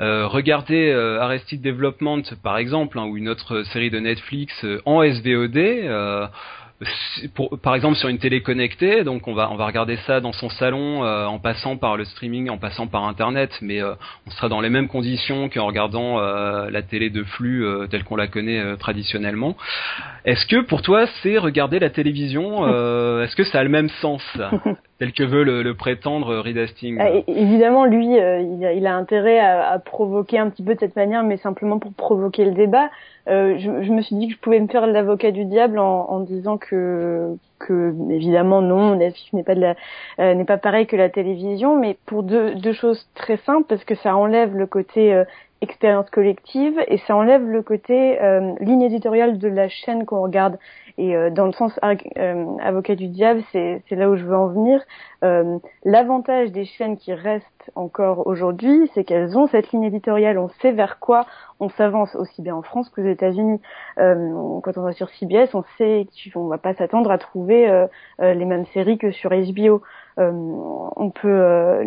euh 0.02 0.28
regarder 0.28 0.90
euh, 0.90 1.22
Arrested 1.22 1.62
Development, 1.62 2.24
par 2.44 2.58
exemple, 2.58 2.98
hein, 2.98 3.06
ou 3.06 3.18
une 3.18 3.30
autre 3.30 3.64
série 3.72 3.92
de 3.92 4.00
Netflix 4.00 4.66
en 4.86 5.04
SVOD 5.04 5.58
pour, 7.36 7.60
par 7.60 7.76
exemple 7.76 7.96
sur 7.96 8.10
une 8.10 8.18
télé 8.18 8.42
connectée, 8.42 9.04
donc 9.04 9.28
on 9.28 9.34
va 9.34 9.52
on 9.52 9.56
va 9.56 9.66
regarder 9.66 9.98
ça 10.08 10.20
dans 10.20 10.32
son 10.32 10.50
salon 10.50 11.04
euh, 11.04 11.26
en 11.26 11.38
passant 11.38 11.78
par 11.78 11.96
le 11.96 12.06
streaming, 12.06 12.50
en 12.50 12.58
passant 12.58 12.88
par 12.88 13.04
internet, 13.06 13.52
mais 13.62 13.82
euh, 13.82 13.94
on 14.28 14.32
sera 14.32 14.50
dans 14.50 14.62
les 14.62 14.70
mêmes 14.70 14.88
conditions 14.88 15.50
qu'en 15.50 15.68
regardant 15.68 16.20
euh, 16.20 16.70
la 16.72 16.82
télé 16.82 17.10
de 17.10 17.24
flux 17.24 17.66
telle 17.90 18.04
qu'on 18.04 18.16
la 18.16 18.28
connaît 18.28 18.78
traditionnellement. 18.78 19.56
Est-ce 20.26 20.46
que 20.46 20.62
pour 20.62 20.82
toi 20.82 21.06
c'est 21.22 21.38
regarder 21.38 21.80
la 21.80 21.90
télévision 21.90 22.68
Est-ce 23.22 23.36
que 23.36 23.44
ça 23.44 23.60
a 23.60 23.64
le 23.64 23.70
même 23.70 23.90
sens 24.02 24.24
tel 24.98 25.14
que 25.14 25.24
veut 25.24 25.44
le, 25.44 25.74
prétendre 25.74 26.38
Reed 26.38 26.58
Hastings 26.58 26.98
ah, 27.00 27.10
Évidemment, 27.28 27.86
lui, 27.86 28.06
il 28.06 28.66
a, 28.66 28.74
il, 28.74 28.86
a, 28.86 28.96
intérêt 28.96 29.40
à, 29.40 29.72
à, 29.72 29.80
provoquer 29.80 30.38
un 30.38 30.50
petit 30.50 30.64
peu 30.64 30.76
de 30.76 30.80
cette 30.80 30.96
manière, 30.96 31.24
mais 31.24 31.38
simplement 31.38 31.80
pour 31.80 31.92
provoquer 31.94 32.46
le 32.46 32.52
débat. 32.52 32.90
Euh, 33.28 33.58
je, 33.60 33.70
me 33.70 34.02
suis 34.02 34.16
dit 34.16 34.28
que 34.28 34.34
je 34.34 34.40
pouvais 34.40 34.60
me 34.60 34.68
faire 34.68 34.88
l'avocat 34.88 35.32
du 35.32 35.46
diable 35.46 35.80
en, 35.80 36.20
disant 36.22 36.58
que, 36.58 37.36
évidemment 38.10 38.62
non, 38.62 38.96
Netflix 38.96 39.32
n'est 39.34 39.44
pas 39.44 39.54
euh, 39.54 40.34
n'est 40.34 40.46
pas 40.46 40.58
pareil 40.58 40.88
que 40.88 40.96
la 40.96 41.10
télévision, 41.10 41.78
mais 41.78 41.98
pour 42.06 42.24
deux, 42.24 42.56
deux 42.56 42.74
choses 42.74 43.08
très 43.14 43.38
simples 43.38 43.68
parce 43.68 43.84
que 43.84 43.96
ça 43.96 44.16
enlève 44.16 44.56
le 44.56 44.66
côté 44.66 45.14
euh, 45.14 45.24
expérience 45.62 46.10
collective 46.10 46.80
et 46.88 46.98
ça 46.98 47.16
enlève 47.16 47.48
le 47.48 47.62
côté 47.62 48.18
ligne 48.62 48.82
éditoriale 48.82 49.38
de 49.38 49.48
la 49.48 49.70
chaîne 49.70 50.06
qu'on 50.06 50.24
regarde. 50.24 50.58
Et 50.98 51.16
euh, 51.16 51.30
dans 51.30 51.46
le 51.46 51.52
sens 51.52 51.80
euh, 51.84 52.58
avocat 52.62 52.96
du 52.96 53.08
diable, 53.08 53.42
c'est 53.52 53.84
là 53.92 54.10
où 54.10 54.16
je 54.16 54.26
veux 54.26 54.36
en 54.36 54.48
venir. 54.48 54.82
Euh, 55.24 55.60
l'avantage 55.84 56.52
des 56.52 56.66
chaînes 56.66 56.98
qui 56.98 57.14
restent 57.14 57.72
encore 57.76 58.28
aujourd'hui, 58.28 58.90
c'est 58.94 59.04
qu'elles 59.04 59.38
ont 59.38 59.48
cette 59.48 59.72
ligne 59.72 59.84
éditoriale, 59.84 60.38
on 60.38 60.50
sait 60.62 60.72
vers 60.72 61.00
quoi 61.00 61.26
on 61.60 61.70
s'avance 61.70 62.16
aussi 62.16 62.42
bien 62.42 62.56
en 62.56 62.64
France 62.64 62.90
qu'aux 62.90 63.04
États-Unis. 63.04 63.60
quand 63.98 64.78
on 64.78 64.82
va 64.82 64.94
sur 64.94 65.10
CBS, 65.10 65.54
on 65.54 65.64
sait 65.78 66.08
qu'on 66.34 66.48
va 66.48 66.58
pas 66.58 66.74
s'attendre 66.74 67.12
à 67.12 67.20
trouver 67.20 67.86
les 68.20 68.46
mêmes 68.46 68.66
séries 68.74 68.98
que 68.98 69.12
sur 69.12 69.30
HBO. 69.30 69.84
on 70.18 71.12
peut, 71.12 71.86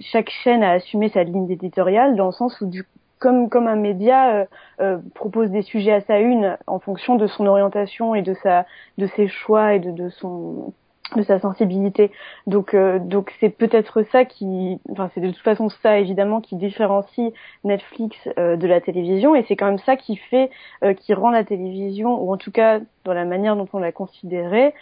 chaque 0.00 0.28
chaîne 0.28 0.62
a 0.62 0.72
assumé 0.72 1.08
sa 1.08 1.22
ligne 1.22 1.50
éditoriale 1.50 2.14
dans 2.14 2.26
le 2.26 2.32
sens 2.32 2.60
où 2.60 2.66
du 2.66 2.84
comme 3.24 3.48
comme 3.48 3.68
un 3.68 3.76
média 3.76 4.34
euh, 4.34 4.44
euh, 4.80 4.98
propose 5.14 5.50
des 5.50 5.62
sujets 5.62 5.94
à 5.94 6.02
sa 6.02 6.18
une 6.18 6.58
en 6.66 6.78
fonction 6.78 7.16
de 7.16 7.26
son 7.26 7.46
orientation 7.46 8.14
et 8.14 8.20
de 8.20 8.34
sa 8.34 8.66
de 8.98 9.06
ses 9.16 9.28
choix 9.28 9.72
et 9.72 9.78
de, 9.78 9.90
de 9.92 10.10
son 10.10 10.74
de 11.16 11.22
sa 11.22 11.40
sensibilité. 11.40 12.10
Donc 12.46 12.74
euh, 12.74 12.98
donc 12.98 13.32
c'est 13.40 13.48
peut-être 13.48 14.02
ça 14.12 14.26
qui 14.26 14.78
enfin 14.90 15.10
c'est 15.14 15.22
de 15.22 15.30
toute 15.30 15.42
façon 15.42 15.70
ça 15.70 15.98
évidemment 15.98 16.42
qui 16.42 16.56
différencie 16.56 17.32
Netflix 17.64 18.14
de 18.36 18.66
la 18.66 18.82
télévision 18.82 19.34
et 19.34 19.42
c'est 19.48 19.56
quand 19.56 19.66
même 19.66 19.78
ça 19.78 19.96
qui 19.96 20.16
fait 20.16 20.50
qui 20.98 21.14
rend 21.14 21.30
la 21.30 21.44
télévision 21.44 22.22
ou 22.22 22.30
en 22.30 22.36
tout 22.36 22.52
cas 22.52 22.80
dans 23.04 23.14
la 23.14 23.24
manière 23.24 23.56
dont 23.56 23.68
on 23.72 23.78
l'a 23.78 23.92
considérée 23.92 24.74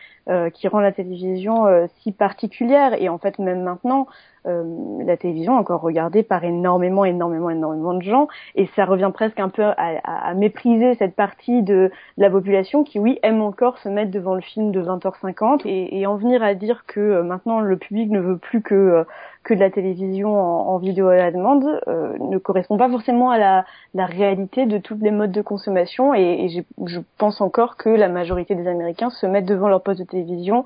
qui 0.54 0.68
rend 0.68 0.78
la 0.78 0.92
télévision 0.92 1.66
si 2.00 2.12
particulière. 2.12 2.94
Et 3.00 3.08
en 3.08 3.18
fait 3.18 3.38
même 3.38 3.62
maintenant 3.62 4.06
euh, 4.48 4.64
la 5.04 5.16
télévision 5.16 5.56
encore 5.56 5.82
regardée 5.82 6.24
par 6.24 6.42
énormément, 6.42 7.04
énormément, 7.04 7.48
énormément 7.48 7.94
de 7.94 8.02
gens, 8.02 8.26
et 8.56 8.66
ça 8.74 8.84
revient 8.84 9.10
presque 9.14 9.38
un 9.38 9.48
peu 9.48 9.62
à, 9.62 10.34
mépriser 10.34 10.94
cette 10.96 11.14
partie 11.14 11.62
de, 11.62 11.92
la 12.16 12.28
population 12.28 12.82
qui, 12.82 12.98
oui, 12.98 13.20
aime 13.22 13.40
encore 13.40 13.78
se 13.78 13.88
mettre 13.88 14.10
devant 14.10 14.34
le 14.34 14.40
film 14.40 14.72
de 14.72 14.82
20h50 14.82 15.62
et, 15.64 16.00
et 16.00 16.06
en 16.06 16.16
venir 16.16 16.42
à 16.42 16.54
dire 16.54 16.84
que 16.86 16.98
euh, 16.98 17.22
maintenant 17.22 17.60
le 17.60 17.76
public 17.76 18.10
ne 18.10 18.18
veut 18.18 18.36
plus 18.36 18.62
que 18.62 18.74
euh, 18.74 19.04
que 19.44 19.54
de 19.54 19.60
la 19.60 19.70
télévision 19.70 20.36
en, 20.36 20.74
en 20.74 20.78
vidéo 20.78 21.08
à 21.08 21.16
la 21.16 21.32
demande 21.32 21.64
euh, 21.88 22.16
ne 22.18 22.38
correspond 22.38 22.76
pas 22.76 22.88
forcément 22.88 23.30
à 23.30 23.38
la, 23.38 23.64
la, 23.94 24.06
réalité 24.06 24.66
de 24.66 24.78
tous 24.78 24.96
les 25.00 25.10
modes 25.10 25.32
de 25.32 25.42
consommation 25.42 26.14
et, 26.14 26.44
et 26.44 26.64
je 26.86 27.00
pense 27.18 27.40
encore 27.40 27.76
que 27.76 27.88
la 27.88 28.08
majorité 28.08 28.54
des 28.54 28.68
Américains 28.68 29.10
se 29.10 29.26
mettent 29.26 29.46
devant 29.46 29.68
leur 29.68 29.82
poste 29.82 30.00
de 30.00 30.06
télévision 30.06 30.64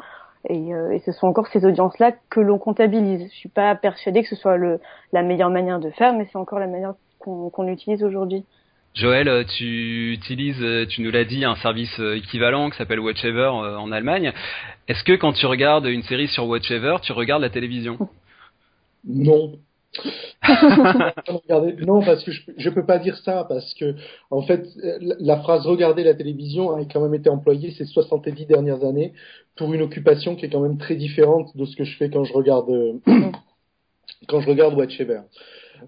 et, 0.48 0.74
euh, 0.74 0.92
et, 0.92 1.00
ce 1.00 1.12
sont 1.12 1.26
encore 1.26 1.48
ces 1.48 1.64
audiences-là 1.64 2.12
que 2.30 2.40
l'on 2.40 2.58
comptabilise. 2.58 3.28
Je 3.32 3.36
suis 3.36 3.48
pas 3.48 3.74
persuadée 3.74 4.22
que 4.22 4.28
ce 4.28 4.36
soit 4.36 4.56
le, 4.56 4.78
la 5.12 5.22
meilleure 5.22 5.50
manière 5.50 5.80
de 5.80 5.90
faire, 5.90 6.12
mais 6.12 6.28
c'est 6.30 6.38
encore 6.38 6.60
la 6.60 6.68
manière 6.68 6.94
qu'on 7.18 7.66
utilise 7.66 8.04
aujourd'hui. 8.04 8.44
Joël, 8.94 9.28
euh, 9.28 9.42
tu 9.44 10.12
utilises, 10.12 10.64
tu 10.88 11.02
nous 11.02 11.10
l'as 11.10 11.24
dit, 11.24 11.44
un 11.44 11.56
service 11.56 11.98
équivalent 11.98 12.70
qui 12.70 12.76
s'appelle 12.76 13.00
Watchever 13.00 13.48
en 13.48 13.90
Allemagne. 13.90 14.32
Est-ce 14.86 15.02
que 15.02 15.14
quand 15.14 15.32
tu 15.32 15.46
regardes 15.46 15.86
une 15.86 16.02
série 16.04 16.28
sur 16.28 16.46
Watchever, 16.46 16.96
tu 17.02 17.12
regardes 17.12 17.42
la 17.42 17.50
télévision? 17.50 17.98
Non, 19.06 19.58
non, 21.86 22.02
parce 22.04 22.22
que 22.24 22.32
je, 22.32 22.68
ne 22.68 22.74
peux 22.74 22.84
pas 22.84 22.98
dire 22.98 23.16
ça 23.18 23.44
parce 23.48 23.72
que 23.74 23.94
en 24.30 24.42
fait, 24.42 24.66
la 25.00 25.38
phrase 25.38 25.66
regarder 25.66 26.04
la 26.04 26.14
télévision 26.14 26.74
a 26.74 26.84
quand 26.84 27.00
même 27.00 27.14
été 27.14 27.28
employée 27.28 27.72
ces 27.72 27.84
70 27.86 28.46
dernières 28.46 28.84
années 28.84 29.12
pour 29.56 29.72
une 29.72 29.82
occupation 29.82 30.36
qui 30.36 30.46
est 30.46 30.50
quand 30.50 30.60
même 30.60 30.78
très 30.78 30.96
différente 30.96 31.56
de 31.56 31.64
ce 31.64 31.76
que 31.76 31.84
je 31.84 31.96
fais 31.96 32.10
quand 32.10 32.24
je 32.24 32.32
regarde 32.32 32.70
quand 34.28 34.40
je 34.40 34.48
regarde 34.48 34.74
Watchever. 34.74 35.20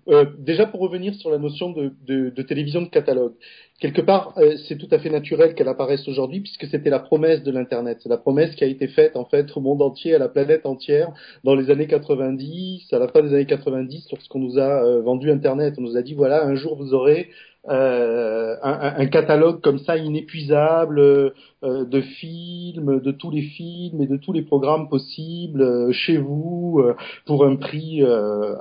Euh, 0.08 0.26
déjà 0.38 0.66
pour 0.66 0.80
revenir 0.80 1.14
sur 1.14 1.30
la 1.30 1.38
notion 1.38 1.70
de, 1.70 1.92
de, 2.06 2.30
de 2.30 2.42
télévision 2.42 2.82
de 2.82 2.88
catalogue, 2.88 3.32
quelque 3.80 4.00
part 4.00 4.34
euh, 4.38 4.56
c'est 4.66 4.76
tout 4.76 4.88
à 4.90 4.98
fait 4.98 5.10
naturel 5.10 5.54
qu'elle 5.54 5.68
apparaisse 5.68 6.06
aujourd'hui 6.08 6.40
puisque 6.40 6.66
c'était 6.66 6.90
la 6.90 6.98
promesse 6.98 7.42
de 7.42 7.50
l'internet, 7.50 7.98
c'est 8.02 8.08
la 8.08 8.16
promesse 8.16 8.54
qui 8.54 8.64
a 8.64 8.66
été 8.66 8.88
faite 8.88 9.16
en 9.16 9.24
fait 9.24 9.56
au 9.56 9.60
monde 9.60 9.82
entier, 9.82 10.14
à 10.14 10.18
la 10.18 10.28
planète 10.28 10.66
entière 10.66 11.12
dans 11.44 11.54
les 11.54 11.70
années 11.70 11.86
90, 11.86 12.92
à 12.92 12.98
la 12.98 13.08
fin 13.08 13.22
des 13.22 13.34
années 13.34 13.46
90 13.46 14.08
lorsqu'on 14.10 14.38
nous 14.38 14.58
a 14.58 14.84
euh, 14.84 15.02
vendu 15.02 15.30
internet, 15.30 15.74
on 15.78 15.82
nous 15.82 15.96
a 15.96 16.02
dit 16.02 16.14
voilà 16.14 16.44
un 16.44 16.54
jour 16.54 16.76
vous 16.76 16.94
aurez 16.94 17.28
euh, 17.68 18.56
un, 18.62 19.06
catalogue 19.06 19.60
comme 19.60 19.78
ça 19.78 19.96
inépuisable 19.96 21.00
euh, 21.00 21.32
de 21.62 22.00
films, 22.00 23.00
de 23.00 23.12
tous 23.12 23.30
les 23.30 23.42
films 23.42 24.00
et 24.00 24.06
de 24.06 24.16
tous 24.16 24.32
les 24.32 24.42
programmes 24.42 24.88
possibles 24.88 25.60
euh, 25.60 25.92
chez 25.92 26.16
vous 26.16 26.82
pour 27.26 27.44
un 27.44 27.56
prix 27.56 28.02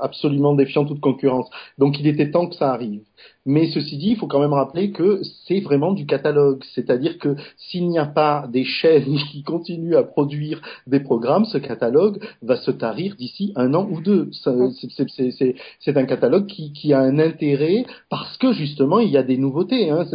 absolument 0.01 0.53
défiant 0.53 0.85
toute 0.85 0.99
concurrence. 0.99 1.49
Donc 1.77 1.99
il 1.99 2.07
était 2.07 2.31
temps 2.31 2.47
que 2.47 2.55
ça 2.55 2.71
arrive. 2.71 3.01
Mais 3.45 3.69
ceci 3.71 3.97
dit, 3.97 4.09
il 4.11 4.17
faut 4.17 4.27
quand 4.27 4.39
même 4.39 4.53
rappeler 4.53 4.91
que 4.91 5.21
c'est 5.45 5.61
vraiment 5.61 5.93
du 5.93 6.05
catalogue. 6.05 6.63
C'est-à-dire 6.75 7.17
que 7.17 7.35
s'il 7.57 7.87
n'y 7.87 7.97
a 7.97 8.05
pas 8.05 8.47
des 8.51 8.65
chaînes 8.65 9.17
qui 9.31 9.43
continuent 9.43 9.95
à 9.95 10.03
produire 10.03 10.61
des 10.85 10.99
programmes, 10.99 11.45
ce 11.45 11.57
catalogue 11.57 12.19
va 12.41 12.57
se 12.57 12.71
tarir 12.71 13.15
d'ici 13.15 13.53
un 13.55 13.73
an 13.73 13.87
ou 13.89 14.01
deux. 14.01 14.29
C'est 15.79 15.97
un 15.97 16.05
catalogue 16.05 16.47
qui, 16.47 16.73
qui, 16.73 16.93
a 16.93 16.99
un 16.99 17.19
intérêt 17.19 17.85
parce 18.09 18.37
que 18.37 18.53
justement 18.53 18.99
il 18.99 19.09
y 19.09 19.17
a 19.17 19.23
des 19.23 19.37
nouveautés. 19.37 19.89
Hein. 19.89 20.05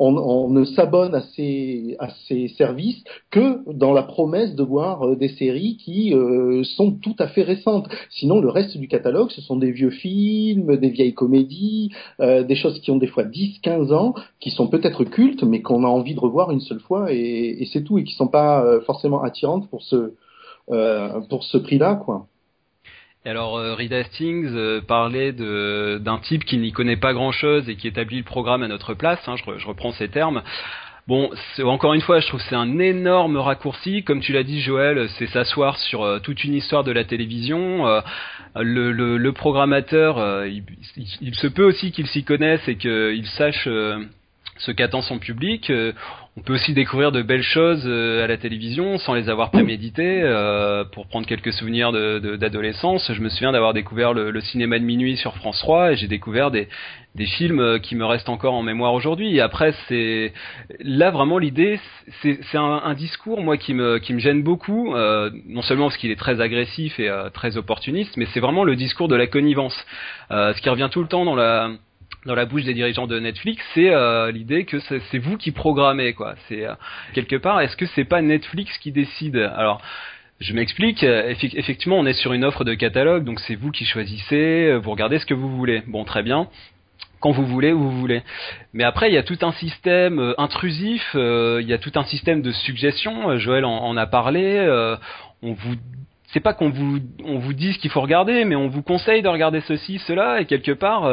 On, 0.00 0.16
on, 0.16 0.48
ne 0.48 0.64
s'abonne 0.64 1.14
à 1.14 1.20
ces, 1.36 1.94
à 1.98 2.08
ces 2.26 2.48
services 2.48 3.04
que 3.30 3.58
dans 3.70 3.92
la 3.92 4.02
promesse 4.02 4.54
de 4.54 4.62
voir 4.62 5.06
euh, 5.06 5.14
des 5.14 5.28
séries 5.28 5.76
qui 5.76 6.14
euh, 6.14 6.64
sont 6.64 6.92
tout 6.92 7.14
à 7.18 7.28
fait 7.28 7.42
récentes. 7.42 7.88
Sinon, 8.08 8.40
le 8.40 8.48
reste 8.48 8.78
du 8.78 8.88
catalogue, 8.88 9.30
ce 9.30 9.42
sont 9.42 9.56
des 9.56 9.72
vieux 9.72 9.90
films, 9.90 10.76
des 10.78 10.88
vieilles 10.88 11.14
comédies, 11.14 11.92
euh, 12.20 12.42
des 12.42 12.56
choses 12.56 12.80
qui 12.80 12.90
ont 12.90 12.96
des 12.96 13.06
fois 13.06 13.24
10-15 13.24 13.92
ans, 13.92 14.14
qui 14.40 14.50
sont 14.50 14.68
peut-être 14.68 15.04
cultes, 15.04 15.44
mais 15.44 15.60
qu'on 15.60 15.84
a 15.84 15.88
envie 15.88 16.14
de 16.14 16.20
revoir 16.20 16.50
une 16.50 16.60
seule 16.60 16.80
fois, 16.80 17.12
et, 17.12 17.62
et 17.62 17.68
c'est 17.70 17.82
tout, 17.82 17.98
et 17.98 18.04
qui 18.04 18.14
sont 18.14 18.28
pas 18.28 18.64
euh, 18.64 18.80
forcément 18.80 19.22
attirantes 19.22 19.68
pour 19.68 19.82
ce, 19.82 20.14
euh, 20.70 21.20
pour 21.28 21.44
ce 21.44 21.58
prix-là, 21.58 21.96
quoi. 21.96 22.26
Et 23.26 23.28
alors, 23.28 23.58
euh, 23.58 23.74
Reed 23.74 23.92
Hastings 23.92 24.48
euh, 24.54 24.80
parlait 24.80 25.32
d'un 25.32 26.18
type 26.18 26.44
qui 26.44 26.56
n'y 26.56 26.72
connaît 26.72 26.96
pas 26.96 27.12
grand-chose 27.12 27.68
et 27.68 27.76
qui 27.76 27.86
établit 27.86 28.18
le 28.18 28.24
programme 28.24 28.62
à 28.62 28.68
notre 28.68 28.94
place. 28.94 29.20
Hein, 29.28 29.36
je, 29.36 29.58
je, 29.58 29.66
reprends 29.66 29.92
ces 29.92 30.08
termes. 30.08 30.42
Bon, 31.10 31.28
encore 31.64 31.94
une 31.94 32.02
fois, 32.02 32.20
je 32.20 32.28
trouve 32.28 32.40
que 32.40 32.46
c'est 32.48 32.54
un 32.54 32.78
énorme 32.78 33.36
raccourci. 33.36 34.04
Comme 34.04 34.20
tu 34.20 34.32
l'as 34.32 34.44
dit, 34.44 34.60
Joël, 34.60 35.08
c'est 35.18 35.26
s'asseoir 35.26 35.76
sur 35.76 36.02
euh, 36.02 36.20
toute 36.20 36.44
une 36.44 36.54
histoire 36.54 36.84
de 36.84 36.92
la 36.92 37.02
télévision. 37.02 37.86
Euh, 37.88 38.00
le, 38.54 38.92
le, 38.92 39.16
le, 39.16 39.32
programmateur, 39.32 40.18
euh, 40.18 40.46
il, 40.46 40.62
il, 40.96 41.06
il, 41.20 41.34
se 41.34 41.48
peut 41.48 41.64
aussi 41.64 41.90
qu'il 41.90 42.06
s'y 42.06 42.22
connaisse 42.22 42.60
et 42.68 42.76
qu'il 42.76 43.26
sache 43.26 43.68
ce 44.60 44.72
qu'attend 44.72 45.02
son 45.02 45.18
public. 45.18 45.70
Euh, 45.70 45.92
on 46.36 46.42
peut 46.42 46.54
aussi 46.54 46.72
découvrir 46.72 47.12
de 47.12 47.22
belles 47.22 47.42
choses 47.42 47.82
euh, 47.86 48.24
à 48.24 48.26
la 48.26 48.36
télévision 48.36 48.98
sans 48.98 49.14
les 49.14 49.28
avoir 49.28 49.50
préméditées. 49.50 50.22
Euh, 50.22 50.84
pour 50.84 51.06
prendre 51.06 51.26
quelques 51.26 51.52
souvenirs 51.52 51.92
d'adolescence, 51.92 53.08
de, 53.08 53.14
je 53.14 53.20
me 53.20 53.28
souviens 53.28 53.52
d'avoir 53.52 53.74
découvert 53.74 54.14
le, 54.14 54.40
cinéma 54.40 54.78
de 54.78 54.84
minuit 54.84 55.16
sur 55.16 55.34
France 55.36 55.58
3 55.58 55.92
et 55.92 55.96
j'ai 55.96 56.08
découvert 56.08 56.50
des, 56.50 56.68
des 57.14 57.26
films 57.26 57.80
qui 57.80 57.96
me 57.96 58.04
restent 58.04 58.28
encore 58.28 58.54
en 58.54 58.62
mémoire 58.62 58.94
aujourd'hui. 58.94 59.36
Et 59.36 59.40
après, 59.40 59.74
c'est 59.88 60.32
là 60.80 61.10
vraiment 61.10 61.38
l'idée, 61.38 61.80
c'est 62.22 62.38
un, 62.54 62.82
un, 62.84 62.94
discours 62.94 63.40
moi 63.42 63.56
qui 63.56 63.74
me 63.74 63.98
qui 63.98 64.14
me 64.14 64.20
gêne 64.20 64.42
beaucoup, 64.42 64.94
euh, 64.94 65.30
non 65.46 65.62
seulement 65.62 65.86
parce 65.86 65.96
qu'il 65.96 66.10
est 66.10 66.18
très 66.18 66.40
agressif 66.40 66.98
et 67.00 67.08
euh, 67.08 67.30
très 67.30 67.56
opportuniste, 67.56 68.16
mais 68.16 68.26
c'est 68.32 68.40
vraiment 68.40 68.64
le 68.64 68.76
discours 68.76 69.08
de 69.08 69.16
la 69.16 69.26
connivence, 69.26 69.76
euh, 70.30 70.54
ce 70.54 70.60
qui 70.60 70.68
revient 70.68 70.88
tout 70.90 71.02
le 71.02 71.08
temps 71.08 71.24
dans 71.24 71.34
la 71.34 71.70
dans 72.26 72.34
la 72.34 72.44
bouche 72.44 72.64
des 72.64 72.74
dirigeants 72.74 73.06
de 73.06 73.18
Netflix, 73.18 73.62
c'est 73.74 73.90
euh, 73.90 74.30
l'idée 74.30 74.64
que 74.64 74.78
c'est 74.80 75.18
vous 75.18 75.36
qui 75.36 75.52
programmez 75.52 76.12
quoi. 76.12 76.34
C'est 76.48 76.66
euh, 76.66 76.74
quelque 77.14 77.36
part, 77.36 77.60
est-ce 77.60 77.76
que 77.76 77.86
c'est 77.86 78.04
pas 78.04 78.20
Netflix 78.20 78.76
qui 78.78 78.92
décide? 78.92 79.36
Alors, 79.36 79.80
je 80.40 80.52
m'explique. 80.54 81.02
effectivement, 81.02 81.98
on 81.98 82.06
est 82.06 82.14
sur 82.14 82.32
une 82.32 82.44
offre 82.44 82.64
de 82.64 82.74
catalogue, 82.74 83.24
donc 83.24 83.40
c'est 83.40 83.54
vous 83.54 83.70
qui 83.70 83.84
choisissez. 83.84 84.74
Vous 84.82 84.90
regardez 84.90 85.18
ce 85.18 85.26
que 85.26 85.34
vous 85.34 85.54
voulez. 85.54 85.82
Bon, 85.86 86.04
très 86.04 86.22
bien. 86.22 86.48
Quand 87.20 87.32
vous 87.32 87.44
voulez, 87.44 87.72
où 87.72 87.78
vous 87.78 88.00
voulez. 88.00 88.22
Mais 88.72 88.84
après, 88.84 89.10
il 89.10 89.14
y 89.14 89.18
a 89.18 89.22
tout 89.22 89.36
un 89.42 89.52
système 89.52 90.18
euh, 90.18 90.34
intrusif. 90.38 91.10
il 91.14 91.66
y 91.66 91.74
a 91.74 91.78
tout 91.78 91.92
un 91.94 92.04
système 92.04 92.40
de 92.40 92.52
suggestions. 92.52 93.36
Joël 93.38 93.66
en, 93.66 93.96
a 93.96 94.06
parlé. 94.06 94.60
on 95.42 95.52
vous 95.52 95.74
c'est 96.32 96.40
pas 96.40 96.54
qu'on 96.54 96.70
vous 96.70 97.00
on 97.24 97.38
vous 97.38 97.52
dise 97.52 97.76
qu'il 97.78 97.90
faut 97.90 98.00
regarder, 98.00 98.44
mais 98.44 98.54
on 98.56 98.68
vous 98.68 98.82
conseille 98.82 99.20
de 99.20 99.28
regarder 99.28 99.60
ceci, 99.62 99.98
cela, 100.06 100.40
et 100.40 100.46
quelque 100.46 100.72
part, 100.72 101.04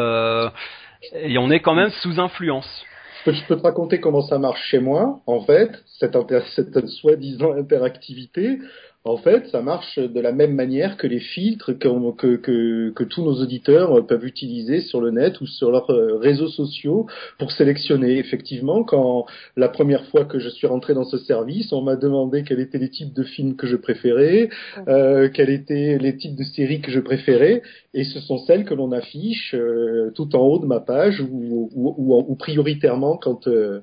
et 1.13 1.37
on 1.37 1.49
est 1.49 1.59
quand 1.59 1.75
même 1.75 1.91
sous 2.01 2.19
influence. 2.19 2.85
Je 3.25 3.45
peux 3.47 3.57
te 3.57 3.63
raconter 3.63 3.99
comment 3.99 4.21
ça 4.21 4.39
marche 4.39 4.63
chez 4.69 4.79
moi, 4.79 5.19
en 5.25 5.41
fait, 5.41 5.71
cette 5.99 6.87
soi-disant 6.87 7.53
interactivité. 7.53 8.59
En 9.03 9.15
fait, 9.15 9.47
ça 9.47 9.61
marche 9.61 9.97
de 9.97 10.19
la 10.19 10.33
même 10.33 10.53
manière 10.53 10.97
que 10.97 11.07
les 11.07 11.21
filtres 11.21 11.77
que, 11.77 12.11
que, 12.17 12.35
que, 12.35 12.89
que, 12.89 13.03
tous 13.05 13.23
nos 13.23 13.41
auditeurs 13.41 14.05
peuvent 14.05 14.25
utiliser 14.25 14.81
sur 14.81 14.99
le 14.99 15.11
net 15.11 15.39
ou 15.39 15.45
sur 15.45 15.71
leurs 15.71 15.89
euh, 15.91 16.17
réseaux 16.17 16.49
sociaux 16.49 17.07
pour 17.39 17.53
sélectionner. 17.53 18.17
Effectivement, 18.17 18.83
quand 18.83 19.25
la 19.55 19.69
première 19.69 20.03
fois 20.07 20.25
que 20.25 20.39
je 20.39 20.49
suis 20.49 20.67
rentré 20.67 20.93
dans 20.93 21.05
ce 21.05 21.17
service, 21.19 21.71
on 21.71 21.81
m'a 21.81 21.95
demandé 21.95 22.43
quels 22.43 22.59
étaient 22.59 22.79
les 22.79 22.89
types 22.89 23.13
de 23.13 23.23
films 23.23 23.55
que 23.55 23.65
je 23.65 23.77
préférais, 23.77 24.49
euh, 24.89 25.29
quels 25.29 25.51
étaient 25.51 25.97
les 25.99 26.17
types 26.17 26.35
de 26.35 26.43
séries 26.43 26.81
que 26.81 26.91
je 26.91 26.99
préférais, 26.99 27.61
et 27.93 28.03
ce 28.03 28.19
sont 28.19 28.39
celles 28.39 28.65
que 28.65 28.73
l'on 28.73 28.91
affiche 28.91 29.55
euh, 29.55 30.11
tout 30.15 30.35
en 30.35 30.41
haut 30.41 30.59
de 30.59 30.65
ma 30.65 30.81
page 30.81 31.21
ou, 31.21 31.69
ou, 31.73 31.95
ou, 31.97 32.25
ou 32.27 32.35
prioritairement 32.35 33.15
quand 33.15 33.47
euh, 33.47 33.79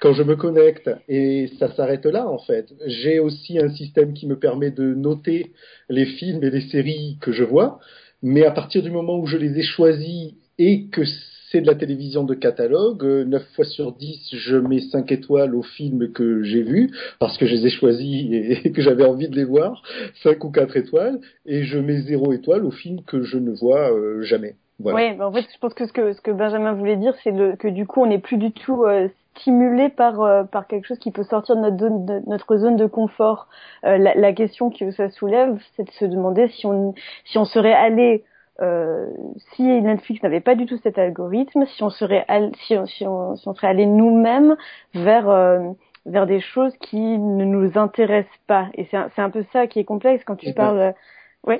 quand 0.00 0.12
je 0.12 0.22
me 0.22 0.36
connecte, 0.36 0.90
et 1.08 1.48
ça 1.58 1.74
s'arrête 1.74 2.06
là 2.06 2.28
en 2.28 2.38
fait. 2.38 2.72
J'ai 2.86 3.18
aussi 3.18 3.58
un 3.58 3.70
système 3.70 4.12
qui 4.12 4.26
me 4.26 4.38
permet 4.38 4.70
de 4.70 4.94
noter 4.94 5.52
les 5.88 6.06
films 6.06 6.42
et 6.44 6.50
les 6.50 6.68
séries 6.68 7.18
que 7.20 7.32
je 7.32 7.44
vois, 7.44 7.78
mais 8.22 8.44
à 8.44 8.50
partir 8.50 8.82
du 8.82 8.90
moment 8.90 9.18
où 9.18 9.26
je 9.26 9.36
les 9.36 9.58
ai 9.58 9.62
choisis 9.62 10.34
et 10.58 10.86
que 10.88 11.02
c'est 11.50 11.60
de 11.60 11.66
la 11.66 11.74
télévision 11.74 12.24
de 12.24 12.34
catalogue, 12.34 13.04
9 13.04 13.40
euh, 13.40 13.44
fois 13.54 13.64
sur 13.64 13.92
10, 13.92 14.30
je 14.32 14.56
mets 14.56 14.80
5 14.80 15.10
étoiles 15.12 15.54
aux 15.54 15.62
films 15.62 16.12
que 16.12 16.42
j'ai 16.42 16.62
vus, 16.62 16.90
parce 17.18 17.38
que 17.38 17.46
je 17.46 17.54
les 17.54 17.66
ai 17.66 17.70
choisis 17.70 18.32
et 18.32 18.72
que 18.74 18.82
j'avais 18.82 19.04
envie 19.04 19.28
de 19.28 19.36
les 19.36 19.44
voir, 19.44 19.82
5 20.22 20.42
ou 20.44 20.50
4 20.50 20.76
étoiles, 20.76 21.20
et 21.46 21.62
je 21.64 21.78
mets 21.78 22.00
0 22.00 22.32
étoile 22.32 22.64
aux 22.64 22.70
films 22.70 23.02
que 23.06 23.22
je 23.22 23.38
ne 23.38 23.52
vois 23.52 23.92
euh, 23.92 24.22
jamais. 24.22 24.56
Voilà. 24.78 25.14
Oui, 25.14 25.22
en 25.22 25.32
fait, 25.32 25.46
je 25.52 25.58
pense 25.58 25.72
que 25.72 25.86
ce 25.86 25.92
que, 25.92 26.12
ce 26.12 26.20
que 26.20 26.30
Benjamin 26.30 26.74
voulait 26.74 26.96
dire, 26.96 27.14
c'est 27.24 27.32
que 27.58 27.68
du 27.68 27.86
coup, 27.86 28.02
on 28.02 28.06
n'est 28.06 28.18
plus 28.18 28.36
du 28.36 28.52
tout 28.52 28.84
euh, 28.84 29.08
stimulé 29.36 29.88
par 29.88 30.20
euh, 30.20 30.44
par 30.44 30.66
quelque 30.66 30.86
chose 30.86 30.98
qui 30.98 31.10
peut 31.10 31.24
sortir 31.24 31.56
de 31.56 31.60
notre 31.62 31.78
zone 31.78 32.06
de, 32.06 32.22
notre 32.26 32.56
zone 32.56 32.76
de 32.76 32.86
confort. 32.86 33.48
Euh, 33.84 33.98
la, 33.98 34.14
la, 34.14 34.32
question 34.32 34.70
que 34.70 34.90
ça 34.90 35.10
soulève, 35.10 35.58
c'est 35.76 35.84
de 35.84 35.90
se 35.90 36.04
demander 36.04 36.48
si 36.48 36.66
on 36.66 36.94
si 37.24 37.38
on 37.38 37.44
serait 37.44 37.74
allé 37.74 38.24
euh, 38.62 39.10
si 39.54 39.62
Netflix 39.62 40.22
n'avait 40.22 40.40
pas 40.40 40.54
du 40.54 40.64
tout 40.64 40.78
cet 40.78 40.98
algorithme, 40.98 41.66
si 41.66 41.82
on 41.82 41.90
serait 41.90 42.24
all, 42.28 42.52
si, 42.66 42.74
on, 42.76 42.86
si, 42.86 43.06
on, 43.06 43.36
si 43.36 43.46
on 43.48 43.54
serait 43.54 43.68
allé 43.68 43.84
nous-mêmes 43.84 44.56
vers 44.94 45.28
euh, 45.28 45.60
vers 46.06 46.26
des 46.26 46.40
choses 46.40 46.74
qui 46.78 47.18
ne 47.18 47.44
nous 47.44 47.76
intéressent 47.76 48.40
pas. 48.46 48.68
Et 48.74 48.84
c'est 48.84 48.96
un, 48.96 49.10
un 49.16 49.30
peu 49.30 49.44
ça 49.52 49.66
qui 49.66 49.80
est 49.80 49.84
complexe 49.84 50.24
quand 50.24 50.36
tu 50.36 50.54
parles 50.54 50.94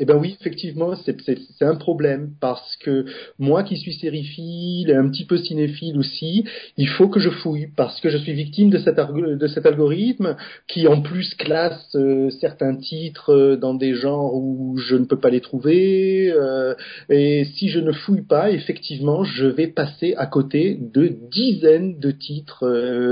eh 0.00 0.04
ben 0.04 0.16
oui, 0.16 0.36
effectivement, 0.40 0.94
c'est 0.96 1.64
un 1.64 1.76
problème 1.76 2.30
parce 2.40 2.76
que 2.76 3.04
moi 3.38 3.62
qui 3.62 3.76
suis 3.76 3.94
sériephile, 3.94 4.90
un 4.90 5.08
petit 5.08 5.24
peu 5.24 5.36
cinéphile 5.36 5.98
aussi, 5.98 6.44
il 6.76 6.88
faut 6.88 7.08
que 7.08 7.20
je 7.20 7.30
fouille 7.30 7.68
parce 7.76 8.00
que 8.00 8.08
je 8.08 8.18
suis 8.18 8.32
victime 8.32 8.70
de 8.70 8.78
cet, 8.78 8.96
de 8.96 9.46
cet 9.46 9.64
algorithme 9.64 10.36
qui 10.66 10.88
en 10.88 11.02
plus 11.02 11.34
classe 11.34 11.94
euh, 11.94 12.30
certains 12.40 12.76
titres 12.76 13.32
euh, 13.32 13.56
dans 13.56 13.74
des 13.74 13.94
genres 13.94 14.34
où 14.34 14.76
je 14.78 14.96
ne 14.96 15.04
peux 15.04 15.18
pas 15.18 15.30
les 15.30 15.40
trouver. 15.40 16.32
Euh, 16.32 16.74
et 17.08 17.44
si 17.44 17.68
je 17.68 17.78
ne 17.78 17.92
fouille 17.92 18.22
pas, 18.22 18.50
effectivement, 18.50 19.22
je 19.22 19.46
vais 19.46 19.68
passer 19.68 20.14
à 20.16 20.26
côté 20.26 20.78
de 20.80 21.06
dizaines 21.30 21.98
de 21.98 22.10
titres 22.10 22.64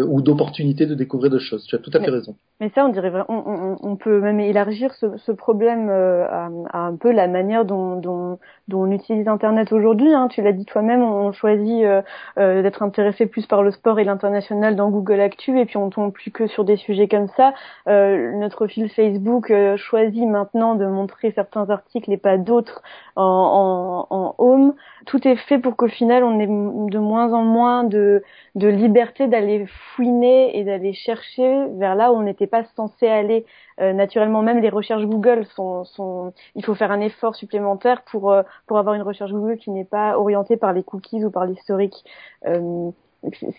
ou 0.09 0.23
d'opportunités 0.23 0.87
de 0.87 0.95
découvrir 0.95 1.31
de 1.31 1.39
choses. 1.39 1.65
Tu 1.67 1.77
as 1.77 1.79
tout 1.79 1.91
à 1.95 2.01
fait 2.01 2.11
raison. 2.11 2.35
Mais 2.61 2.71
ça, 2.75 2.85
on 2.85 2.89
dirait, 2.89 3.13
on, 3.29 3.35
on, 3.35 3.77
on 3.81 3.97
peut 3.97 4.21
même 4.21 4.41
élargir 4.41 4.93
ce, 4.95 5.07
ce 5.19 5.33
problème 5.33 5.89
à 5.89 6.49
un 6.73 6.97
peu 6.97 7.11
la 7.13 7.29
manière 7.29 7.65
dont, 7.65 7.97
dont, 7.97 8.39
dont 8.69 8.83
on 8.83 8.91
utilise 8.91 9.29
Internet 9.29 9.73
aujourd'hui. 9.73 10.13
Hein. 10.13 10.29
Tu 10.29 10.43
l'as 10.43 10.53
dit 10.53 10.65
toi-même, 10.65 11.03
on 11.03 11.33
choisit 11.33 11.85
euh, 11.85 12.03
euh, 12.39 12.63
d'être 12.63 12.83
intéressé 12.83 13.27
plus 13.27 13.47
par 13.47 13.63
le 13.63 13.71
sport 13.71 13.99
et 13.99 14.05
l'international 14.05 14.77
dans 14.77 14.91
Google 14.91 15.21
Actu, 15.21 15.59
et 15.59 15.65
puis 15.65 15.77
on 15.77 15.91
tombe 15.91 16.13
plus 16.13 16.31
que 16.31 16.47
sur 16.47 16.65
des 16.65 16.77
sujets 16.77 17.09
comme 17.09 17.29
ça. 17.37 17.55
Euh, 17.89 18.33
notre 18.33 18.67
fil 18.67 18.89
Facebook 18.89 19.51
euh, 19.51 19.77
choisit 19.77 20.27
maintenant 20.27 20.75
de 20.75 20.87
montrer 20.87 21.33
certains 21.33 21.69
articles 21.71 22.11
et 22.11 22.17
pas 22.17 22.39
d'autres 22.39 22.83
en, 23.17 24.07
en, 24.11 24.17
en, 24.17 24.35
home. 24.39 24.75
Tout 25.07 25.27
est 25.29 25.37
fait 25.37 25.59
pour 25.59 25.77
qu'au 25.77 25.89
final, 25.89 26.25
on 26.25 26.41
ait 26.41 26.47
de 26.47 26.99
moins 26.99 27.33
en 27.33 27.43
moins 27.43 27.85
de, 27.85 28.23
de 28.55 28.69
liberté 28.69 29.27
d'aller 29.27 29.67
fouiner 29.95 30.59
et 30.59 30.65
d'aller 30.65 30.93
chercher 30.93 31.67
vers 31.77 31.95
là 31.95 32.13
où 32.13 32.17
on 32.17 32.23
n'était 32.23 32.47
pas 32.47 32.65
censé 32.77 33.07
aller. 33.07 33.45
Euh, 33.81 33.93
naturellement, 33.93 34.43
même 34.43 34.61
les 34.61 34.69
recherches 34.69 35.05
Google 35.05 35.47
sont, 35.57 35.85
sont 35.85 36.33
il 36.55 36.65
faut 36.65 36.75
faire 36.75 36.91
un 36.91 37.01
effort 37.01 37.35
supplémentaire 37.35 38.03
pour 38.03 38.33
euh, 38.33 38.43
pour 38.67 38.79
avoir 38.79 38.95
une 38.95 39.03
recherche 39.03 39.33
Google 39.33 39.59
qui 39.59 39.71
n'est 39.71 39.85
pas 39.85 40.19
orientée 40.19 40.57
par 40.57 40.73
les 40.73 40.83
cookies 40.83 41.25
ou 41.25 41.31
par 41.31 41.47
l'historique. 41.47 42.05
Euh, 42.47 42.91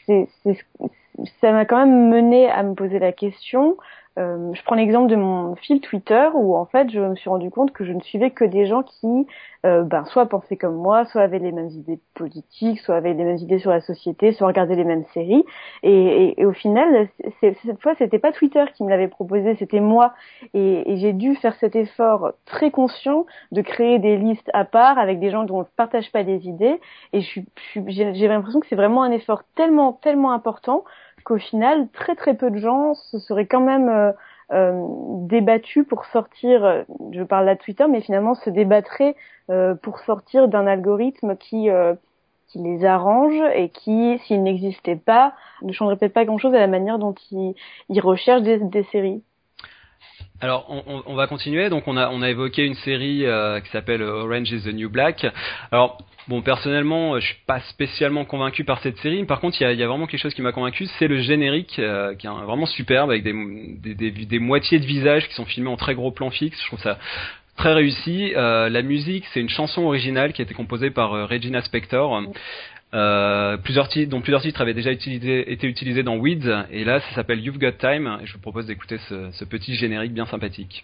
c'est, 0.05 0.27
ça 1.41 1.51
m'a 1.51 1.65
quand 1.65 1.77
même 1.77 2.09
mené 2.09 2.49
à 2.49 2.63
me 2.63 2.75
poser 2.75 2.99
la 2.99 3.11
question 3.11 3.77
euh, 4.17 4.53
je 4.53 4.63
prends 4.63 4.75
l'exemple 4.75 5.09
de 5.09 5.15
mon 5.15 5.55
fil 5.55 5.81
Twitter 5.81 6.29
où 6.33 6.55
en 6.55 6.65
fait 6.65 6.89
je 6.89 6.99
me 6.99 7.15
suis 7.15 7.29
rendu 7.29 7.49
compte 7.49 7.71
que 7.71 7.83
je 7.83 7.91
ne 7.91 7.99
suivais 8.01 8.31
que 8.31 8.45
des 8.45 8.65
gens 8.65 8.83
qui 8.83 9.27
euh, 9.65 9.83
ben, 9.83 10.05
soit 10.05 10.27
pensaient 10.27 10.57
comme 10.57 10.75
moi, 10.75 11.05
soit 11.05 11.23
avaient 11.23 11.39
les 11.39 11.51
mêmes 11.51 11.69
idées 11.69 11.99
politiques, 12.13 12.79
soit 12.79 12.95
avaient 12.95 13.13
les 13.13 13.23
mêmes 13.23 13.37
idées 13.37 13.57
sur 13.57 13.71
la 13.71 13.81
société, 13.81 14.31
soit 14.31 14.47
regardaient 14.47 14.75
les 14.75 14.83
mêmes 14.83 15.05
séries. 15.13 15.43
Et, 15.81 16.39
et, 16.39 16.45
au 16.45 16.53
final, 16.53 17.09
cette 17.41 17.81
fois, 17.81 17.95
c'était 17.95 18.19
pas 18.19 18.31
Twitter 18.31 18.63
qui 18.75 18.83
me 18.83 18.89
l'avait 18.89 19.07
proposé, 19.07 19.55
c'était 19.55 19.79
moi. 19.79 20.13
Et, 20.53 20.91
et 20.91 20.97
j'ai 20.97 21.13
dû 21.13 21.35
faire 21.35 21.55
cet 21.55 21.75
effort 21.75 22.33
très 22.45 22.69
conscient 22.69 23.25
de 23.51 23.61
créer 23.61 23.97
des 23.97 24.17
listes 24.17 24.49
à 24.53 24.65
part 24.65 24.99
avec 24.99 25.19
des 25.19 25.31
gens 25.31 25.43
dont 25.43 25.57
on 25.57 25.59
ne 25.61 25.65
partage 25.75 26.11
pas 26.11 26.23
des 26.23 26.47
idées. 26.47 26.79
Et 27.11 27.21
j'ai 27.21 28.27
l'impression 28.27 28.59
que 28.59 28.67
c'est 28.67 28.75
vraiment 28.75 29.01
un 29.01 29.11
effort 29.11 29.41
tellement, 29.55 29.93
tellement 29.93 30.31
important 30.31 30.83
qu'au 31.25 31.37
final, 31.37 31.89
très 31.91 32.15
très 32.15 32.35
peu 32.35 32.49
de 32.51 32.57
gens 32.57 32.93
se 32.93 33.19
seraient 33.19 33.47
quand 33.47 33.59
même 33.59 33.89
euh, 33.89 34.11
euh, 34.53 34.85
débattus 35.27 35.85
pour 35.85 36.05
sortir, 36.05 36.63
euh, 36.63 36.83
je 37.11 37.23
parle 37.23 37.45
là 37.45 37.55
de 37.55 37.59
Twitter, 37.59 37.85
mais 37.89 37.99
finalement 37.99 38.35
se 38.35 38.49
débattraient 38.49 39.15
pour 39.83 39.99
sortir 39.99 40.47
d'un 40.47 40.65
algorithme 40.65 41.35
qui 41.37 41.69
qui 42.47 42.57
les 42.59 42.83
arrange 42.83 43.39
et 43.53 43.69
qui, 43.69 44.17
s'il 44.25 44.41
n'existait 44.41 44.95
pas, 44.95 45.33
ne 45.61 45.71
changerait 45.71 45.97
peut-être 45.97 46.13
pas 46.13 46.25
grand-chose 46.25 46.55
à 46.55 46.59
la 46.59 46.67
manière 46.67 46.97
dont 46.97 47.13
ils, 47.29 47.53
ils 47.89 48.01
recherchent 48.01 48.41
des, 48.41 48.57
des 48.57 48.83
séries. 48.85 49.21
Alors, 50.41 50.65
on, 51.07 51.15
va 51.15 51.27
continuer. 51.27 51.69
Donc, 51.69 51.87
on 51.87 51.95
a, 51.97 52.29
évoqué 52.29 52.65
une 52.65 52.75
série 52.75 53.25
qui 53.63 53.69
s'appelle 53.71 54.01
Orange 54.01 54.51
is 54.51 54.63
the 54.63 54.73
New 54.73 54.89
Black. 54.89 55.25
Alors, 55.71 55.97
Bon, 56.27 56.41
personnellement, 56.41 57.13
euh, 57.13 57.19
je 57.19 57.27
suis 57.27 57.37
pas 57.45 57.59
spécialement 57.69 58.25
convaincu 58.25 58.63
par 58.63 58.81
cette 58.81 58.97
série. 58.97 59.23
Par 59.25 59.39
contre, 59.39 59.61
il 59.61 59.77
y 59.77 59.83
a, 59.83 59.87
vraiment 59.87 60.07
quelque 60.07 60.21
chose 60.21 60.33
qui 60.33 60.41
m'a 60.41 60.51
convaincu, 60.51 60.87
c'est 60.97 61.07
le 61.07 61.19
générique, 61.21 61.77
euh, 61.77 62.15
qui 62.15 62.25
est 62.25 62.29
vraiment 62.29 62.65
superbe, 62.65 63.11
avec 63.11 63.23
des, 63.23 64.39
moitiés 64.39 64.79
de 64.79 64.85
visages 64.85 65.27
qui 65.27 65.35
sont 65.35 65.45
filmés 65.45 65.69
en 65.69 65.77
très 65.77 65.93
gros 65.93 66.11
plan 66.11 66.31
fixe. 66.31 66.59
Je 66.59 66.67
trouve 66.67 66.81
ça 66.81 66.97
très 67.57 67.73
réussi. 67.73 68.33
Euh, 68.35 68.69
la 68.69 68.81
musique, 68.81 69.25
c'est 69.33 69.39
une 69.39 69.49
chanson 69.49 69.83
originale 69.83 70.33
qui 70.33 70.41
a 70.41 70.45
été 70.45 70.55
composée 70.55 70.89
par 70.89 71.11
Regina 71.29 71.61
Spector. 71.61 72.23
Plusieurs 73.63 73.89
titres, 73.89 74.09
dont 74.09 74.21
plusieurs 74.21 74.41
titres 74.41 74.61
avaient 74.61 74.73
déjà 74.73 74.91
été 74.91 75.67
utilisés 75.67 76.03
dans 76.03 76.17
Weeds, 76.17 76.65
et 76.71 76.83
là 76.83 76.99
ça 77.01 77.15
s'appelle 77.15 77.39
You've 77.39 77.57
Got 77.57 77.73
Time, 77.73 78.19
et 78.21 78.25
je 78.25 78.33
vous 78.33 78.39
propose 78.39 78.67
d'écouter 78.67 78.97
ce, 79.09 79.45
petit 79.45 79.75
générique 79.75 80.13
bien 80.13 80.25
sympathique. 80.25 80.83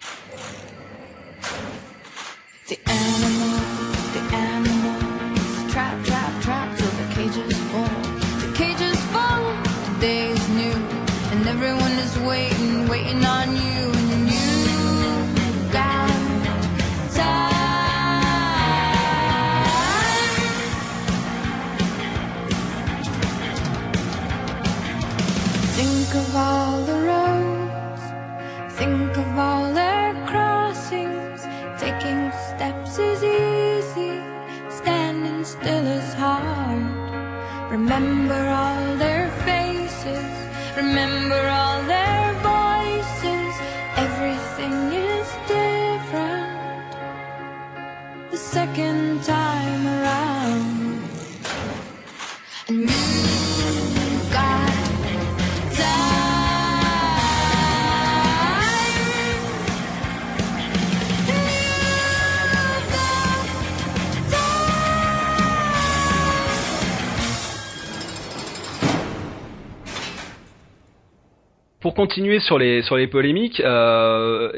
Pour 71.92 72.06
continuer 72.06 72.40
sur 72.40 72.58
les 72.58 72.80
sur 72.82 72.96
les 72.96 73.06
polémiques, 73.06 73.60
euh, 73.60 74.50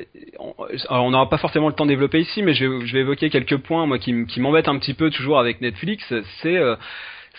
on 0.89 1.11
n'aura 1.11 1.29
pas 1.29 1.39
forcément 1.39 1.67
le 1.67 1.75
temps 1.75 1.85
de 1.85 1.91
développer 1.91 2.21
ici, 2.21 2.43
mais 2.43 2.55
je 2.55 2.65
vais, 2.67 3.01
évoquer 3.01 3.29
quelques 3.29 3.57
points 3.57 3.87
moi 3.87 3.99
qui, 3.99 4.25
qui 4.27 4.41
m'embêtent 4.41 4.69
un 4.69 4.79
petit 4.79 4.95
peu 4.95 5.11
toujours 5.11 5.41
avec 5.41 5.61
Netflix. 5.61 6.05
C'est 6.43 6.57
euh, 6.57 6.77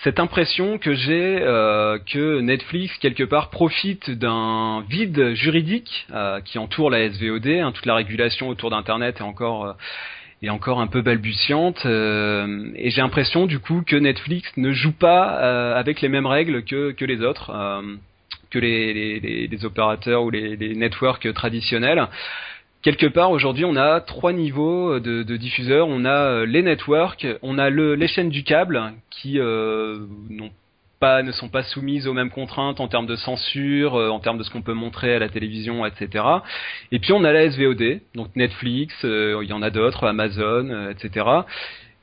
cette 0.03 0.19
impression 0.19 0.77
que 0.79 0.93
j'ai 0.93 1.39
euh, 1.41 1.97
que 2.11 2.41
Netflix 2.41 2.97
quelque 2.97 3.23
part 3.23 3.49
profite 3.49 4.11
d'un 4.11 4.83
vide 4.89 5.33
juridique 5.33 6.07
euh, 6.13 6.41
qui 6.41 6.59
entoure 6.59 6.89
la 6.89 7.09
SVOD, 7.09 7.47
hein, 7.47 7.71
toute 7.71 7.85
la 7.85 7.95
régulation 7.95 8.49
autour 8.49 8.71
d'Internet 8.71 9.17
est 9.19 9.23
encore 9.23 9.65
euh, 9.65 9.73
est 10.43 10.49
encore 10.49 10.81
un 10.81 10.87
peu 10.87 11.01
balbutiante 11.01 11.85
euh, 11.85 12.69
et 12.75 12.89
j'ai 12.89 12.99
l'impression 12.99 13.45
du 13.45 13.59
coup 13.59 13.81
que 13.87 13.95
Netflix 13.95 14.51
ne 14.57 14.73
joue 14.73 14.91
pas 14.91 15.73
avec 15.73 16.01
les 16.01 16.09
mêmes 16.09 16.27
règles 16.27 16.65
que 16.65 16.91
que 16.91 17.05
les 17.05 17.21
autres 17.21 17.51
que 18.49 18.59
les, 18.59 19.65
opérateurs 19.65 20.23
ou 20.23 20.29
les, 20.29 20.75
networks 20.75 21.31
traditionnels. 21.33 22.07
Quelque 22.81 23.07
part, 23.07 23.31
aujourd'hui, 23.31 23.65
on 23.65 23.75
a 23.75 23.99
trois 23.99 24.31
niveaux 24.31 24.99
de, 24.99 25.37
diffuseurs. 25.37 25.87
On 25.87 26.05
a 26.05 26.09
euh, 26.09 26.45
les 26.45 26.61
networks, 26.61 27.25
on 27.41 27.57
a 27.57 27.69
le, 27.71 27.95
les 27.95 28.07
chaînes 28.07 28.29
du 28.29 28.43
câble 28.43 28.93
qui 29.09 29.39
euh, 29.39 29.97
ne 30.31 31.31
sont 31.31 31.49
pas 31.49 31.63
soumises 31.63 32.07
aux 32.07 32.13
mêmes 32.13 32.29
contraintes 32.29 32.79
en 32.79 32.87
termes 32.87 33.07
de 33.07 33.15
censure, 33.15 33.95
euh, 33.95 34.09
en 34.09 34.19
termes 34.19 34.37
de 34.37 34.43
ce 34.43 34.51
qu'on 34.51 34.61
peut 34.61 34.73
montrer 34.73 35.15
à 35.15 35.19
la 35.19 35.29
télévision, 35.29 35.83
etc. 35.83 36.23
Et 36.91 36.99
puis 36.99 37.11
on 37.11 37.23
a 37.23 37.33
la 37.33 37.49
SVOD, 37.49 38.01
donc 38.13 38.35
Netflix, 38.35 38.93
il 39.03 39.47
y 39.47 39.53
en 39.53 39.63
a 39.63 39.71
d'autres, 39.71 40.05
Amazon, 40.05 40.89
etc 40.89 41.25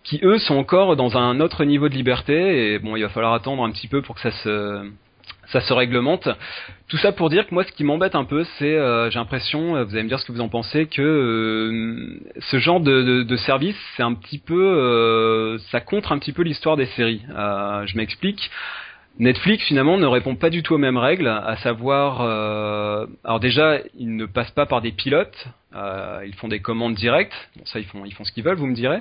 qui 0.05 0.20
eux 0.22 0.38
sont 0.38 0.57
encore 0.57 0.97
dans 0.97 1.16
un 1.16 1.40
autre 1.40 1.64
niveau 1.64 1.88
de 1.88 1.95
liberté 1.95 2.74
et 2.74 2.78
bon 2.78 2.97
il 2.97 3.03
va 3.03 3.09
falloir 3.09 3.34
attendre 3.34 3.62
un 3.62 3.70
petit 3.70 3.88
peu 3.88 4.03
pour 4.03 4.16
que 4.16 4.20
ça 4.20 4.32
se 4.32 4.90
ça 5.53 5.61
se 5.61 5.72
réglemente. 5.72 6.28
Tout 6.88 6.96
ça 6.96 7.12
pour 7.12 7.30
dire 7.30 7.46
que 7.46 7.55
moi, 7.55 7.64
ce 7.64 7.72
qui 7.72 7.84
m'embête 7.84 8.14
un 8.14 8.24
peu, 8.24 8.44
c'est, 8.59 8.74
euh, 8.74 9.11
j'ai 9.11 9.18
l'impression, 9.18 9.76
euh, 9.76 9.84
vous 9.84 9.94
allez 9.94 10.05
me 10.05 10.09
dire 10.09 10.18
ce 10.18 10.24
que 10.24 10.32
vous 10.32 10.40
en 10.40 10.48
pensez, 10.48 10.86
que 10.86 11.03
euh, 11.03 12.20
ce 12.40 12.59
genre 12.59 12.80
de, 12.80 13.22
de, 13.22 13.36
service, 13.36 13.76
c'est 13.96 14.03
un 14.03 14.14
petit 14.14 14.38
peu, 14.38 15.59
ça 15.70 15.80
contre 15.80 16.12
un 16.12 16.18
petit 16.18 16.32
peu 16.32 16.42
l'histoire 16.42 16.76
des 16.76 16.86
séries. 16.86 17.22
je 17.28 17.96
m'explique. 17.96 18.50
Netflix 19.18 19.64
finalement 19.66 19.98
ne 19.98 20.06
répond 20.06 20.36
pas 20.36 20.48
du 20.48 20.62
tout 20.62 20.74
aux 20.74 20.78
mêmes 20.78 20.96
règles, 20.96 21.28
à 21.28 21.56
savoir, 21.58 22.22
euh, 22.22 23.06
alors 23.24 23.40
déjà 23.40 23.78
ils 23.98 24.16
ne 24.16 24.24
passent 24.24 24.50
pas 24.52 24.64
par 24.64 24.80
des 24.80 24.92
pilotes, 24.92 25.48
euh, 25.76 26.22
ils 26.26 26.34
font 26.34 26.48
des 26.48 26.60
commandes 26.60 26.94
directes, 26.94 27.34
ça 27.66 27.78
ils 27.78 27.84
font 27.84 28.04
ils 28.06 28.14
font 28.14 28.24
ce 28.24 28.32
qu'ils 28.32 28.42
veulent, 28.42 28.56
vous 28.56 28.66
me 28.66 28.74
direz. 28.74 29.00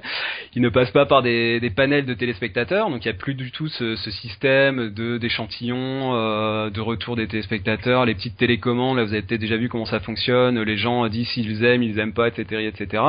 Ils 0.53 0.61
ne 0.61 0.67
passent 0.67 0.91
pas 0.91 1.05
par 1.05 1.21
des, 1.21 1.61
panels 1.75 2.05
de 2.05 2.13
téléspectateurs, 2.13 2.89
donc 2.89 3.05
il 3.05 3.07
n'y 3.07 3.15
a 3.15 3.17
plus 3.17 3.35
du 3.35 3.51
tout 3.51 3.69
ce, 3.69 3.95
ce 3.95 4.11
système 4.11 4.93
de 4.93 5.17
d'échantillons, 5.17 6.13
euh, 6.13 6.69
de 6.69 6.81
retour 6.81 7.15
des 7.15 7.27
téléspectateurs, 7.27 8.05
les 8.05 8.13
petites 8.15 8.37
télécommandes, 8.37 8.97
là 8.97 9.05
vous 9.05 9.13
avez 9.13 9.21
peut-être 9.21 9.41
déjà 9.41 9.55
vu 9.55 9.69
comment 9.69 9.85
ça 9.85 10.01
fonctionne, 10.01 10.61
les 10.61 10.77
gens 10.77 11.07
disent 11.07 11.29
s'ils 11.29 11.63
aiment, 11.63 11.83
ils 11.83 11.97
aiment 11.99 12.13
pas, 12.13 12.27
etc., 12.27 12.67
etc. 12.67 13.01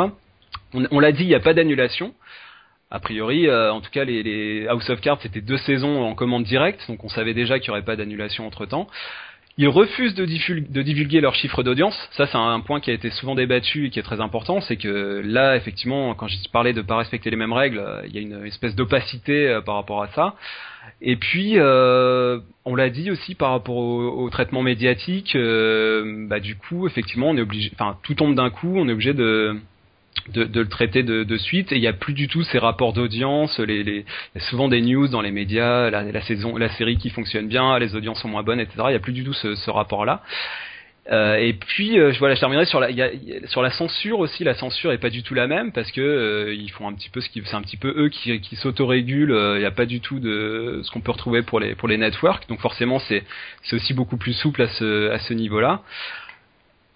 On, 0.72 0.86
on 0.90 1.00
l'a 1.00 1.10
dit, 1.10 1.24
il 1.24 1.28
n'y 1.28 1.34
a 1.34 1.40
pas 1.40 1.52
d'annulation 1.52 2.14
a 2.92 3.00
priori, 3.00 3.48
euh, 3.48 3.72
en 3.72 3.80
tout 3.80 3.90
cas, 3.90 4.04
les, 4.04 4.66
House 4.68 4.88
of 4.90 5.00
Cards 5.00 5.18
c'était 5.22 5.40
deux 5.40 5.56
saisons 5.56 6.02
en 6.02 6.14
commande 6.14 6.44
directe, 6.44 6.86
donc 6.88 7.02
on 7.02 7.08
savait 7.08 7.32
déjà 7.32 7.58
qu'il 7.58 7.70
n'y 7.70 7.78
aurait 7.78 7.86
pas 7.86 7.96
d'annulation 7.96 8.46
entre 8.46 8.66
temps. 8.66 8.86
Ils 9.56 9.68
refusent 9.68 10.14
de, 10.14 10.24
divulguer 10.24 11.20
leurs 11.20 11.34
chiffres 11.34 11.62
d'audience. 11.62 11.96
Ça, 12.12 12.26
c'est 12.26 12.38
un 12.38 12.60
point 12.60 12.80
qui 12.80 12.90
a 12.90 12.94
été 12.94 13.10
souvent 13.10 13.34
débattu 13.34 13.86
et 13.86 13.90
qui 13.90 13.98
est 13.98 14.02
très 14.02 14.20
important. 14.20 14.62
C'est 14.62 14.76
que 14.76 15.22
là, 15.24 15.56
effectivement, 15.56 16.14
quand 16.14 16.26
je 16.26 16.36
parlais 16.50 16.72
de 16.72 16.80
pas 16.80 16.96
respecter 16.96 17.28
les 17.30 17.36
mêmes 17.36 17.52
règles, 17.52 17.78
euh, 17.78 18.02
il 18.06 18.14
y 18.14 18.18
a 18.18 18.22
une 18.22 18.46
espèce 18.46 18.74
d'opacité 18.74 19.48
euh, 19.48 19.60
par 19.60 19.74
rapport 19.74 20.02
à 20.02 20.08
ça. 20.08 20.34
Et 21.02 21.16
puis, 21.16 21.58
on 21.58 22.74
l'a 22.74 22.90
dit 22.90 23.10
aussi 23.10 23.34
par 23.34 23.50
rapport 23.52 23.76
au, 23.76 24.28
traitement 24.30 24.62
médiatique. 24.62 25.34
bah, 25.34 26.40
du 26.40 26.56
coup, 26.56 26.86
effectivement, 26.86 27.30
on 27.30 27.36
est 27.36 27.42
obligé. 27.42 27.70
Enfin, 27.74 27.96
tout 28.02 28.14
tombe 28.14 28.34
d'un 28.34 28.50
coup. 28.50 28.72
On 28.76 28.88
est 28.88 28.92
obligé 28.92 29.14
de 29.14 29.56
de, 30.32 30.60
le 30.60 30.68
traiter 30.68 31.02
de, 31.02 31.36
suite 31.36 31.72
et 31.72 31.76
il 31.76 31.80
n'y 31.80 31.86
a 31.86 31.92
plus 31.92 32.12
du 32.12 32.28
tout 32.28 32.42
ces 32.44 32.58
rapports 32.58 32.92
d'audience 32.92 33.58
les, 33.58 33.82
les, 33.82 34.04
y 34.36 34.40
souvent 34.40 34.68
des 34.68 34.80
news 34.80 35.08
dans 35.08 35.20
les 35.20 35.32
médias 35.32 35.90
la, 35.90 36.20
saison 36.22 36.56
la 36.56 36.68
série 36.70 36.96
qui 36.96 37.10
fonctionne 37.10 37.48
bien 37.48 37.78
les 37.78 37.96
audiences 37.96 38.20
sont 38.20 38.28
moins 38.28 38.42
bonnes 38.42 38.60
etc 38.60 38.76
il 38.86 38.90
n'y 38.90 38.94
a 38.94 39.00
plus 39.00 39.12
du 39.12 39.24
tout 39.24 39.32
ce, 39.32 39.70
rapport 39.70 40.04
là 40.04 40.22
Euh, 41.10 41.34
et 41.34 41.52
puis 41.54 41.98
euh, 41.98 42.12
je 42.12 42.38
terminerai 42.38 42.64
sur 42.64 42.78
la 42.78 42.88
y 42.88 43.42
sur 43.46 43.60
la 43.60 43.70
censure 43.70 44.20
aussi. 44.20 44.44
La 44.44 44.54
censure 44.54 44.92
est 44.92 44.98
pas 44.98 45.10
du 45.10 45.24
tout 45.24 45.34
la 45.34 45.48
même 45.48 45.72
parce 45.72 45.90
que 45.90 46.00
euh, 46.00 46.54
ils 46.54 46.70
font 46.70 46.86
un 46.86 46.92
petit 46.92 47.10
peu 47.10 47.20
ce 47.20 47.28
qui 47.28 47.42
c'est 47.44 47.56
un 47.56 47.62
petit 47.62 47.76
peu 47.76 47.92
eux 47.96 48.08
qui, 48.08 48.40
qui 48.40 48.54
s'autorégulent. 48.54 49.36
Il 49.56 49.58
n'y 49.58 49.64
a 49.64 49.72
pas 49.72 49.84
du 49.84 49.98
tout 50.00 50.20
de 50.20 50.80
ce 50.84 50.90
qu'on 50.92 51.00
peut 51.00 51.10
retrouver 51.10 51.42
pour 51.42 51.58
les 51.58 51.74
pour 51.74 51.88
les 51.88 51.96
networks. 51.96 52.48
Donc 52.48 52.60
forcément 52.60 53.00
c'est 53.00 53.24
c'est 53.64 53.74
aussi 53.74 53.94
beaucoup 53.94 54.16
plus 54.16 54.32
souple 54.32 54.62
à 54.62 54.68
ce 54.68 55.10
à 55.10 55.18
ce 55.18 55.34
niveau-là 55.34 55.82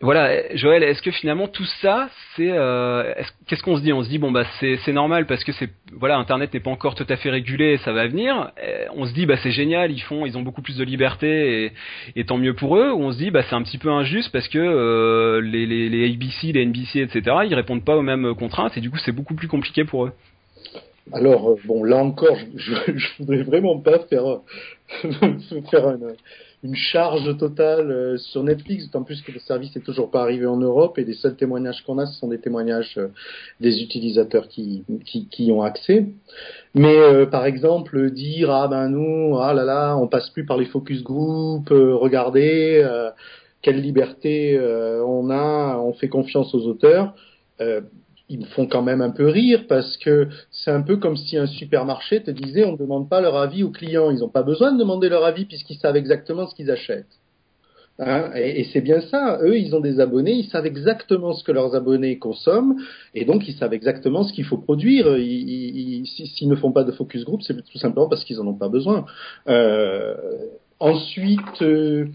voilà, 0.02 0.54
Joël, 0.54 0.82
est-ce 0.82 1.00
que 1.00 1.10
finalement 1.10 1.48
tout 1.48 1.64
ça, 1.80 2.10
c'est 2.36 2.50
euh, 2.50 3.14
qu'est-ce 3.46 3.62
qu'on 3.62 3.78
se 3.78 3.82
dit? 3.82 3.94
On 3.94 4.04
se 4.04 4.10
dit 4.10 4.18
bon 4.18 4.30
bah 4.30 4.44
c'est 4.60 4.92
normal 4.92 5.24
parce 5.24 5.42
que 5.42 5.52
c'est 5.52 5.70
voilà 5.90 6.18
Internet 6.18 6.52
n'est 6.52 6.60
pas 6.60 6.70
encore 6.70 6.94
tout 6.94 7.06
à 7.08 7.16
fait 7.16 7.30
régulé, 7.30 7.78
ça 7.78 7.92
va 7.94 8.06
venir. 8.06 8.52
on 8.94 9.06
se 9.06 9.14
dit 9.14 9.24
bah 9.24 9.38
c'est 9.42 9.52
génial, 9.52 9.90
ils 9.90 10.04
ils 10.26 10.36
ont 10.36 10.42
beaucoup 10.42 10.60
plus 10.60 10.76
de 10.76 10.84
liberté 10.84 11.72
et, 12.14 12.24
tant 12.24 12.36
mieux 12.36 12.52
pour 12.52 12.76
eux. 12.76 12.92
Ou 12.92 13.04
on 13.04 13.12
se 13.12 13.16
dit 13.16 13.30
bah 13.30 13.42
c'est 13.48 13.54
un 13.54 13.62
petit 13.62 13.78
peu 13.78 13.88
injuste 13.88 14.30
parce 14.32 14.48
que 14.48 14.58
euh, 14.58 15.40
les, 15.40 16.12
ABC, 16.12 16.52
les 16.52 16.66
NBC, 16.66 17.00
etc. 17.00 17.36
Ils 17.46 17.54
répondent 17.54 17.84
pas 17.84 17.96
aux 17.96 18.02
mêmes 18.02 18.34
contraintes 18.34 18.76
et 18.76 18.82
du 18.82 18.90
coup 18.90 18.98
c'est 18.98 19.12
beaucoup 19.12 19.34
plus 19.34 19.48
compliqué 19.48 19.84
pour 19.84 20.04
eux. 20.04 20.12
Alors 21.10 21.52
euh, 21.52 21.56
bon 21.64 21.84
là 21.84 21.96
encore, 21.96 22.36
je, 22.54 22.74
voudrais 23.18 23.44
vraiment 23.44 23.78
pas 23.78 24.00
faire 24.00 24.40
faire 25.70 25.88
un 25.88 25.98
une 26.66 26.74
charge 26.74 27.36
totale 27.38 27.90
euh, 27.90 28.16
sur 28.16 28.42
Netflix, 28.42 28.86
d'autant 28.86 29.04
plus 29.04 29.22
que 29.22 29.30
le 29.30 29.38
service 29.38 29.74
n'est 29.76 29.82
toujours 29.82 30.10
pas 30.10 30.22
arrivé 30.22 30.46
en 30.46 30.56
Europe 30.56 30.98
et 30.98 31.04
les 31.04 31.14
seuls 31.14 31.36
témoignages 31.36 31.84
qu'on 31.84 31.98
a, 31.98 32.06
ce 32.06 32.18
sont 32.18 32.28
des 32.28 32.40
témoignages 32.40 32.94
euh, 32.98 33.08
des 33.60 33.82
utilisateurs 33.82 34.48
qui, 34.48 34.84
qui, 35.30 35.52
ont 35.52 35.62
accès. 35.62 36.06
Mais 36.74 36.96
euh, 36.96 37.26
par 37.26 37.46
exemple, 37.46 38.10
dire 38.10 38.50
ah 38.50 38.66
ben 38.68 38.88
nous, 38.88 39.38
ah 39.38 39.54
là 39.54 39.64
là, 39.64 39.96
on 39.96 40.08
passe 40.08 40.28
plus 40.30 40.44
par 40.44 40.56
les 40.56 40.66
focus 40.66 41.02
group, 41.02 41.68
regardez 41.70 42.84
quelle 43.62 43.80
liberté 43.80 44.58
on 44.60 45.30
a, 45.30 45.78
on 45.78 45.92
fait 45.92 46.08
confiance 46.08 46.54
aux 46.54 46.66
auteurs 46.66 47.14
ils 48.28 48.40
me 48.40 48.44
font 48.44 48.66
quand 48.66 48.82
même 48.82 49.00
un 49.00 49.10
peu 49.10 49.28
rire 49.28 49.66
parce 49.68 49.96
que 49.96 50.28
c'est 50.50 50.70
un 50.70 50.82
peu 50.82 50.96
comme 50.96 51.16
si 51.16 51.36
un 51.36 51.46
supermarché 51.46 52.22
te 52.22 52.30
disait 52.30 52.64
on 52.64 52.72
ne 52.72 52.78
demande 52.78 53.08
pas 53.08 53.20
leur 53.20 53.36
avis 53.36 53.62
aux 53.62 53.70
clients. 53.70 54.10
Ils 54.10 54.18
n'ont 54.18 54.28
pas 54.28 54.42
besoin 54.42 54.72
de 54.72 54.78
demander 54.78 55.08
leur 55.08 55.24
avis 55.24 55.44
puisqu'ils 55.44 55.78
savent 55.78 55.96
exactement 55.96 56.46
ce 56.46 56.54
qu'ils 56.54 56.70
achètent. 56.70 57.06
Hein? 57.98 58.30
Et, 58.34 58.64
c'est 58.64 58.82
bien 58.82 59.00
ça. 59.00 59.38
Eux, 59.42 59.58
ils 59.58 59.74
ont 59.74 59.80
des 59.80 60.00
abonnés, 60.00 60.32
ils 60.32 60.48
savent 60.50 60.66
exactement 60.66 61.32
ce 61.32 61.42
que 61.42 61.52
leurs 61.52 61.74
abonnés 61.74 62.18
consomment, 62.18 62.76
et 63.14 63.24
donc 63.24 63.48
ils 63.48 63.54
savent 63.54 63.72
exactement 63.72 64.22
ce 64.22 64.32
qu'il 64.34 64.44
faut 64.44 64.58
produire. 64.58 65.06
S'ils 65.16 66.48
ne 66.48 66.56
font 66.56 66.72
pas 66.72 66.84
de 66.84 66.92
focus 66.92 67.24
group, 67.24 67.42
c'est 67.42 67.54
tout 67.54 67.78
simplement 67.78 68.08
parce 68.08 68.24
qu'ils 68.24 68.40
en 68.40 68.46
ont 68.46 68.54
pas 68.54 68.68
besoin. 68.68 69.06
Euh, 69.48 70.14
Ensuite, 70.78 71.62
euh, 71.62 72.08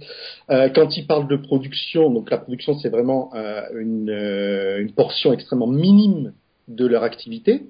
euh, 0.52 0.70
quand 0.70 0.96
ils 0.96 1.08
parlent 1.08 1.28
de 1.28 1.36
production, 1.36 2.12
donc 2.12 2.30
la 2.30 2.38
production 2.38 2.78
c'est 2.78 2.90
vraiment 2.90 3.32
euh, 3.34 3.62
une, 3.74 4.92
portion 4.96 5.34
extrêmement 5.34 5.68
minime 5.68 6.34
de 6.68 6.86
leur 6.86 7.04
activité. 7.04 7.64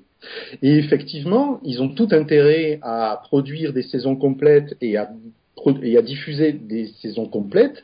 Et 0.62 0.78
effectivement, 0.78 1.60
ils 1.64 1.82
ont 1.82 1.90
tout 1.90 2.10
intérêt 2.12 2.80
à 2.82 3.22
produire 3.24 3.74
des 3.74 3.84
saisons 3.84 4.16
complètes 4.16 4.76
et 4.82 4.98
à, 4.98 5.10
et 5.82 5.98
à 5.98 6.02
diffuser 6.02 6.52
des 6.52 6.88
saisons 7.02 7.26
complètes, 7.26 7.82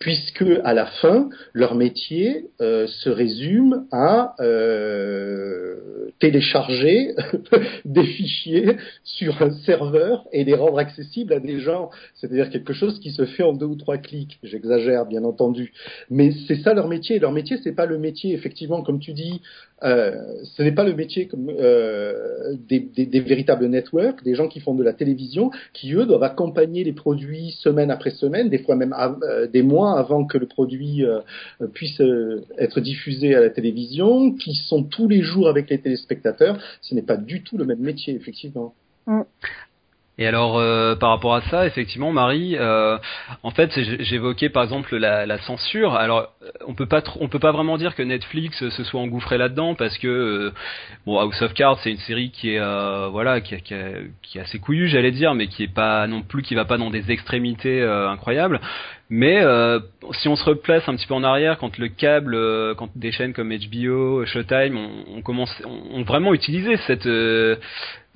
puisque 0.00 0.44
à 0.64 0.72
la 0.72 0.86
fin, 0.86 1.28
leur 1.52 1.74
métier 1.74 2.46
euh, 2.62 2.86
se 2.86 3.10
résume 3.10 3.86
à 3.92 4.34
euh, 4.40 6.10
télécharger 6.18 7.14
des 7.84 8.04
fichiers 8.04 8.78
sur 9.04 9.42
un 9.42 9.50
serveur 9.50 10.24
et 10.32 10.42
les 10.42 10.54
rendre 10.54 10.78
accessibles 10.78 11.34
à 11.34 11.38
des 11.38 11.60
gens. 11.60 11.90
C'est-à-dire 12.14 12.48
quelque 12.48 12.72
chose 12.72 12.98
qui 12.98 13.10
se 13.10 13.26
fait 13.26 13.42
en 13.42 13.52
deux 13.52 13.66
ou 13.66 13.76
trois 13.76 13.98
clics. 13.98 14.38
J'exagère, 14.42 15.04
bien 15.04 15.22
entendu, 15.22 15.72
mais 16.08 16.32
c'est 16.48 16.56
ça 16.56 16.72
leur 16.72 16.88
métier. 16.88 17.18
Leur 17.18 17.32
métier, 17.32 17.58
c'est 17.62 17.76
pas 17.76 17.86
le 17.86 17.98
métier, 17.98 18.32
effectivement, 18.32 18.82
comme 18.82 19.00
tu 19.00 19.12
dis, 19.12 19.42
euh, 19.82 20.42
ce 20.44 20.62
n'est 20.62 20.72
pas 20.72 20.84
le 20.84 20.94
métier 20.94 21.28
euh, 21.34 22.54
des, 22.68 22.80
des, 22.80 23.06
des, 23.06 23.20
véritables 23.20 23.66
networks, 23.66 24.22
des 24.22 24.34
gens 24.34 24.48
qui 24.48 24.60
font 24.60 24.74
de 24.74 24.84
la 24.84 24.92
télévision, 24.92 25.50
qui 25.72 25.94
eux 25.94 26.04
doivent 26.04 26.22
accompagner 26.22 26.84
les 26.84 26.92
produits 26.92 27.52
semaine 27.52 27.90
après 27.90 28.10
semaine, 28.10 28.48
des 28.48 28.58
fois 28.58 28.76
même 28.76 28.94
euh, 29.22 29.46
des 29.46 29.62
mois 29.62 29.98
avant 29.98 30.24
que 30.24 30.38
le 30.38 30.46
produit 30.46 31.04
euh, 31.04 31.20
puisse 31.72 32.00
euh, 32.00 32.44
être 32.58 32.80
diffusé 32.80 33.34
à 33.34 33.40
la 33.40 33.50
télévision, 33.50 34.32
qui 34.32 34.54
sont 34.54 34.82
tous 34.82 35.08
les 35.08 35.22
jours 35.22 35.48
avec 35.48 35.70
les 35.70 35.78
téléspectateurs. 35.78 36.58
Ce 36.82 36.94
n'est 36.94 37.02
pas 37.02 37.16
du 37.16 37.42
tout 37.42 37.56
le 37.56 37.64
même 37.64 37.80
métier, 37.80 38.14
effectivement. 38.14 38.74
Et 40.20 40.26
alors, 40.26 40.58
euh, 40.58 40.96
par 40.96 41.08
rapport 41.08 41.34
à 41.34 41.40
ça, 41.40 41.66
effectivement, 41.66 42.12
Marie, 42.12 42.54
euh, 42.58 42.98
en 43.42 43.50
fait, 43.52 43.72
j'évoquais 44.00 44.50
par 44.50 44.64
exemple 44.64 44.94
la, 44.94 45.24
la, 45.24 45.38
censure. 45.38 45.94
Alors, 45.94 46.28
on 46.68 46.74
peut 46.74 46.84
pas, 46.84 47.02
on 47.20 47.28
peut 47.28 47.38
pas 47.38 47.52
vraiment 47.52 47.78
dire 47.78 47.94
que 47.94 48.02
Netflix 48.02 48.68
se 48.68 48.84
soit 48.84 49.00
engouffré 49.00 49.38
là-dedans 49.38 49.74
parce 49.74 49.96
que 49.96 50.08
euh, 50.08 50.52
bon, 51.06 51.18
House 51.18 51.40
of 51.40 51.54
Cards, 51.54 51.78
c'est 51.78 51.90
une 51.90 51.96
série 51.96 52.30
qui 52.32 52.50
est, 52.50 52.60
euh, 52.60 53.08
voilà, 53.10 53.40
qui, 53.40 53.56
qui, 53.62 53.74
qui, 54.20 54.36
est 54.36 54.42
assez 54.42 54.58
couillue, 54.58 54.88
j'allais 54.88 55.10
dire, 55.10 55.34
mais 55.34 55.46
qui 55.46 55.62
est 55.62 55.74
pas 55.74 56.06
non 56.06 56.20
plus, 56.20 56.42
qui 56.42 56.54
va 56.54 56.66
pas 56.66 56.76
dans 56.76 56.90
des 56.90 57.10
extrémités 57.10 57.82
incroyables. 57.82 58.60
Mais 59.10 59.42
si 60.12 60.28
on 60.28 60.36
se 60.36 60.44
replace 60.44 60.88
un 60.88 60.94
petit 60.94 61.06
peu 61.06 61.14
en 61.14 61.24
arrière, 61.24 61.58
quand 61.58 61.76
le 61.78 61.88
câble, 61.88 62.36
quand 62.76 62.90
des 62.94 63.10
chaînes 63.10 63.32
comme 63.32 63.52
HBO, 63.52 64.24
Showtime, 64.24 64.76
on, 64.76 65.22
on 65.26 65.46
ont 65.92 66.02
vraiment 66.04 66.32
utilisé 66.32 66.76
cette 66.86 67.08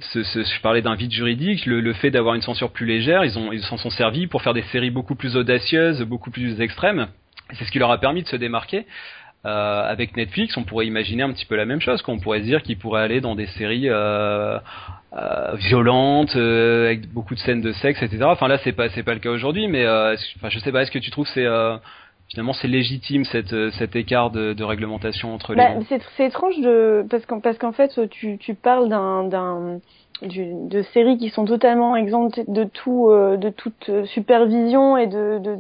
ce, 0.01 0.22
ce, 0.22 0.42
je 0.42 0.61
parlais 0.61 0.82
d'un 0.82 0.95
vide 0.95 1.12
juridique, 1.12 1.66
le, 1.66 1.80
le 1.80 1.92
fait 1.92 2.11
d'avoir 2.11 2.34
une 2.34 2.42
censure 2.42 2.70
plus 2.70 2.86
légère, 2.86 3.24
ils 3.24 3.38
ont 3.38 3.53
ils 3.53 3.62
s'en 3.62 3.76
sont 3.76 3.90
servis 3.90 4.26
pour 4.26 4.42
faire 4.42 4.55
des 4.55 4.62
séries 4.62 4.90
beaucoup 4.90 5.14
plus 5.14 5.36
audacieuses, 5.36 6.03
beaucoup 6.03 6.30
plus 6.30 6.61
extrêmes. 6.61 7.09
C'est 7.53 7.64
ce 7.64 7.70
qui 7.70 7.78
leur 7.78 7.90
a 7.90 7.99
permis 7.99 8.22
de 8.22 8.28
se 8.28 8.36
démarquer. 8.36 8.86
Euh, 9.47 9.82
avec 9.86 10.16
Netflix, 10.16 10.57
on 10.57 10.64
pourrait 10.64 10.86
imaginer 10.86 11.22
un 11.22 11.32
petit 11.32 11.45
peu 11.45 11.55
la 11.55 11.66
même 11.66 11.80
chose. 11.80 12.01
qu'on 12.03 12.18
pourrait 12.18 12.40
se 12.40 12.45
dire 12.45 12.62
qu'ils 12.62 12.78
pourraient 12.78 13.03
aller 13.03 13.20
dans 13.20 13.34
des 13.34 13.47
séries 13.47 13.90
euh, 13.90 14.59
euh, 15.12 15.55
violentes, 15.57 16.34
euh, 16.36 16.86
avec 16.86 17.12
beaucoup 17.12 17.34
de 17.34 17.40
scènes 17.40 17.61
de 17.61 17.72
sexe, 17.72 18.03
etc. 18.03 18.24
Enfin 18.24 18.49
là, 18.49 18.59
c'est 18.64 18.72
pas 18.72 18.88
c'est 18.88 19.03
pas 19.03 19.14
le 19.14 19.20
cas 19.20 19.30
aujourd'hui, 19.30 19.68
mais 19.68 19.84
euh, 19.84 20.16
enfin 20.36 20.49
je 20.49 20.59
sais 20.59 20.72
pas. 20.72 20.82
Est-ce 20.82 20.90
que 20.90 20.99
tu 20.99 21.11
trouves 21.11 21.28
c'est 21.34 21.47
finalement 22.28 22.53
c'est 22.53 22.68
légitime 22.68 23.24
cette, 23.24 23.53
euh, 23.53 23.70
cet 23.72 23.97
écart 23.97 24.30
de, 24.30 24.53
de 24.53 24.64
réglementation 24.64 25.34
entre 25.34 25.55
les 25.55 25.59
bah, 25.59 25.74
c'est, 25.88 26.26
étrange 26.26 26.59
de 26.61 27.05
parce 27.11 27.26
qu'en 27.26 27.40
parce 27.40 27.59
qu'en 27.59 27.72
fait 27.72 28.09
tu, 28.11 28.38
tu 28.38 28.55
parles 28.55 28.88
d'un, 28.88 29.24
d'un 29.24 29.80
de 30.23 30.83
séries 30.95 31.19
qui 31.19 31.29
sont 31.29 31.45
totalement 31.45 31.97
exemptes 31.97 32.41
de 32.49 32.65
tout 32.65 33.11
euh, 33.11 33.37
de 33.37 33.51
toute 33.51 33.91
supervision 34.07 34.97
et 34.97 35.07
de, 35.07 35.39
de, 35.39 35.57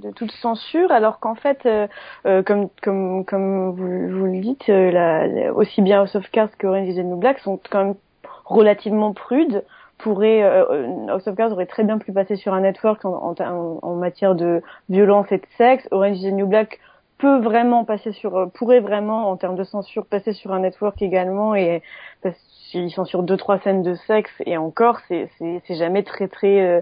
de 0.00 0.10
toute 0.12 0.32
censure 0.32 0.90
alors 0.90 1.20
qu'en 1.20 1.34
fait 1.34 1.66
euh, 1.66 1.86
euh 2.26 2.42
comme 2.42 2.68
comme 2.82 3.24
comme 3.24 3.70
vous, 3.72 4.24
le 4.24 4.40
dites 4.40 4.66
la, 4.68 5.52
aussi 5.54 5.82
bien 5.82 6.00
House 6.00 6.16
of 6.16 6.28
Cards 6.30 6.56
que 6.58 6.66
Orange 6.66 6.88
is 6.88 6.94
the 6.96 7.04
New 7.04 7.16
Black 7.16 7.38
sont 7.40 7.60
quand 7.70 7.84
même 7.84 7.94
relativement 8.46 9.12
prudes 9.12 9.62
pourrait 10.02 10.42
euh, 10.42 10.64
euh, 10.70 11.08
House 11.08 11.26
of 11.26 11.36
Cards 11.36 11.52
aurait 11.52 11.66
très 11.66 11.84
bien 11.84 11.98
pu 11.98 12.12
passer 12.12 12.36
sur 12.36 12.54
un 12.54 12.60
network 12.60 13.04
en, 13.04 13.34
en, 13.38 13.78
en 13.82 13.94
matière 13.94 14.34
de 14.34 14.62
violence 14.88 15.30
et 15.30 15.38
de 15.38 15.46
sexe. 15.56 15.86
Orange 15.90 16.18
is 16.18 16.30
the 16.30 16.32
New 16.32 16.46
Black 16.46 16.80
peut 17.20 17.38
vraiment 17.38 17.84
passer 17.84 18.12
sur 18.12 18.36
euh, 18.36 18.46
pourrait 18.46 18.80
vraiment 18.80 19.30
en 19.30 19.36
termes 19.36 19.56
de 19.56 19.64
censure 19.64 20.06
passer 20.06 20.32
sur 20.32 20.52
un 20.52 20.60
network 20.60 21.00
également 21.02 21.54
et 21.54 21.82
parce 22.22 22.36
qu'ils 22.70 22.90
sont 22.90 23.22
deux 23.22 23.36
trois 23.36 23.58
scènes 23.60 23.82
de 23.82 23.94
sexe 23.94 24.32
et 24.46 24.56
encore 24.56 25.00
c'est 25.08 25.28
c'est 25.38 25.74
jamais 25.74 26.02
très 26.02 26.28
très 26.28 26.60
euh, 26.60 26.80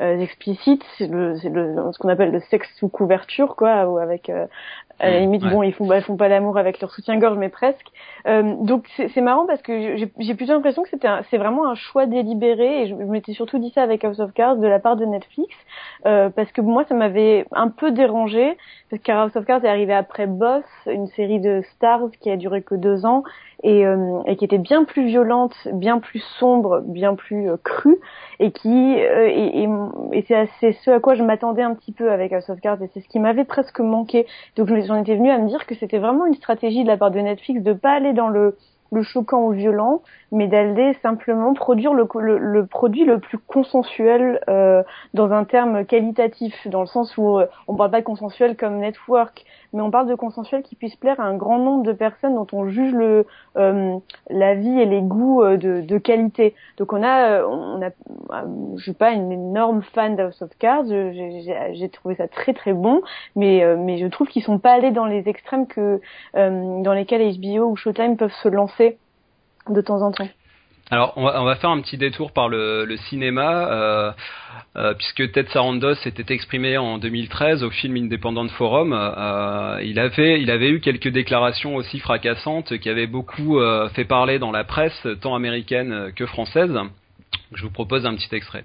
euh 0.00 0.18
explicite. 0.20 0.84
C'est 0.98 1.08
le, 1.08 1.32
le 1.32 1.92
ce 1.92 1.98
qu'on 1.98 2.08
appelle 2.08 2.30
le 2.30 2.40
sexe 2.50 2.68
sous 2.76 2.88
couverture 2.88 3.56
quoi 3.56 3.86
ou 3.86 3.98
avec 3.98 4.30
à 5.00 5.10
la 5.10 5.18
mmh, 5.18 5.22
limite, 5.22 5.42
bon, 5.42 5.62
ils 5.62 5.72
font, 5.72 5.86
bah, 5.86 6.00
font 6.02 6.16
pas 6.16 6.28
l'amour 6.28 6.58
avec 6.58 6.80
leur 6.80 6.90
soutien-gorge, 6.90 7.38
mais 7.38 7.48
presque. 7.48 7.86
Euh, 8.26 8.54
donc 8.60 8.86
c'est 8.96 9.20
marrant 9.20 9.46
parce 9.46 9.62
que 9.62 9.96
j'ai 9.96 10.34
plutôt 10.34 10.52
l'impression 10.52 10.82
que 10.82 10.90
c'était 10.90 11.08
c'est 11.30 11.38
vraiment 11.38 11.68
un 11.68 11.74
choix 11.74 12.06
délibéré 12.06 12.82
et 12.82 12.86
je, 12.86 12.94
je 12.94 13.04
m'étais 13.04 13.32
surtout 13.32 13.58
dit 13.58 13.70
ça 13.70 13.82
avec 13.82 14.04
House 14.04 14.20
of 14.20 14.32
Cards 14.32 14.56
de 14.56 14.66
la 14.66 14.78
part 14.78 14.96
de 14.96 15.06
Netflix 15.06 15.54
euh, 16.06 16.28
parce 16.28 16.52
que 16.52 16.60
moi 16.60 16.84
ça 16.84 16.94
m'avait 16.94 17.46
un 17.52 17.68
peu 17.68 17.92
dérangé 17.92 18.58
parce 18.90 19.02
que 19.02 19.12
House 19.12 19.36
of 19.36 19.46
Cards 19.46 19.64
est 19.64 19.68
arrivé 19.68 19.94
après 19.94 20.26
Boss, 20.26 20.64
une 20.86 21.06
série 21.08 21.40
de 21.40 21.62
Stars 21.76 22.10
qui 22.20 22.30
a 22.30 22.36
duré 22.36 22.62
que 22.62 22.74
deux 22.74 23.06
ans 23.06 23.22
et, 23.62 23.86
euh, 23.86 24.22
et 24.26 24.36
qui 24.36 24.44
était 24.44 24.58
bien 24.58 24.84
plus 24.84 25.06
violente, 25.06 25.54
bien 25.72 25.98
plus 25.98 26.22
sombre, 26.38 26.80
bien 26.80 27.14
plus 27.14 27.50
euh, 27.50 27.56
crue 27.62 27.98
et 28.38 28.52
qui 28.52 29.00
euh, 29.00 29.28
et, 29.28 29.64
et, 29.64 29.68
et 30.12 30.48
c'est 30.60 30.72
ce 30.72 30.90
à 30.90 31.00
quoi 31.00 31.14
je 31.14 31.22
m'attendais 31.22 31.62
un 31.62 31.74
petit 31.74 31.92
peu 31.92 32.10
avec 32.10 32.32
House 32.32 32.48
of 32.48 32.60
Cards 32.60 32.82
et 32.82 32.90
c'est 32.92 33.00
ce 33.00 33.08
qui 33.08 33.18
m'avait 33.18 33.44
presque 33.44 33.80
manqué. 33.80 34.26
Donc 34.56 34.70
j'en 34.90 34.96
étais 34.96 35.14
venue 35.14 35.30
à 35.30 35.38
me 35.38 35.46
dire 35.46 35.66
que 35.66 35.76
c'était 35.76 35.98
vraiment 35.98 36.26
une 36.26 36.34
stratégie 36.34 36.82
de 36.82 36.88
la 36.88 36.96
part 36.96 37.12
de 37.12 37.20
Netflix 37.20 37.62
de 37.62 37.72
pas 37.72 37.92
aller 37.92 38.12
dans 38.12 38.28
le 38.28 38.56
choquant 39.02 39.44
ou 39.44 39.52
violent, 39.52 40.02
mais 40.32 40.48
d'aller 40.48 40.94
simplement 41.00 41.54
produire 41.54 41.94
le, 41.94 42.08
le, 42.38 42.66
produit 42.66 43.04
le 43.04 43.20
plus 43.20 43.38
consensuel 43.38 44.40
euh, 44.48 44.82
dans 45.14 45.30
un 45.30 45.44
terme 45.44 45.84
qualitatif, 45.84 46.66
dans 46.66 46.80
le 46.80 46.86
sens 46.86 47.16
où 47.16 47.38
euh, 47.38 47.46
on 47.68 47.76
parle 47.76 47.92
pas 47.92 48.00
de 48.00 48.04
consensuel 48.04 48.56
comme 48.56 48.78
network, 48.78 49.44
mais 49.72 49.82
on 49.82 49.90
parle 49.90 50.08
de 50.08 50.14
consensuel 50.14 50.62
qui 50.62 50.76
puisse 50.76 50.96
plaire 50.96 51.20
à 51.20 51.24
un 51.24 51.36
grand 51.36 51.58
nombre 51.58 51.84
de 51.84 51.92
personnes 51.92 52.34
dont 52.34 52.46
on 52.52 52.68
juge 52.68 52.92
le 52.92 53.26
euh, 53.56 53.96
la 54.28 54.54
vie 54.54 54.80
et 54.80 54.86
les 54.86 55.02
goûts 55.02 55.42
euh, 55.42 55.56
de, 55.56 55.80
de 55.80 55.98
qualité. 55.98 56.54
Donc 56.76 56.92
on 56.92 57.02
a, 57.02 57.44
on 57.44 57.82
a, 57.82 57.90
je 58.76 58.82
suis 58.82 58.92
pas 58.92 59.12
une 59.12 59.32
énorme 59.32 59.82
fan 59.82 60.16
d'House 60.16 60.42
of 60.42 60.50
Cards, 60.58 60.86
j'ai 60.86 61.88
trouvé 61.88 62.14
ça 62.14 62.28
très 62.28 62.54
très 62.54 62.72
bon, 62.72 63.02
mais 63.36 63.64
mais 63.76 63.98
je 63.98 64.06
trouve 64.06 64.28
qu'ils 64.28 64.42
sont 64.42 64.58
pas 64.58 64.72
allés 64.72 64.90
dans 64.90 65.06
les 65.06 65.28
extrêmes 65.28 65.66
que 65.66 66.00
dans 66.34 66.92
lesquels 66.92 67.38
HBO 67.38 67.70
ou 67.70 67.76
Showtime 67.76 68.16
peuvent 68.16 68.34
se 68.42 68.48
lancer 68.48 68.98
de 69.68 69.80
temps 69.80 70.02
en 70.02 70.12
temps. 70.12 70.28
Alors, 70.92 71.12
on 71.16 71.44
va, 71.44 71.54
faire 71.54 71.70
un 71.70 71.80
petit 71.80 71.96
détour 71.96 72.32
par 72.32 72.48
le, 72.48 72.96
cinéma, 73.08 73.70
euh, 73.70 74.12
euh, 74.74 74.92
puisque 74.94 75.30
Ted 75.30 75.48
Sarandos 75.50 75.94
s'était 76.02 76.34
exprimé 76.34 76.78
en 76.78 76.98
2013 76.98 77.62
au 77.62 77.70
film 77.70 77.96
Independent 77.96 78.48
Forum. 78.48 78.92
Euh, 78.92 79.80
il 79.84 80.00
avait, 80.00 80.70
eu 80.70 80.80
quelques 80.80 81.08
déclarations 81.08 81.76
aussi 81.76 82.00
fracassantes 82.00 82.76
qui 82.78 82.88
avaient 82.88 83.06
beaucoup 83.06 83.60
fait 83.94 84.04
parler 84.04 84.40
dans 84.40 84.50
la 84.50 84.64
presse, 84.64 85.06
tant 85.20 85.36
américaine 85.36 86.12
que 86.16 86.26
française. 86.26 86.76
Je 87.54 87.62
vous 87.62 87.70
propose 87.70 88.04
un 88.04 88.16
petit 88.16 88.34
extrait. 88.34 88.64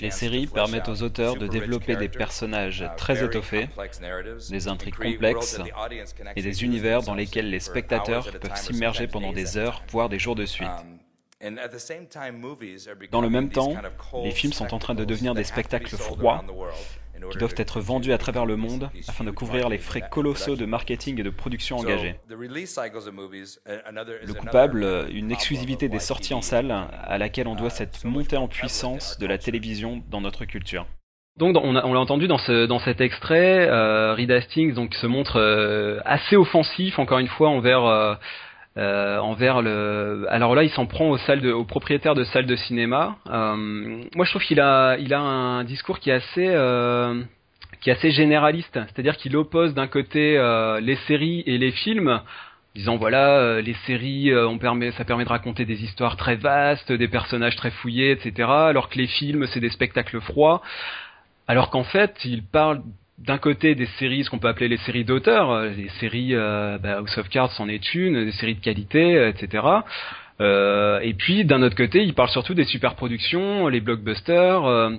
Les 0.00 0.10
séries 0.12 0.46
permettent 0.46 0.88
aux 0.88 1.02
auteurs 1.02 1.36
de 1.36 1.48
développer 1.48 1.96
des 1.96 2.08
personnages 2.08 2.82
uh, 2.82 2.96
très 2.96 3.24
étoffés, 3.24 3.68
des 4.48 4.68
intrigues 4.68 4.94
complexes 4.94 5.60
et 6.36 6.42
des 6.42 6.62
univers 6.62 7.02
dans 7.02 7.16
lesquels 7.16 7.50
les 7.50 7.58
spectateurs 7.58 8.30
peuvent 8.30 8.56
s'immerger 8.56 9.08
pendant 9.08 9.32
des 9.32 9.56
heures, 9.56 9.82
voire 9.88 10.08
des 10.08 10.20
jours 10.20 10.36
de 10.36 10.46
suite. 10.46 10.68
Um, 11.42 11.58
dans 13.10 13.20
le 13.20 13.28
même 13.28 13.50
temps, 13.50 13.74
les 14.22 14.30
films 14.30 14.52
sont 14.52 14.72
en 14.72 14.78
train 14.78 14.94
de 14.94 15.04
devenir 15.04 15.34
des 15.34 15.44
spectacles 15.44 15.96
froids 15.96 16.44
qui 17.30 17.38
doivent 17.38 17.54
être 17.56 17.80
vendus 17.80 18.12
à 18.12 18.18
travers 18.18 18.46
le 18.46 18.56
monde 18.56 18.90
afin 19.08 19.24
de 19.24 19.30
couvrir 19.30 19.68
les 19.68 19.78
frais 19.78 20.02
colossaux 20.10 20.56
de 20.56 20.66
marketing 20.66 21.20
et 21.20 21.22
de 21.22 21.30
production 21.30 21.78
engagés. 21.78 22.16
Le 22.28 24.32
coupable, 24.32 25.06
une 25.10 25.30
exclusivité 25.30 25.88
des 25.88 25.98
sorties 25.98 26.34
en 26.34 26.42
salle 26.42 26.70
à 26.70 27.18
laquelle 27.18 27.48
on 27.48 27.54
doit 27.54 27.70
cette 27.70 28.04
montée 28.04 28.36
en 28.36 28.48
puissance 28.48 29.18
de 29.18 29.26
la 29.26 29.38
télévision 29.38 30.02
dans 30.10 30.20
notre 30.20 30.44
culture. 30.44 30.86
Donc 31.36 31.56
on, 31.60 31.72
l'a 31.72 32.00
entendu 32.00 32.28
dans, 32.28 32.38
ce, 32.38 32.66
dans 32.66 32.78
cet 32.78 33.00
extrait, 33.00 33.66
euh, 33.68 34.14
Reed 34.14 34.30
Hastings 34.30 34.72
donc 34.72 34.94
se 34.94 35.08
montre 35.08 35.40
euh, 35.40 35.98
assez 36.04 36.36
offensif 36.36 37.00
encore 37.00 37.18
une 37.18 37.26
fois 37.26 37.48
envers 37.48 37.84
euh, 37.84 38.14
euh, 38.76 39.18
envers 39.18 39.62
le. 39.62 40.26
Alors 40.30 40.54
là, 40.54 40.64
il 40.64 40.70
s'en 40.70 40.86
prend 40.86 41.10
aux 41.10 41.18
salles 41.18 41.40
de, 41.40 41.52
aux 41.52 41.64
propriétaires 41.64 42.14
de 42.14 42.24
salles 42.24 42.46
de 42.46 42.56
cinéma. 42.56 43.16
Euh, 43.30 43.56
moi, 44.14 44.24
je 44.24 44.30
trouve 44.30 44.42
qu'il 44.42 44.60
a, 44.60 44.96
il 44.98 45.14
a 45.14 45.20
un 45.20 45.64
discours 45.64 46.00
qui 46.00 46.10
est 46.10 46.14
assez, 46.14 46.48
euh, 46.48 47.22
qui 47.80 47.90
est 47.90 47.92
assez 47.92 48.10
généraliste. 48.10 48.72
C'est-à-dire 48.74 49.16
qu'il 49.16 49.36
oppose 49.36 49.74
d'un 49.74 49.86
côté 49.86 50.36
euh, 50.36 50.80
les 50.80 50.96
séries 51.06 51.44
et 51.46 51.56
les 51.56 51.70
films, 51.70 52.20
disant 52.74 52.96
voilà, 52.96 53.38
euh, 53.38 53.62
les 53.62 53.74
séries, 53.86 54.34
on 54.34 54.58
permet, 54.58 54.90
ça 54.92 55.04
permet 55.04 55.24
de 55.24 55.28
raconter 55.28 55.64
des 55.64 55.84
histoires 55.84 56.16
très 56.16 56.34
vastes, 56.34 56.90
des 56.90 57.08
personnages 57.08 57.54
très 57.54 57.70
fouillés, 57.70 58.10
etc. 58.10 58.48
Alors 58.48 58.88
que 58.88 58.98
les 58.98 59.06
films, 59.06 59.46
c'est 59.52 59.60
des 59.60 59.70
spectacles 59.70 60.20
froids. 60.20 60.62
Alors 61.46 61.70
qu'en 61.70 61.84
fait, 61.84 62.16
il 62.24 62.42
parle 62.42 62.82
d'un 63.18 63.38
côté 63.38 63.74
des 63.74 63.86
séries, 63.98 64.24
ce 64.24 64.30
qu'on 64.30 64.38
peut 64.38 64.48
appeler 64.48 64.68
les 64.68 64.76
séries 64.78 65.04
d'auteurs, 65.04 65.50
euh, 65.50 65.68
les 65.68 65.88
séries 66.00 66.34
euh, 66.34 66.78
bah, 66.78 66.98
House 66.98 67.16
of 67.16 67.28
Cards 67.28 67.52
en 67.60 67.68
est 67.68 67.94
une, 67.94 68.24
des 68.24 68.32
séries 68.32 68.56
de 68.56 68.60
qualité, 68.60 69.16
euh, 69.16 69.28
etc. 69.28 69.64
Euh, 70.40 70.98
et 71.00 71.14
puis 71.14 71.44
d'un 71.44 71.62
autre 71.62 71.76
côté, 71.76 72.02
il 72.02 72.14
parle 72.14 72.30
surtout 72.30 72.54
des 72.54 72.64
super 72.64 72.96
productions, 72.96 73.68
les 73.68 73.80
blockbusters, 73.80 74.90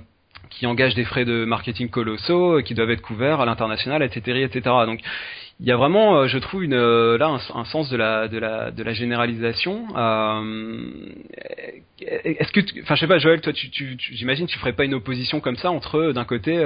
qui 0.49 0.65
engagent 0.65 0.95
des 0.95 1.03
frais 1.03 1.25
de 1.25 1.43
marketing 1.43 1.89
colossaux, 1.89 2.61
qui 2.61 2.73
doivent 2.73 2.91
être 2.91 3.01
couverts 3.01 3.41
à 3.41 3.45
l'international, 3.45 4.01
etc., 4.01 4.43
etc. 4.43 4.61
Donc 4.85 5.01
il 5.59 5.65
y 5.65 5.71
a 5.71 5.75
vraiment, 5.75 6.25
je 6.27 6.37
trouve, 6.37 6.63
là 6.63 7.37
un, 7.53 7.65
sens 7.65 7.89
de 7.89 7.97
la, 7.97 8.93
généralisation. 8.93 9.87
Est-ce 11.99 12.51
que, 12.53 12.61
enfin, 12.83 12.95
je 12.95 13.01
sais 13.01 13.07
pas, 13.07 13.17
Joël, 13.17 13.41
toi, 13.41 13.51
tu, 13.51 13.69
tu, 13.69 13.97
tu 13.97 14.15
j'imagine, 14.15 14.47
tu 14.47 14.57
ferais 14.57 14.73
pas 14.73 14.85
une 14.85 14.93
opposition 14.93 15.41
comme 15.41 15.57
ça 15.57 15.71
entre, 15.71 16.13
d'un 16.13 16.25
côté, 16.25 16.63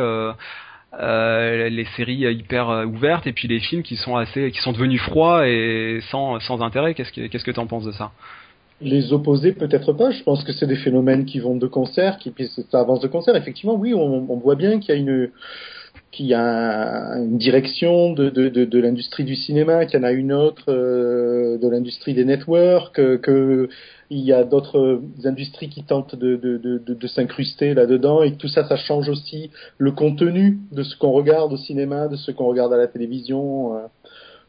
les 0.98 1.86
séries 1.96 2.34
hyper 2.34 2.70
euh, 2.70 2.86
ouvertes 2.86 3.28
et 3.28 3.34
puis 3.34 3.48
les 3.48 3.60
films 3.60 3.84
qui 3.84 3.96
sont 3.96 4.16
assez 4.16 4.52
qui 4.52 4.60
sont 4.60 4.72
devenus 4.72 5.02
froids 5.02 5.48
et 5.48 6.00
sans 6.10 6.40
sans 6.40 6.62
intérêt. 6.62 6.94
Qu'est-ce 6.94 7.12
que 7.12 7.28
qu'est-ce 7.28 7.46
que 7.46 7.52
tu 7.52 7.60
en 7.60 7.68
penses 7.68 7.86
de 7.86 7.92
ça? 7.92 8.12
Les 8.82 9.12
opposer 9.12 9.52
peut-être 9.52 9.92
pas. 9.94 10.10
Je 10.10 10.24
pense 10.24 10.44
que 10.44 10.54
c'est 10.54 10.66
des 10.66 10.78
phénomènes 10.78 11.26
qui 11.26 11.40
vont 11.40 11.56
de 11.56 11.68
concert 11.68 12.18
qui 12.18 12.32
puis 12.32 12.48
ça 12.48 12.80
avance 12.80 13.02
de 13.02 13.08
concert. 13.08 13.36
Effectivement 13.36 13.76
oui 13.76 13.94
on, 13.94 14.30
on 14.30 14.38
voit 14.38 14.56
bien 14.56 14.80
qu'il 14.80 14.96
y 14.96 14.98
a 14.98 15.00
une 15.00 15.30
qu'il 16.12 16.26
y 16.26 16.34
a 16.34 17.18
une 17.18 17.38
direction 17.38 18.14
de, 18.14 18.30
de, 18.30 18.50
de, 18.50 18.66
de 18.66 18.80
l'industrie 18.80 19.24
du 19.24 19.36
cinéma, 19.36 19.86
qu'il 19.86 20.00
y 20.00 20.04
en 20.04 20.06
a 20.06 20.12
une 20.12 20.34
autre 20.34 20.66
euh, 20.70 21.58
de 21.58 21.68
l'industrie 21.68 22.14
des 22.14 22.26
networks, 22.26 22.94
que, 22.94 23.70
il 24.10 24.22
y 24.22 24.34
a 24.34 24.44
d'autres 24.44 25.02
industries 25.24 25.70
qui 25.70 25.84
tentent 25.84 26.16
de, 26.16 26.36
de, 26.36 26.58
de, 26.58 26.94
de 26.94 27.08
s'incruster 27.08 27.76
là-dedans 27.76 28.24
et 28.24 28.32
que 28.32 28.38
tout 28.38 28.48
ça, 28.48 28.68
ça 28.68 28.76
change 28.76 29.08
aussi 29.08 29.52
le 29.78 29.92
contenu 29.92 30.58
de 30.72 30.82
ce 30.82 30.98
qu'on 30.98 31.12
regarde 31.12 31.54
au 31.54 31.58
cinéma, 31.58 32.08
de 32.08 32.16
ce 32.16 32.32
qu'on 32.32 32.48
regarde 32.48 32.74
à 32.74 32.78
la 32.78 32.88
télévision 32.88 33.76
euh, 33.76 33.82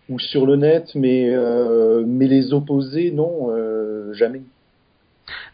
ou 0.08 0.18
sur 0.18 0.46
le 0.46 0.56
net, 0.56 0.90
mais, 0.94 1.30
euh, 1.30 2.02
mais 2.06 2.26
les 2.26 2.54
opposer, 2.54 3.10
non, 3.10 3.50
euh, 3.50 4.12
jamais. 4.14 4.42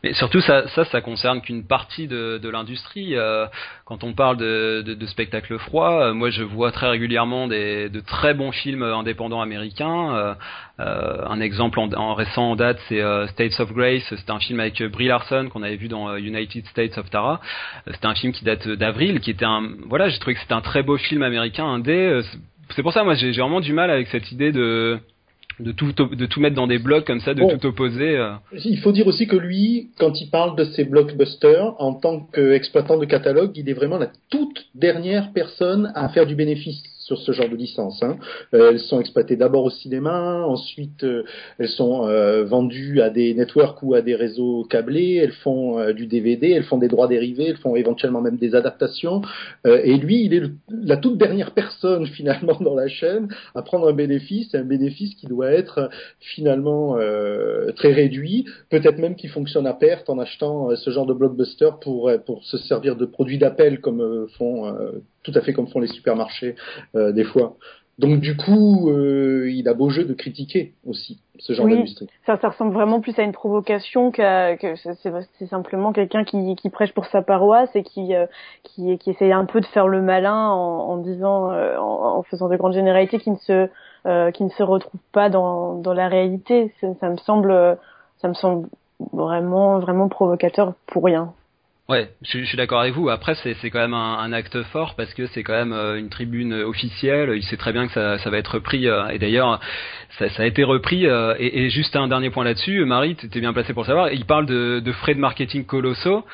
Mais 0.02 0.12
surtout, 0.14 0.40
ça, 0.40 0.68
ça, 0.68 0.84
ça 0.84 1.00
concerne 1.00 1.40
qu'une 1.40 1.66
partie 1.66 2.06
de, 2.06 2.48
l'industrie. 2.48 3.16
Euh, 3.16 3.46
quand 3.84 4.04
on 4.04 4.12
parle 4.12 4.36
de, 4.36 5.06
spectacles 5.06 5.58
froids, 5.58 6.06
euh, 6.06 6.14
moi, 6.14 6.30
je 6.30 6.42
vois 6.42 6.72
très 6.72 6.88
régulièrement 6.88 7.48
des, 7.48 7.88
de 7.88 8.00
très 8.00 8.34
bons 8.34 8.52
films 8.52 8.82
indépendants 8.82 9.40
américains. 9.40 10.36
Euh, 10.80 11.26
un 11.26 11.40
exemple 11.40 11.80
en, 11.80 11.92
en, 11.92 12.14
récent 12.14 12.50
en 12.50 12.56
date, 12.56 12.78
c'est 12.88 13.02
States 13.28 13.58
of 13.60 13.72
Grace. 13.72 14.02
C'est 14.08 14.30
un 14.30 14.38
film 14.38 14.60
avec 14.60 14.82
Brie 14.82 15.08
Larson 15.08 15.48
qu'on 15.50 15.62
avait 15.62 15.76
vu 15.76 15.88
dans 15.88 16.16
United 16.16 16.66
States 16.66 16.98
of 16.98 17.08
Tara. 17.10 17.40
C'était 17.90 18.06
un 18.06 18.14
film 18.14 18.32
qui 18.32 18.44
date 18.44 18.68
d'avril, 18.68 19.20
qui 19.20 19.30
était 19.30 19.44
un, 19.44 19.62
voilà, 19.86 20.08
j'ai 20.08 20.18
trouvé 20.18 20.34
que 20.34 20.40
c'était 20.40 20.54
un 20.54 20.60
très 20.60 20.82
beau 20.82 20.96
film 20.96 21.22
américain, 21.22 21.64
indé. 21.64 22.20
C'est 22.74 22.82
pour 22.82 22.92
ça, 22.92 23.04
moi, 23.04 23.14
j'ai 23.14 23.32
vraiment 23.32 23.60
du 23.60 23.72
mal 23.72 23.90
avec 23.90 24.08
cette 24.08 24.32
idée 24.32 24.52
de 24.52 25.00
de 25.60 25.72
tout 25.72 25.92
de 25.92 26.26
tout 26.26 26.40
mettre 26.40 26.56
dans 26.56 26.66
des 26.66 26.78
blocs 26.78 27.06
comme 27.06 27.20
ça, 27.20 27.34
de 27.34 27.42
tout 27.56 27.66
opposer. 27.66 28.16
Euh. 28.16 28.32
Il 28.64 28.78
faut 28.78 28.92
dire 28.92 29.06
aussi 29.06 29.26
que 29.26 29.36
lui, 29.36 29.90
quand 29.98 30.20
il 30.20 30.28
parle 30.28 30.56
de 30.56 30.64
ses 30.64 30.84
blockbusters, 30.84 31.74
en 31.78 31.94
tant 31.94 32.20
qu'exploitant 32.32 32.98
de 32.98 33.04
catalogue, 33.04 33.52
il 33.54 33.68
est 33.68 33.74
vraiment 33.74 33.98
la 33.98 34.10
toute 34.30 34.66
dernière 34.74 35.32
personne 35.32 35.92
à 35.94 36.08
faire 36.08 36.26
du 36.26 36.34
bénéfice 36.34 36.82
sur 37.06 37.18
ce 37.18 37.30
genre 37.30 37.48
de 37.48 37.54
licence. 37.54 38.02
Hein. 38.02 38.16
Euh, 38.52 38.70
elles 38.70 38.80
sont 38.80 38.98
exploitées 38.98 39.36
d'abord 39.36 39.64
au 39.64 39.70
cinéma, 39.70 40.44
ensuite 40.44 41.04
euh, 41.04 41.22
elles 41.58 41.68
sont 41.68 42.08
euh, 42.08 42.44
vendues 42.44 43.00
à 43.00 43.10
des 43.10 43.32
networks 43.32 43.80
ou 43.82 43.94
à 43.94 44.02
des 44.02 44.16
réseaux 44.16 44.64
câblés, 44.68 45.14
elles 45.22 45.32
font 45.32 45.92
du 45.92 46.06
DVD, 46.06 46.50
elles 46.50 46.64
font 46.64 46.78
des 46.78 46.88
droits 46.88 47.06
dérivés, 47.06 47.50
elles 47.50 47.58
font 47.58 47.76
éventuellement 47.76 48.20
même 48.20 48.38
des 48.38 48.56
adaptations. 48.56 49.22
et 49.64 49.96
lui, 49.96 50.24
il 50.24 50.34
est 50.34 50.42
la 50.68 50.96
toute 50.96 51.16
dernière 51.16 51.52
personne 51.52 52.06
finalement 52.18 52.58
dans 52.60 52.74
la 52.74 52.88
chaîne 52.88 53.28
à 53.54 53.62
prendre 53.62 53.88
un 53.88 53.92
bénéfice, 53.92 54.54
un 54.54 54.64
bénéfice 54.64 55.14
qui 55.14 55.26
doit 55.26 55.52
être 55.52 55.88
finalement 56.18 56.98
très 57.76 57.92
réduit, 57.92 58.46
peut-être 58.70 58.98
même 58.98 59.14
qui 59.14 59.28
fonctionne 59.28 59.66
à 59.66 59.74
perte 59.74 60.10
en 60.10 60.18
achetant 60.18 60.74
ce 60.74 60.90
genre 60.90 61.06
de 61.06 61.14
blockbuster 61.14 61.70
pour, 61.80 62.10
pour 62.24 62.44
se 62.44 62.58
servir 62.58 62.96
de 62.96 63.06
produits 63.06 63.38
d'appel 63.38 63.80
comme 63.80 64.26
font 64.38 64.74
tout 65.26 65.32
à 65.38 65.42
fait 65.42 65.52
comme 65.52 65.66
font 65.66 65.80
les 65.80 65.88
supermarchés 65.88 66.54
euh, 66.94 67.12
des 67.12 67.24
fois. 67.24 67.56
Donc 67.98 68.20
du 68.20 68.36
coup, 68.36 68.90
euh, 68.90 69.50
il 69.50 69.68
a 69.68 69.74
beau 69.74 69.88
jeu 69.88 70.04
de 70.04 70.12
critiquer 70.12 70.74
aussi 70.86 71.18
ce 71.38 71.54
genre 71.54 71.66
d'industrie. 71.66 72.08
Ça, 72.26 72.36
ça 72.36 72.50
ressemble 72.50 72.74
vraiment 72.74 73.00
plus 73.00 73.18
à 73.18 73.22
une 73.22 73.32
provocation 73.32 74.10
qu'à 74.10 74.56
que 74.58 74.74
c'est 74.76 75.46
simplement 75.46 75.92
quelqu'un 75.92 76.24
qui, 76.24 76.56
qui 76.56 76.68
prêche 76.68 76.92
pour 76.92 77.06
sa 77.06 77.22
paroisse 77.22 77.74
et 77.74 77.82
qui 77.82 78.14
euh, 78.14 78.26
qui, 78.64 78.98
qui 78.98 79.10
essaye 79.10 79.32
un 79.32 79.46
peu 79.46 79.60
de 79.60 79.66
faire 79.66 79.88
le 79.88 80.02
malin 80.02 80.50
en, 80.50 80.90
en 80.90 80.96
disant, 80.98 81.50
euh, 81.52 81.78
en, 81.78 82.18
en, 82.18 82.22
faisant 82.24 82.48
de 82.48 82.56
grandes 82.56 82.74
généralités 82.74 83.18
qui 83.18 83.30
ne 83.30 83.36
se 83.36 83.68
euh, 84.06 84.30
qui 84.30 84.44
ne 84.44 84.50
se 84.50 84.62
retrouvent 84.62 85.00
pas 85.12 85.30
dans 85.30 85.80
dans 85.80 85.94
la 85.94 86.08
réalité. 86.08 86.74
Ça, 86.82 86.88
ça 87.00 87.08
me 87.08 87.16
semble 87.16 87.78
ça 88.18 88.28
me 88.28 88.34
semble 88.34 88.68
vraiment 89.14 89.78
vraiment 89.78 90.08
provocateur 90.08 90.74
pour 90.86 91.04
rien. 91.04 91.32
Ouais, 91.88 92.10
je, 92.22 92.42
suis 92.44 92.56
d'accord 92.56 92.80
avec 92.80 92.94
vous. 92.94 93.10
Après, 93.10 93.36
c'est 93.36 93.70
quand 93.70 93.78
même 93.78 93.94
un, 93.94 94.32
acte 94.32 94.60
fort 94.64 94.96
parce 94.96 95.14
que 95.14 95.28
c'est 95.28 95.44
quand 95.44 95.52
même 95.52 95.72
euh, 95.72 95.96
une 95.96 96.08
tribune 96.08 96.52
officielle. 96.52 97.30
Il 97.36 97.44
sait 97.44 97.56
très 97.56 97.72
bien 97.72 97.86
que 97.86 97.92
ça, 97.92 98.18
ça 98.18 98.28
va 98.28 98.38
être 98.38 98.54
repris. 98.54 98.88
Euh, 98.88 99.06
et 99.10 99.20
d'ailleurs, 99.20 99.60
ça, 100.18 100.28
ça, 100.30 100.42
a 100.42 100.46
été 100.46 100.64
repris. 100.64 101.06
Euh, 101.06 101.36
et, 101.38 101.64
et, 101.64 101.70
juste 101.70 101.94
un 101.94 102.08
dernier 102.08 102.30
point 102.30 102.42
là-dessus, 102.42 102.84
Marie, 102.84 103.14
tu 103.14 103.26
étais 103.26 103.38
bien 103.38 103.52
placé 103.52 103.72
pour 103.72 103.84
le 103.84 103.86
savoir. 103.86 104.10
Il 104.10 104.24
parle 104.24 104.46
de, 104.46 104.80
de 104.80 104.92
frais 104.92 105.14
de 105.14 105.20
marketing 105.20 105.64
colossaux. 105.64 106.24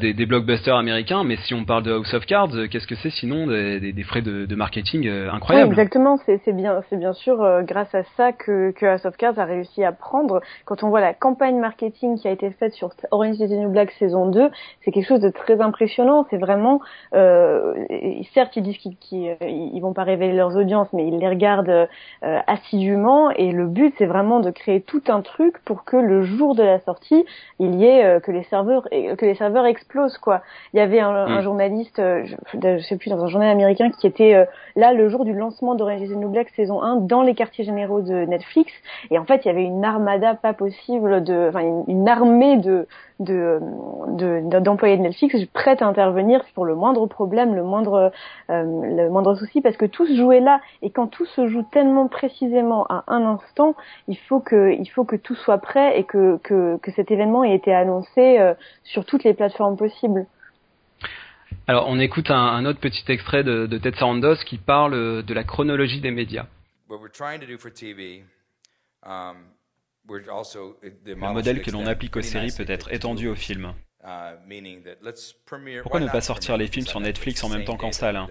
Des, 0.00 0.12
des, 0.12 0.26
blockbusters 0.26 0.76
américains, 0.76 1.24
mais 1.24 1.36
si 1.36 1.54
on 1.54 1.64
parle 1.64 1.84
de 1.84 1.92
House 1.92 2.12
of 2.14 2.26
Cards, 2.26 2.50
qu'est-ce 2.70 2.86
que 2.86 2.94
c'est 2.96 3.10
sinon 3.10 3.46
des, 3.46 3.92
des, 3.92 4.02
frais 4.02 4.22
de, 4.22 4.46
de 4.46 4.54
marketing 4.54 5.08
incroyables 5.08 5.68
oui, 5.68 5.72
Exactement, 5.72 6.18
c'est 6.26 6.52
bien, 6.52 6.82
c'est 6.88 6.98
bien 6.98 7.12
sûr 7.12 7.36
grâce 7.62 7.94
à 7.94 8.02
ça 8.16 8.32
que, 8.32 8.72
que 8.72 8.86
House 8.86 9.04
of 9.04 9.16
Cards 9.16 9.38
a 9.38 9.44
réussi 9.44 9.84
à 9.84 9.92
prendre. 9.92 10.40
Quand 10.64 10.82
on 10.82 10.88
voit 10.88 11.00
la 11.00 11.14
campagne 11.14 11.58
marketing 11.58 12.18
qui 12.18 12.28
a 12.28 12.30
été 12.30 12.50
faite 12.50 12.72
sur 12.72 12.90
Orange 13.10 13.36
is 13.40 13.48
the 13.48 13.52
New 13.52 13.70
Black 13.70 13.90
saison 13.92 14.26
2, 14.26 14.50
c'est 14.84 14.90
quelque 14.90 15.06
chose 15.06 15.20
de 15.20 15.30
très 15.30 15.60
impressionnant. 15.60 16.26
C'est 16.30 16.38
vraiment, 16.38 16.80
euh, 17.14 17.74
certes, 18.34 18.56
ils 18.56 18.62
disent 18.62 18.78
qu'ils 18.78 19.36
ils 19.40 19.80
vont 19.80 19.92
pas 19.92 20.04
révéler 20.04 20.34
leurs 20.34 20.56
audiences, 20.56 20.88
mais 20.92 21.06
ils 21.06 21.18
les 21.18 21.28
regardent 21.28 21.68
euh, 21.68 22.38
assidûment. 22.46 23.30
Et 23.30 23.52
le 23.52 23.66
but, 23.66 23.94
c'est 23.98 24.06
vraiment 24.06 24.40
de 24.40 24.50
créer 24.50 24.80
tout 24.80 25.02
un 25.08 25.22
truc 25.22 25.58
pour 25.64 25.84
que 25.84 25.96
le 25.96 26.22
jour 26.22 26.54
de 26.54 26.62
la 26.62 26.80
sortie, 26.80 27.24
il 27.58 27.74
y 27.76 27.84
ait 27.84 28.04
euh, 28.04 28.20
que 28.20 28.30
les 28.30 28.44
serveurs 28.44 28.88
que 28.90 29.24
les 29.24 29.34
serveurs 29.34 29.66
explosent 29.76 30.18
quoi. 30.18 30.42
Il 30.72 30.78
y 30.78 30.80
avait 30.80 31.00
un, 31.00 31.10
un 31.10 31.38
mm. 31.38 31.42
journaliste, 31.42 31.98
euh, 31.98 32.24
je, 32.24 32.36
je, 32.54 32.82
sais 32.82 32.96
plus 32.96 33.10
dans 33.10 33.22
un 33.22 33.28
journal 33.28 33.50
américain, 33.50 33.90
qui 33.90 34.06
était 34.06 34.34
euh, 34.34 34.44
là 34.74 34.92
le 34.92 35.08
jour 35.08 35.24
du 35.24 35.32
lancement 35.32 35.74
d'Orange 35.74 36.02
is 36.02 36.08
the 36.08 36.16
New 36.16 36.28
Black 36.28 36.48
saison 36.50 36.82
1 36.82 36.96
dans 36.96 37.22
les 37.22 37.34
quartiers 37.34 37.64
généraux 37.64 38.00
de 38.00 38.24
Netflix. 38.24 38.72
Et 39.10 39.18
en 39.18 39.24
fait, 39.24 39.44
il 39.44 39.48
y 39.48 39.50
avait 39.50 39.64
une 39.64 39.84
armada 39.84 40.34
pas 40.34 40.54
possible 40.54 41.22
de, 41.22 41.46
enfin 41.48 41.60
une, 41.60 41.84
une 41.88 42.08
armée 42.08 42.56
de 42.56 42.86
d'employés 43.18 44.96
de, 44.96 45.02
de, 45.02 45.08
Netflix 45.08 45.34
prêts 45.52 45.82
à 45.82 45.86
intervenir 45.86 46.44
pour 46.54 46.64
le 46.66 46.74
moindre 46.74 47.06
problème, 47.06 47.54
le 47.54 47.62
moindre 47.62 48.12
euh, 48.50 48.62
le 48.62 49.08
moindre 49.08 49.34
souci, 49.36 49.60
parce 49.60 49.76
que 49.76 49.86
tout 49.86 50.06
se 50.06 50.16
jouait 50.16 50.40
là. 50.40 50.60
Et 50.82 50.90
quand 50.90 51.06
tout 51.06 51.26
se 51.26 51.48
joue 51.48 51.64
tellement 51.72 52.08
précisément 52.08 52.86
à 52.88 53.04
un 53.06 53.24
instant, 53.24 53.74
il 54.08 54.18
faut 54.18 54.40
que 54.40 54.72
il 54.72 54.86
faut 54.86 55.04
que 55.04 55.16
tout 55.16 55.34
soit 55.34 55.58
prêt 55.58 55.98
et 55.98 56.04
que 56.04 56.38
que, 56.38 56.76
que 56.78 56.90
cet 56.92 57.10
événement 57.10 57.44
ait 57.44 57.54
été 57.54 57.74
annoncé 57.74 58.38
euh, 58.38 58.54
sur 58.84 59.04
toutes 59.04 59.24
les 59.24 59.34
plateformes 59.34 59.76
possibles. 59.76 60.26
Alors, 61.68 61.86
on 61.88 61.98
écoute 61.98 62.30
un, 62.30 62.36
un 62.36 62.64
autre 62.64 62.78
petit 62.78 63.04
extrait 63.10 63.42
de, 63.42 63.66
de 63.66 63.78
Ted 63.78 63.96
Sarandos 63.96 64.36
qui 64.44 64.58
parle 64.58 65.22
de 65.22 65.34
la 65.34 65.42
chronologie 65.42 66.00
des 66.00 66.10
médias. 66.10 66.46
What 66.88 66.98
we're 66.98 67.10
trying 67.10 67.40
to 67.40 67.46
do 67.46 67.58
for 67.58 67.70
TV, 67.72 68.22
um, 69.02 69.55
le 70.08 71.14
modèle 71.14 71.62
que 71.62 71.70
l'on 71.70 71.86
applique 71.86 72.16
aux 72.16 72.22
séries 72.22 72.52
peut 72.56 72.66
être 72.68 72.92
étendu 72.92 73.28
aux 73.28 73.34
films. 73.34 73.74
Pourquoi 75.82 76.00
ne 76.00 76.08
pas 76.08 76.20
sortir 76.20 76.56
les 76.56 76.68
films 76.68 76.86
sur 76.86 77.00
Netflix 77.00 77.42
en 77.42 77.48
même 77.48 77.64
temps 77.64 77.76
qu'en 77.76 77.90
salle 77.90 78.16
hein. 78.16 78.28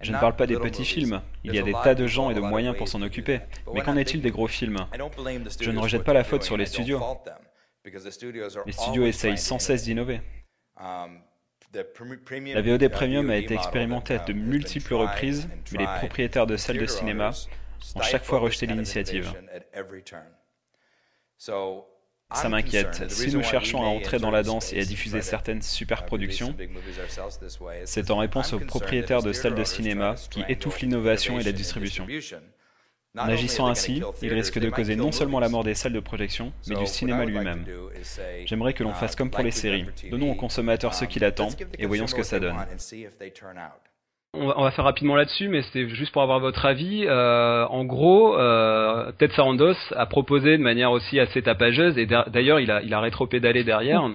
Je 0.00 0.12
ne 0.12 0.18
parle 0.18 0.36
pas 0.36 0.46
des 0.46 0.56
petits 0.56 0.84
films, 0.84 1.20
il 1.42 1.54
y 1.54 1.58
a 1.58 1.62
des 1.62 1.72
tas 1.72 1.94
de 1.94 2.06
gens 2.06 2.30
et 2.30 2.34
de 2.34 2.40
moyens 2.40 2.76
pour 2.76 2.86
s'en 2.86 3.02
occuper, 3.02 3.40
mais 3.74 3.80
qu'en 3.80 3.96
est-il 3.96 4.22
des 4.22 4.30
gros 4.30 4.46
films? 4.46 4.86
Je 5.60 5.70
ne 5.70 5.80
rejette 5.80 6.04
pas 6.04 6.12
la 6.12 6.24
faute 6.24 6.44
sur 6.44 6.56
les 6.56 6.66
studios. 6.66 7.00
Les 7.84 8.72
studios 8.72 9.06
essayent 9.06 9.38
sans 9.38 9.58
cesse 9.58 9.84
d'innover. 9.84 10.20
La 10.78 12.62
VOD 12.62 12.88
Premium 12.88 13.30
a 13.30 13.36
été 13.36 13.54
expérimentée 13.54 14.14
à 14.14 14.18
de 14.18 14.32
multiples 14.32 14.94
reprises, 14.94 15.48
mais 15.72 15.80
les 15.80 15.86
propriétaires 15.98 16.46
de 16.46 16.56
salles 16.56 16.78
de 16.78 16.86
cinéma 16.86 17.32
ont 17.94 18.02
chaque 18.02 18.24
fois 18.24 18.38
rejeté 18.38 18.66
l'initiative. 18.66 19.32
Ça 22.34 22.48
m'inquiète. 22.48 23.08
Si 23.10 23.32
nous 23.32 23.42
cherchons 23.42 23.82
à 23.82 23.86
entrer 23.86 24.18
dans 24.18 24.30
la 24.30 24.42
danse 24.42 24.72
et 24.72 24.80
à 24.80 24.84
diffuser 24.84 25.22
certaines 25.22 25.62
superproductions, 25.62 26.56
c'est 27.84 28.10
en 28.10 28.18
réponse 28.18 28.52
aux 28.52 28.58
propriétaires 28.60 29.22
de 29.22 29.32
salles 29.32 29.54
de 29.54 29.64
cinéma 29.64 30.16
qui 30.30 30.44
étouffent 30.48 30.80
l'innovation 30.80 31.38
et 31.38 31.44
la 31.44 31.52
distribution. 31.52 32.06
En 33.16 33.28
agissant 33.28 33.66
ainsi, 33.66 34.02
ils 34.20 34.32
risquent 34.32 34.58
de 34.58 34.68
causer 34.68 34.96
non 34.96 35.10
seulement 35.12 35.40
la 35.40 35.48
mort 35.48 35.64
des 35.64 35.74
salles 35.74 35.92
de 35.94 36.00
projection, 36.00 36.52
mais 36.68 36.74
du 36.74 36.86
cinéma 36.86 37.24
lui-même. 37.24 37.64
J'aimerais 38.44 38.74
que 38.74 38.82
l'on 38.82 38.92
fasse 38.92 39.16
comme 39.16 39.30
pour 39.30 39.42
les 39.42 39.52
séries. 39.52 39.86
Donnons 40.10 40.32
aux 40.32 40.36
consommateurs 40.36 40.94
ce 40.94 41.04
qu'il 41.04 41.24
attend 41.24 41.48
et 41.78 41.86
voyons 41.86 42.06
ce 42.06 42.14
que 42.14 42.22
ça 42.22 42.40
donne. 42.40 42.56
On 44.38 44.62
va, 44.62 44.70
faire 44.70 44.84
rapidement 44.84 45.16
là-dessus, 45.16 45.48
mais 45.48 45.62
c'est 45.72 45.88
juste 45.88 46.12
pour 46.12 46.22
avoir 46.22 46.40
votre 46.40 46.66
avis. 46.66 47.04
Euh, 47.06 47.64
en 47.66 47.84
gros, 47.84 48.38
euh, 48.38 49.10
Ted 49.18 49.32
Sarandos 49.32 49.76
a 49.96 50.06
proposé 50.06 50.58
de 50.58 50.62
manière 50.62 50.90
aussi 50.90 51.18
assez 51.18 51.42
tapageuse, 51.42 51.96
et 51.96 52.06
d'ailleurs 52.06 52.60
il 52.60 52.70
a, 52.70 52.82
il 52.82 52.92
a 52.92 53.00
rétro-pédalé 53.00 53.64
derrière, 53.64 54.08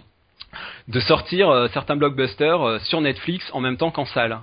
de 0.87 0.99
sortir 0.99 1.49
euh, 1.49 1.67
certains 1.73 1.95
blockbusters 1.95 2.79
sur 2.81 3.01
Netflix 3.01 3.49
en 3.53 3.61
même 3.61 3.77
temps 3.77 3.89
qu'en 3.89 4.05
salle. 4.05 4.39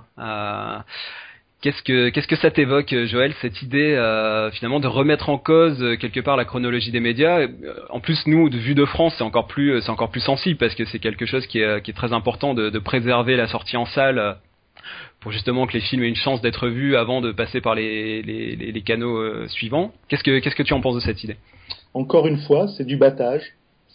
Qu'est-ce 1.61 1.83
que 1.83 2.07
qu'est-ce 2.09 2.27
que 2.27 2.37
ça 2.37 2.51
t'évoque, 2.51 2.95
Joël, 3.05 3.33
cette 3.41 3.61
idée 3.61 3.95
finalement 4.53 4.79
de 4.79 4.87
remettre 4.87 5.29
en 5.29 5.37
cause 5.37 5.97
quelque 5.99 6.21
part 6.21 6.37
la 6.37 6.45
chronologie 6.45 6.91
des 6.91 7.01
médias? 7.01 7.47
En 7.89 7.99
plus, 7.99 8.25
nous, 8.27 8.49
de 8.49 8.57
vue 8.57 8.75
de 8.75 8.85
France, 8.85 9.15
c'est 9.17 9.23
encore 9.23 9.47
plus 9.47 9.81
sensible 10.19 10.57
parce 10.57 10.75
que 10.75 10.85
c'est 10.85 10.99
quelque 10.99 11.25
chose 11.25 11.45
qui 11.47 11.59
est, 11.59 11.95
très 11.95 12.13
important 12.13 12.53
de 12.53 12.79
préserver 12.79 13.35
la 13.35 13.47
sortie 13.47 13.77
en 13.77 13.85
salle 13.85 14.37
pour 15.19 15.31
justement 15.31 15.67
que 15.67 15.73
les 15.73 15.81
films 15.81 16.03
aient 16.03 16.09
une 16.09 16.15
chance 16.15 16.41
d'être 16.41 16.67
vus 16.67 16.95
avant 16.95 17.21
de 17.21 17.31
passer 17.31 17.61
par 17.61 17.75
les, 17.75 18.21
les, 18.21 18.55
les 18.55 18.81
canaux 18.81 19.17
euh, 19.17 19.47
suivants. 19.47 19.91
Qu'est-ce 20.07 20.23
que 20.23 20.39
qu'est-ce 20.39 20.55
que 20.55 20.63
tu 20.63 20.73
en 20.73 20.81
penses 20.81 20.95
de 20.95 21.01
cette 21.01 21.23
idée? 21.23 21.35
Encore 21.93 22.27
une 22.27 22.37
fois, 22.37 22.67
c'est 22.77 22.85
du 22.85 22.97
battage. 22.97 23.41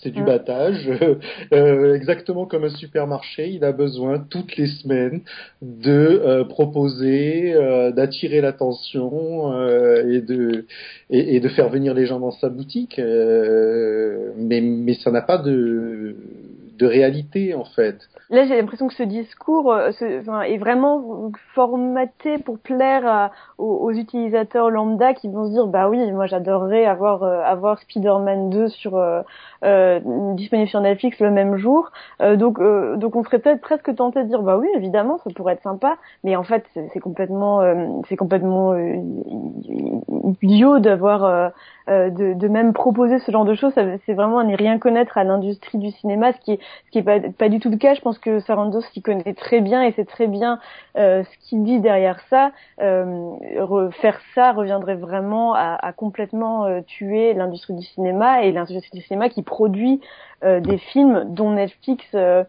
C'est 0.02 0.10
du 0.10 0.22
battage, 0.22 0.90
euh, 1.54 1.94
exactement 1.94 2.44
comme 2.44 2.64
un 2.64 2.68
supermarché. 2.68 3.48
Il 3.48 3.64
a 3.64 3.72
besoin 3.72 4.18
toutes 4.18 4.56
les 4.56 4.66
semaines 4.66 5.22
de 5.62 5.90
euh, 5.90 6.44
proposer, 6.44 7.54
d'attirer 7.94 8.42
l'attention 8.42 9.52
et 10.00 10.20
de 10.20 10.66
et, 11.08 11.36
et, 11.36 11.40
de 11.40 11.48
faire 11.48 11.70
venir 11.70 11.94
les 11.94 12.04
gens 12.06 12.20
dans 12.20 12.32
sa 12.32 12.50
boutique. 12.50 12.98
mais 12.98 14.60
mais 14.60 14.94
ça 14.94 15.10
n'a 15.10 15.22
pas 15.22 15.38
de 15.38 16.16
de 16.78 16.86
réalité 16.86 17.54
en 17.54 17.64
fait. 17.64 17.96
Là, 18.30 18.46
j'ai 18.46 18.56
l'impression 18.56 18.88
que 18.88 18.94
ce 18.94 19.02
discours 19.02 19.70
euh, 19.70 19.90
enfin, 20.20 20.42
est 20.42 20.56
vraiment 20.56 21.30
formaté 21.54 22.38
pour 22.38 22.58
plaire 22.58 23.30
aux, 23.58 23.92
utilisateurs 23.92 24.70
lambda 24.70 25.12
qui 25.12 25.28
vont 25.28 25.46
se 25.46 25.52
dire 25.52 25.66
bah 25.66 25.88
oui, 25.88 26.10
moi 26.10 26.26
j'adorerais 26.26 26.86
avoir 26.86 27.22
euh, 27.22 27.42
avoir 27.42 27.78
Spider-Man 27.80 28.48
2 28.48 28.68
sur 28.68 28.96
euh, 28.96 29.20
euh, 29.64 30.00
disponible 30.34 30.68
sur 30.68 30.80
Netflix 30.80 31.20
le 31.20 31.30
même 31.30 31.56
jour. 31.56 31.90
donc 32.20 32.58
donc 32.60 33.16
on 33.16 33.24
serait 33.24 33.38
peut-être 33.38 33.60
presque 33.60 33.94
tenté 33.94 34.22
de 34.22 34.28
dire 34.28 34.42
bah 34.42 34.56
oui, 34.56 34.68
évidemment, 34.74 35.18
ça 35.18 35.30
pourrait 35.34 35.54
être 35.54 35.62
sympa, 35.62 35.96
mais 36.24 36.34
en 36.34 36.44
fait 36.44 36.64
c'est 36.74 37.00
complètement 37.00 37.60
c'est 38.08 38.16
complètement 38.16 38.74
idiot 40.42 40.78
d'avoir 40.78 41.52
de, 41.88 42.32
de, 42.34 42.48
même 42.48 42.72
proposer 42.72 43.18
ce 43.18 43.30
genre 43.30 43.44
de 43.44 43.54
choses. 43.54 43.72
C'est 44.06 44.14
vraiment 44.14 44.38
à 44.38 44.44
ne 44.44 44.56
rien 44.56 44.78
connaître 44.78 45.18
à 45.18 45.24
l'industrie 45.24 45.78
du 45.78 45.90
cinéma, 45.90 46.32
ce 46.32 46.38
qui 46.40 46.58
est 46.98 47.02
pas, 47.02 47.48
du 47.48 47.60
tout 47.60 47.70
le 47.70 47.76
cas. 47.76 47.94
Je 47.94 48.00
pense 48.00 48.18
que 48.18 48.40
Sarandos 48.40 48.80
s'y 48.92 49.02
connaît 49.02 49.34
très 49.34 49.60
bien 49.60 49.82
et 49.82 49.92
c'est 49.92 50.06
très 50.06 50.26
bien 50.26 50.58
euh, 50.96 51.22
ce 51.24 51.48
qu'il 51.48 51.62
dit 51.62 51.80
derrière 51.80 52.20
ça. 52.30 52.52
Euh, 52.80 53.90
faire 54.00 54.18
ça 54.34 54.52
reviendrait 54.52 54.96
vraiment 54.96 55.54
à, 55.54 55.74
à 55.74 55.92
complètement 55.92 56.64
euh, 56.64 56.80
tuer 56.86 57.34
l'industrie 57.34 57.74
du 57.74 57.84
cinéma 57.84 58.42
et 58.42 58.52
l'industrie 58.52 58.98
du 58.98 59.04
cinéma 59.04 59.28
qui 59.28 59.42
produit 59.42 60.00
euh, 60.44 60.60
des 60.60 60.78
films 60.78 61.24
dont 61.28 61.52
Netflix 61.52 62.04
euh, 62.14 62.44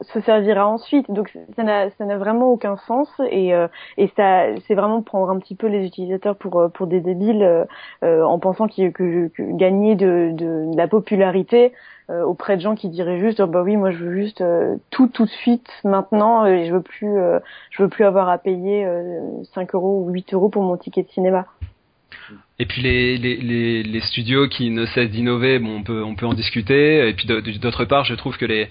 se 0.00 0.20
servira 0.20 0.66
ensuite. 0.66 1.10
Donc 1.10 1.36
ça 1.56 1.62
n'a 1.62 1.90
ça 1.90 2.04
n'a 2.04 2.18
vraiment 2.18 2.50
aucun 2.50 2.76
sens 2.76 3.08
et 3.30 3.52
et 3.96 4.10
ça 4.16 4.46
c'est 4.66 4.74
vraiment 4.74 5.02
prendre 5.02 5.30
un 5.30 5.38
petit 5.38 5.54
peu 5.54 5.66
les 5.66 5.86
utilisateurs 5.86 6.36
pour 6.36 6.70
pour 6.72 6.86
des 6.86 7.00
débiles 7.00 7.66
en 8.02 8.38
pensant 8.38 8.68
que, 8.68 8.90
que, 8.90 9.28
que 9.28 9.56
gagner 9.56 9.94
de, 9.94 10.30
de, 10.32 10.72
de 10.72 10.76
la 10.76 10.88
popularité 10.88 11.72
euh, 12.10 12.22
auprès 12.22 12.56
de 12.56 12.60
gens 12.60 12.74
qui 12.74 12.90
diraient 12.90 13.18
juste 13.18 13.40
oh, 13.40 13.46
bah 13.46 13.62
oui 13.62 13.78
moi 13.78 13.90
je 13.90 14.04
veux 14.04 14.14
juste 14.14 14.42
euh, 14.42 14.76
tout 14.90 15.06
tout 15.08 15.24
de 15.24 15.30
suite 15.30 15.70
maintenant 15.84 16.44
et 16.44 16.66
je 16.66 16.74
veux 16.74 16.82
plus 16.82 17.16
euh, 17.16 17.38
je 17.70 17.82
veux 17.82 17.88
plus 17.88 18.04
avoir 18.04 18.28
à 18.28 18.36
payer 18.36 18.86
5 19.54 19.74
euros 19.74 20.04
ou 20.04 20.10
8 20.10 20.34
euros 20.34 20.50
pour 20.50 20.62
mon 20.62 20.76
ticket 20.76 21.02
de 21.02 21.08
cinéma. 21.08 21.46
Et 22.60 22.66
puis 22.66 22.82
les, 22.82 23.18
les, 23.18 23.82
les, 23.82 24.00
studios 24.02 24.46
qui 24.46 24.70
ne 24.70 24.86
cessent 24.86 25.10
d'innover, 25.10 25.58
bon, 25.58 25.78
on 25.78 25.82
peut 25.82 26.04
on 26.04 26.14
peut 26.14 26.26
en 26.26 26.34
discuter. 26.34 27.08
Et 27.08 27.12
puis 27.12 27.26
d'autre 27.26 27.84
part, 27.84 28.04
je 28.04 28.14
trouve 28.14 28.36
que 28.36 28.44
les 28.44 28.68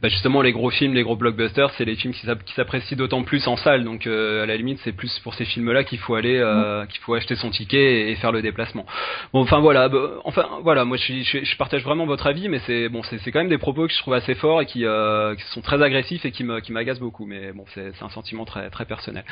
bah 0.00 0.08
justement 0.08 0.42
les 0.42 0.52
gros 0.52 0.70
films, 0.70 0.94
les 0.94 1.02
gros 1.02 1.16
blockbusters, 1.16 1.70
c'est 1.76 1.84
les 1.84 1.96
films 1.96 2.14
qui 2.14 2.54
s'apprécient 2.54 2.96
d'autant 2.96 3.24
plus 3.24 3.46
en 3.48 3.56
salle. 3.56 3.84
Donc 3.84 4.06
euh, 4.06 4.44
à 4.44 4.46
la 4.46 4.56
limite, 4.56 4.78
c'est 4.84 4.92
plus 4.92 5.18
pour 5.18 5.34
ces 5.34 5.44
films-là 5.44 5.84
qu'il 5.84 5.98
faut 5.98 6.14
aller, 6.14 6.38
euh, 6.38 6.86
qu'il 6.86 7.00
faut 7.00 7.14
acheter 7.14 7.34
son 7.34 7.50
ticket 7.50 8.10
et, 8.10 8.14
faire 8.14 8.32
le 8.32 8.40
déplacement. 8.40 8.86
Bon, 9.32 9.40
enfin 9.40 9.58
voilà, 9.58 9.88
bah, 9.88 10.10
enfin 10.24 10.46
voilà, 10.62 10.84
moi 10.84 10.96
je, 10.96 11.22
je, 11.22 11.44
je, 11.44 11.56
partage 11.56 11.82
vraiment 11.82 12.06
votre 12.06 12.26
avis, 12.26 12.48
mais 12.48 12.60
c'est 12.60 12.88
bon, 12.88 13.02
c'est 13.02 13.30
quand 13.30 13.40
même 13.40 13.48
des 13.48 13.58
propos 13.58 13.86
que 13.86 13.92
je 13.92 13.98
trouve 13.98 14.14
assez 14.14 14.34
forts 14.34 14.62
et 14.62 14.66
qui, 14.66 14.84
euh, 14.84 15.34
qui 15.34 15.42
sont 15.50 15.60
très 15.60 15.82
agressifs 15.82 16.24
et 16.24 16.30
qui 16.30 16.44
me 16.44 16.60
qui 16.60 16.72
m'agacent 16.72 17.00
beaucoup. 17.00 17.26
Mais 17.26 17.52
bon, 17.52 17.64
c'est 17.74 17.92
un 18.00 18.08
sentiment 18.08 18.44
très 18.44 18.70
très 18.70 18.86
personnel. 18.86 19.24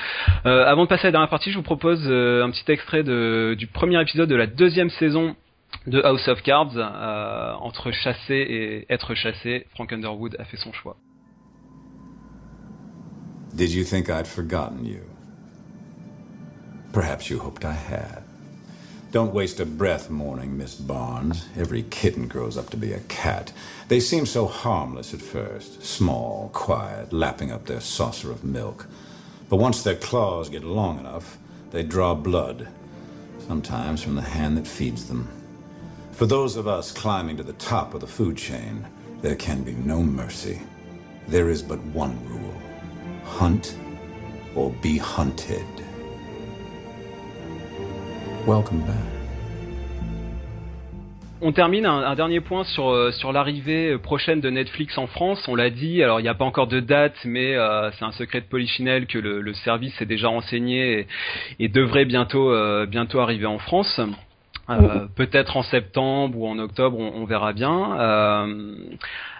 Avant 0.44 0.82
de 0.82 0.88
passer 0.88 1.06
à 1.06 1.08
la 1.08 1.12
dernière 1.12 1.30
partie, 1.30 1.50
je 1.50 1.56
vous 1.56 1.62
propose 1.62 2.06
un 2.06 2.50
petit 2.50 2.70
extrait 2.70 3.04
de, 3.04 3.54
du 3.56 3.68
premier 3.68 3.85
épisode 3.94 4.28
de 4.28 4.36
la 4.36 4.46
deuxième 4.46 4.90
saison 4.90 5.36
de 5.86 6.02
House 6.02 6.26
of 6.28 6.42
Cards, 6.42 6.76
euh, 6.76 7.52
entre 7.60 7.90
chasser 7.92 8.34
et 8.34 8.86
être 8.92 9.14
chassé, 9.14 9.66
Frank 9.74 9.92
Underwood 9.92 10.36
a 10.38 10.44
fait 10.44 10.56
son 10.56 10.72
choix. 10.72 10.96
Did 13.54 13.70
you 13.70 13.84
think 13.84 14.08
I'd 14.08 14.26
forgotten 14.26 14.84
you? 14.84 15.02
Perhaps 16.92 17.30
you 17.30 17.38
hoped 17.38 17.64
I 17.64 17.74
had. 17.74 18.22
Don't 19.12 19.32
waste 19.32 19.60
a 19.60 19.64
breath 19.64 20.10
mourning 20.10 20.58
Miss 20.58 20.74
Barnes. 20.74 21.46
Every 21.56 21.84
kitten 21.84 22.26
grows 22.28 22.58
up 22.58 22.70
to 22.70 22.76
be 22.76 22.92
a 22.92 23.00
cat. 23.08 23.52
They 23.88 24.00
seem 24.00 24.26
so 24.26 24.46
harmless 24.46 25.14
at 25.14 25.22
first, 25.22 25.82
small, 25.82 26.50
quiet, 26.52 27.12
lapping 27.12 27.50
up 27.50 27.66
their 27.66 27.80
saucer 27.80 28.30
of 28.30 28.44
milk. 28.44 28.86
But 29.48 29.56
once 29.56 29.82
their 29.82 29.94
claws 29.94 30.48
get 30.48 30.64
long 30.64 30.98
enough, 30.98 31.38
they 31.70 31.82
draw 31.82 32.14
blood, 32.14 32.68
sometimes 33.46 34.02
from 34.02 34.16
the 34.16 34.22
hand 34.22 34.56
that 34.56 34.66
feeds 34.66 35.06
them. 35.06 35.28
For 36.12 36.26
those 36.26 36.56
of 36.56 36.66
us 36.66 36.90
climbing 36.90 37.36
to 37.36 37.42
the 37.42 37.52
top 37.54 37.94
of 37.94 38.00
the 38.00 38.06
food 38.06 38.36
chain, 38.36 38.84
there 39.20 39.36
can 39.36 39.62
be 39.62 39.74
no 39.74 40.02
mercy. 40.02 40.60
There 41.28 41.48
is 41.48 41.62
but 41.62 41.82
one 41.86 42.18
rule 42.28 42.54
hunt 43.24 43.76
or 44.54 44.70
be 44.80 44.96
hunted. 44.98 45.66
Welcome 48.46 48.86
back. 48.86 49.15
On 51.42 51.52
termine 51.52 51.84
un, 51.84 52.14
dernier 52.14 52.40
point 52.40 52.64
sur 52.64 52.88
euh, 52.88 53.10
sur 53.10 53.30
l'arrivée 53.30 53.98
prochaine 53.98 54.40
de 54.40 54.48
Netflix 54.48 54.96
en 54.96 55.06
France. 55.06 55.46
On 55.48 55.54
l'a 55.54 55.68
dit, 55.68 56.02
alors 56.02 56.18
il 56.18 56.22
n'y 56.22 56.30
a 56.30 56.34
pas 56.34 56.46
encore 56.46 56.66
de 56.66 56.80
date, 56.80 57.16
mais 57.26 57.54
euh, 57.54 57.90
c'est 57.92 58.06
un 58.06 58.12
secret 58.12 58.40
de 58.40 58.46
polichinelle 58.46 59.06
que 59.06 59.18
le, 59.18 59.52
service 59.52 60.00
est 60.00 60.06
déjà 60.06 60.28
renseigné 60.28 61.06
et, 61.58 61.68
devrait 61.68 62.06
bientôt 62.06 62.50
euh, 62.50 62.86
bientôt 62.86 63.20
arriver 63.20 63.44
en 63.44 63.58
France. 63.58 64.00
Peut-être 65.14 65.58
en 65.58 65.62
septembre 65.62 66.38
ou 66.38 66.48
en 66.48 66.58
octobre, 66.58 66.98
on, 66.98 67.24
verra 67.24 67.52
bien. 67.52 67.92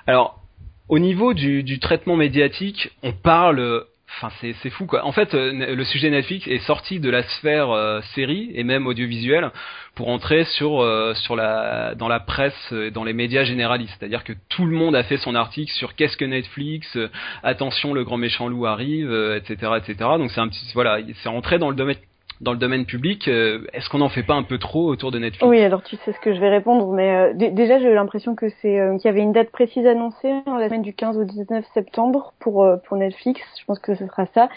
alors, 0.06 0.40
au 0.88 1.00
niveau 1.00 1.34
du, 1.34 1.78
traitement 1.80 2.14
médiatique, 2.14 2.90
on 3.02 3.12
parle 3.12 3.86
Enfin, 4.18 4.32
c'est 4.40 4.70
fou 4.70 4.86
quoi. 4.86 5.04
En 5.04 5.12
fait, 5.12 5.34
euh, 5.34 5.74
le 5.74 5.84
sujet 5.84 6.08
Netflix 6.08 6.46
est 6.46 6.60
sorti 6.60 7.00
de 7.00 7.10
la 7.10 7.22
sphère 7.22 7.70
euh, 7.70 8.00
série 8.14 8.50
et 8.54 8.64
même 8.64 8.86
audiovisuelle 8.86 9.50
pour 9.96 10.08
entrer 10.08 10.44
sur 10.44 10.80
euh, 10.80 11.14
sur 11.14 11.34
la 11.34 11.96
dans 11.96 12.06
la 12.06 12.20
presse 12.20 12.72
et 12.72 12.92
dans 12.92 13.02
les 13.02 13.12
médias 13.12 13.42
généralistes. 13.42 13.96
C'est-à-dire 13.98 14.22
que 14.22 14.34
tout 14.48 14.66
le 14.66 14.76
monde 14.76 14.94
a 14.94 15.02
fait 15.02 15.16
son 15.16 15.34
article 15.34 15.72
sur 15.72 15.96
qu'est-ce 15.96 16.16
que 16.16 16.24
Netflix, 16.24 16.96
attention 17.42 17.92
le 17.94 18.04
grand 18.04 18.18
méchant 18.18 18.48
loup 18.48 18.66
arrive, 18.66 19.12
etc., 19.36 19.72
etc. 19.78 19.96
Donc 20.18 20.30
c'est 20.30 20.40
un 20.40 20.48
petit 20.48 20.70
voilà, 20.74 20.98
c'est 21.22 21.28
entré 21.28 21.58
dans 21.58 21.70
le 21.70 21.76
domaine 21.76 21.96
dans 22.40 22.52
le 22.52 22.58
domaine 22.58 22.84
public, 22.84 23.28
euh, 23.28 23.66
est-ce 23.72 23.88
qu'on 23.88 23.98
n'en 23.98 24.08
fait 24.08 24.22
pas 24.22 24.34
un 24.34 24.42
peu 24.42 24.58
trop 24.58 24.88
autour 24.88 25.10
de 25.10 25.18
Netflix? 25.18 25.46
Oui, 25.46 25.60
alors 25.62 25.82
tu 25.82 25.96
sais 25.96 26.12
ce 26.12 26.20
que 26.20 26.34
je 26.34 26.40
vais 26.40 26.50
répondre, 26.50 26.92
mais 26.92 27.16
euh, 27.16 27.32
déjà 27.34 27.78
j'ai 27.78 27.90
eu 27.90 27.94
l'impression 27.94 28.34
que 28.34 28.48
c'est 28.60 28.78
euh, 28.78 28.96
qu'il 28.96 29.06
y 29.06 29.08
avait 29.08 29.22
une 29.22 29.32
date 29.32 29.50
précise 29.50 29.86
annoncée, 29.86 30.30
hein, 30.30 30.58
la 30.58 30.68
semaine 30.68 30.82
du 30.82 30.92
15 30.92 31.18
au 31.18 31.24
19 31.24 31.64
septembre 31.72 32.34
pour 32.38 32.66
pour 32.86 32.96
Netflix. 32.96 33.40
Je 33.60 33.64
pense 33.64 33.78
que 33.78 33.94
ce 33.94 34.06
sera 34.06 34.26
ça, 34.26 34.48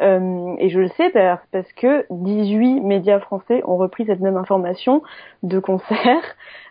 et 0.00 0.68
je 0.68 0.80
le 0.80 0.88
sais 0.96 1.10
parce 1.10 1.72
que 1.74 2.06
18 2.10 2.80
médias 2.80 3.20
français 3.20 3.62
ont 3.64 3.76
repris 3.76 4.06
cette 4.06 4.20
même 4.20 4.36
information 4.36 5.02
de 5.42 5.58
concert. 5.58 6.22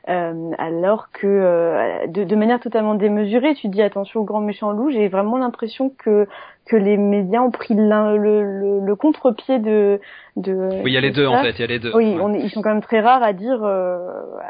Euh, 0.10 0.52
alors 0.58 1.12
que 1.12 1.28
euh, 1.28 2.08
de, 2.08 2.24
de, 2.24 2.36
manière 2.38 2.62
totalement 2.62 2.96
démesurée, 2.96 3.56
tu 3.56 3.68
dis 3.68 3.82
attention 3.82 4.22
au 4.22 4.24
grand 4.24 4.40
méchant 4.40 4.72
loup. 4.72 4.90
J'ai 4.90 5.10
vraiment 5.10 5.38
l'impression 5.38 5.90
que 5.98 6.28
que 6.68 6.76
les 6.76 6.98
médias 6.98 7.42
ont 7.42 7.52
pris 7.52 7.74
le, 7.74 8.18
le, 8.18 8.80
le 8.86 8.96
contre-pied 8.96 9.60
de, 9.60 10.00
de. 10.36 10.70
Oui, 10.84 10.92
il 10.92 10.94
y 10.94 10.98
a 10.98 11.02
les 11.02 11.12
deux 11.12 11.26
en 11.26 11.42
fait. 11.42 11.52
Il 11.52 11.62
y 11.62 11.64
a 11.64 11.68
les 11.68 11.80
deux. 11.80 11.92
Oui, 11.96 12.18
on 12.22 12.34
ils 12.34 12.50
sont 12.50 12.62
quand 12.62 12.74
même 12.74 12.82
très 12.82 13.00
rares 13.00 13.24
à 13.24 13.34
dire 13.34 13.64
euh, 13.64 13.98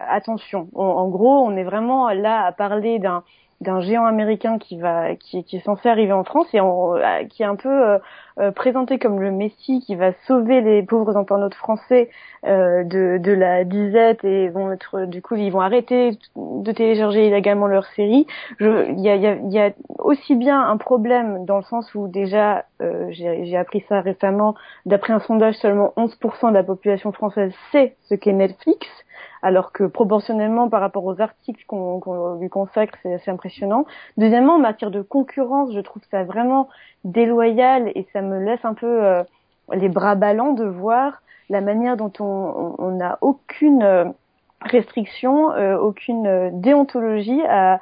attention. 0.09 0.67
en 0.75 1.07
gros, 1.07 1.45
on 1.45 1.55
est 1.55 1.63
vraiment 1.63 2.09
là 2.09 2.45
à 2.45 2.51
parler 2.51 2.99
d'un 2.99 3.23
d'un 3.59 3.81
géant 3.81 4.05
américain 4.05 4.59
qui 4.59 4.77
va 4.77 5.15
qui, 5.15 5.43
qui, 5.43 5.57
est 5.57 5.65
censé 5.65 5.89
arriver 5.89 6.13
en 6.13 6.23
France 6.23 6.47
et 6.53 6.59
euh, 6.59 7.23
qui 7.25 7.41
est 7.41 7.45
un 7.45 7.55
peu 7.55 7.69
euh, 7.69 7.97
euh, 8.39 8.51
présenté 8.51 8.99
comme 8.99 9.19
le 9.19 9.31
Messie 9.31 9.79
qui 9.79 9.95
va 9.95 10.13
sauver 10.27 10.61
les 10.61 10.83
pauvres 10.83 11.17
internautes 11.17 11.55
français 11.55 12.09
de, 12.43 13.17
de 13.17 13.31
la 13.31 13.63
disette 13.63 14.23
et 14.23 14.49
vont 14.49 14.71
être 14.71 15.05
du 15.05 15.21
coup 15.21 15.35
ils 15.35 15.49
vont 15.49 15.59
arrêter 15.59 16.11
de 16.35 16.71
télécharger 16.71 17.27
illégalement 17.27 17.67
leur 17.67 17.85
série. 17.87 18.27
Il 18.59 18.99
y 18.99 19.09
a, 19.09 19.15
y, 19.15 19.27
a, 19.27 19.35
y 19.35 19.59
a, 19.59 19.71
aussi 19.99 20.35
bien 20.35 20.61
un 20.61 20.77
problème 20.77 21.45
dans 21.45 21.57
le 21.57 21.63
sens 21.63 21.93
où 21.95 22.07
déjà 22.07 22.65
j'ai 23.09 23.57
appris 23.57 23.83
ça 23.89 24.01
récemment 24.01 24.55
d'après 24.85 25.13
un 25.13 25.19
sondage 25.19 25.55
seulement 25.55 25.93
11% 25.97 26.49
de 26.49 26.53
la 26.53 26.63
population 26.63 27.11
française 27.11 27.51
sait 27.71 27.95
ce 28.07 28.13
qu'est 28.15 28.33
Netflix 28.33 28.87
alors 29.41 29.71
que 29.71 29.83
proportionnellement 29.83 30.69
par 30.69 30.81
rapport 30.81 31.05
aux 31.05 31.21
articles 31.21 31.63
qu'on 31.67 32.37
lui 32.39 32.49
consacre, 32.49 32.97
c'est 33.03 33.13
assez 33.13 33.31
impressionnant. 33.31 33.85
Deuxièmement, 34.17 34.55
en 34.55 34.59
matière 34.59 34.91
de 34.91 35.01
concurrence, 35.01 35.73
je 35.73 35.79
trouve 35.79 36.01
ça 36.11 36.23
vraiment 36.23 36.69
déloyal 37.03 37.91
et 37.95 38.07
ça 38.13 38.21
me 38.21 38.39
laisse 38.39 38.63
un 38.63 38.73
peu 38.73 39.03
euh, 39.03 39.23
les 39.73 39.89
bras 39.89 40.15
ballants 40.15 40.53
de 40.53 40.65
voir 40.65 41.21
la 41.49 41.61
manière 41.61 41.95
dont 41.95 42.11
on 42.19 42.91
n'a 42.91 43.17
aucune 43.21 43.81
euh, 43.81 44.05
restriction, 44.61 45.51
euh, 45.53 45.77
aucune 45.77 46.59
déontologie 46.59 47.41
à, 47.47 47.79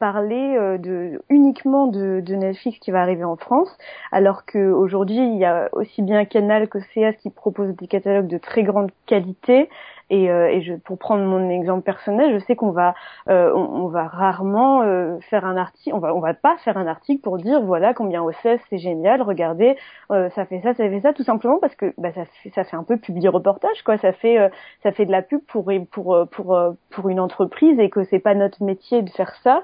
parler 0.00 0.78
de, 0.78 1.22
uniquement 1.28 1.86
de, 1.86 2.20
de, 2.20 2.34
Netflix 2.34 2.78
qui 2.80 2.90
va 2.90 3.02
arriver 3.02 3.22
en 3.22 3.36
France, 3.36 3.76
alors 4.10 4.44
qu'aujourd'hui 4.44 5.18
il 5.18 5.36
y 5.36 5.44
a 5.44 5.68
aussi 5.72 6.02
bien 6.02 6.24
Canal 6.24 6.68
que 6.68 6.78
CS 6.78 7.16
qui 7.20 7.30
proposent 7.30 7.76
des 7.76 7.86
catalogues 7.86 8.26
de 8.26 8.38
très 8.38 8.62
grande 8.62 8.90
qualité, 9.06 9.68
et, 10.10 10.30
euh, 10.30 10.48
et 10.50 10.60
je, 10.60 10.74
pour 10.74 10.98
prendre 10.98 11.24
mon 11.24 11.48
exemple 11.48 11.82
personnel, 11.82 12.34
je 12.34 12.44
sais 12.44 12.56
qu'on 12.56 12.72
va, 12.72 12.94
euh, 13.28 13.52
on, 13.54 13.86
va 13.88 14.06
rarement 14.06 14.82
euh, 14.82 15.18
faire 15.30 15.44
un 15.44 15.56
article, 15.56 15.94
on 15.94 15.98
va, 15.98 16.14
on 16.14 16.20
va 16.20 16.34
pas 16.34 16.56
faire 16.58 16.76
un 16.76 16.86
article 16.86 17.22
pour 17.22 17.38
dire 17.38 17.62
voilà 17.62 17.94
combien 17.94 18.22
OCS 18.22 18.60
c'est 18.68 18.78
génial, 18.78 19.22
regardez, 19.22 19.76
ça 20.10 20.44
fait 20.44 20.60
ça, 20.60 20.74
ça 20.74 20.88
fait 20.88 21.00
ça, 21.00 21.12
tout 21.12 21.22
simplement 21.22 21.58
parce 21.58 21.74
que 21.76 21.94
bah, 21.96 22.12
ça, 22.12 22.24
fait, 22.42 22.50
ça 22.50 22.64
fait 22.64 22.76
un 22.76 22.84
peu 22.84 22.96
public 22.96 23.28
reportage 23.30 23.82
quoi, 23.84 23.96
ça 23.98 24.12
fait, 24.12 24.50
ça 24.82 24.92
fait 24.92 25.06
de 25.06 25.12
la 25.12 25.22
pub 25.22 25.40
pour 25.46 25.70
pour 25.90 26.26
pour 26.30 26.58
pour 26.90 27.08
une 27.08 27.20
entreprise 27.20 27.78
et 27.78 27.90
que 27.90 28.04
c'est 28.04 28.18
pas 28.18 28.34
notre 28.34 28.62
métier 28.62 29.02
de 29.02 29.10
faire 29.10 29.34
ça. 29.42 29.62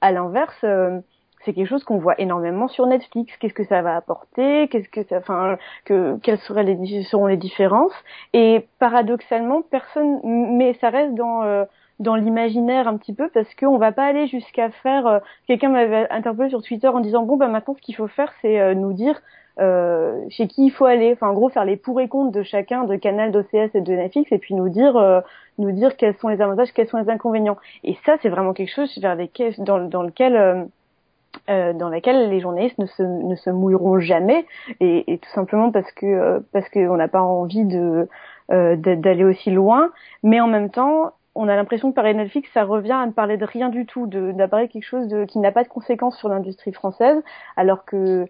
À 0.00 0.12
l'inverse 0.12 0.64
c'est 1.46 1.54
quelque 1.54 1.68
chose 1.68 1.84
qu'on 1.84 1.98
voit 1.98 2.20
énormément 2.20 2.66
sur 2.68 2.86
Netflix. 2.86 3.32
Qu'est-ce 3.38 3.54
que 3.54 3.64
ça 3.64 3.80
va 3.80 3.96
apporter? 3.96 4.68
Qu'est-ce 4.68 4.88
que 4.88 5.04
ça, 5.04 5.18
enfin, 5.18 5.56
que 5.84 6.18
quelles 6.22 6.38
seraient 6.38 6.64
les 6.64 7.04
seront 7.04 7.26
les 7.26 7.36
différences? 7.36 7.94
Et 8.32 8.66
paradoxalement, 8.80 9.62
personne, 9.62 10.20
mais 10.24 10.74
ça 10.74 10.90
reste 10.90 11.14
dans 11.14 11.44
euh, 11.44 11.64
dans 12.00 12.16
l'imaginaire 12.16 12.88
un 12.88 12.96
petit 12.98 13.14
peu 13.14 13.30
parce 13.32 13.54
qu'on 13.54 13.78
va 13.78 13.92
pas 13.92 14.04
aller 14.04 14.26
jusqu'à 14.26 14.70
faire. 14.70 15.06
Euh, 15.06 15.18
quelqu'un 15.46 15.70
m'avait 15.70 16.10
interpellé 16.10 16.50
sur 16.50 16.62
Twitter 16.62 16.88
en 16.88 17.00
disant 17.00 17.22
bon 17.22 17.36
bah 17.36 17.46
maintenant 17.46 17.74
ce 17.74 17.80
qu'il 17.80 17.94
faut 17.94 18.08
faire 18.08 18.32
c'est 18.42 18.60
euh, 18.60 18.74
nous 18.74 18.92
dire 18.92 19.20
chez 20.28 20.48
qui 20.48 20.66
il 20.66 20.70
faut 20.70 20.84
aller. 20.84 21.12
Enfin 21.12 21.28
en 21.28 21.32
gros 21.32 21.48
faire 21.48 21.64
les 21.64 21.76
pour 21.76 22.00
et 22.00 22.08
contre 22.08 22.32
de 22.32 22.42
chacun 22.42 22.84
de 22.84 22.96
Canal, 22.96 23.30
d'OCS 23.30 23.70
et 23.74 23.80
de 23.80 23.92
Netflix 23.94 24.30
et 24.32 24.38
puis 24.38 24.54
nous 24.54 24.68
dire 24.68 25.22
nous 25.58 25.72
dire 25.72 25.96
quels 25.96 26.14
sont 26.16 26.28
les 26.28 26.42
avantages, 26.42 26.72
quels 26.74 26.88
sont 26.88 26.98
les 26.98 27.08
inconvénients. 27.08 27.56
Et 27.84 27.96
ça 28.04 28.16
c'est 28.20 28.28
vraiment 28.28 28.52
quelque 28.52 28.74
chose 28.74 28.98
vers 28.98 29.14
lesquels, 29.14 29.54
dans, 29.58 29.78
dans 29.78 30.02
lequel 30.02 30.68
euh, 31.50 31.72
dans 31.72 31.88
laquelle 31.88 32.30
les 32.30 32.40
journalistes 32.40 32.78
ne 32.78 32.86
se, 32.86 33.02
ne 33.02 33.34
se 33.36 33.50
mouilleront 33.50 33.98
jamais. 33.98 34.46
Et, 34.80 35.12
et 35.12 35.18
tout 35.18 35.30
simplement 35.30 35.70
parce 35.70 35.90
que 35.92 36.06
euh, 36.06 36.40
parce 36.52 36.68
qu'on 36.70 36.96
n'a 36.96 37.08
pas 37.08 37.22
envie 37.22 37.64
de 37.64 38.08
euh, 38.50 38.76
d'aller 38.76 39.24
aussi 39.24 39.50
loin. 39.50 39.90
Mais 40.22 40.40
en 40.40 40.48
même 40.48 40.70
temps 40.70 41.12
on 41.34 41.48
a 41.48 41.56
l'impression 41.56 41.90
que 41.90 41.94
par 41.94 42.04
Netflix 42.04 42.48
ça 42.54 42.64
revient 42.64 42.92
à 42.92 43.06
ne 43.06 43.12
parler 43.12 43.36
de 43.36 43.44
rien 43.44 43.68
du 43.68 43.86
tout 43.86 44.06
de 44.06 44.32
d'appareiller 44.32 44.68
quelque 44.68 44.86
chose 44.86 45.08
de, 45.08 45.24
qui 45.24 45.38
n'a 45.38 45.52
pas 45.52 45.64
de 45.64 45.68
conséquences 45.68 46.16
sur 46.18 46.28
l'industrie 46.28 46.72
française 46.72 47.22
alors 47.56 47.84
que 47.84 48.26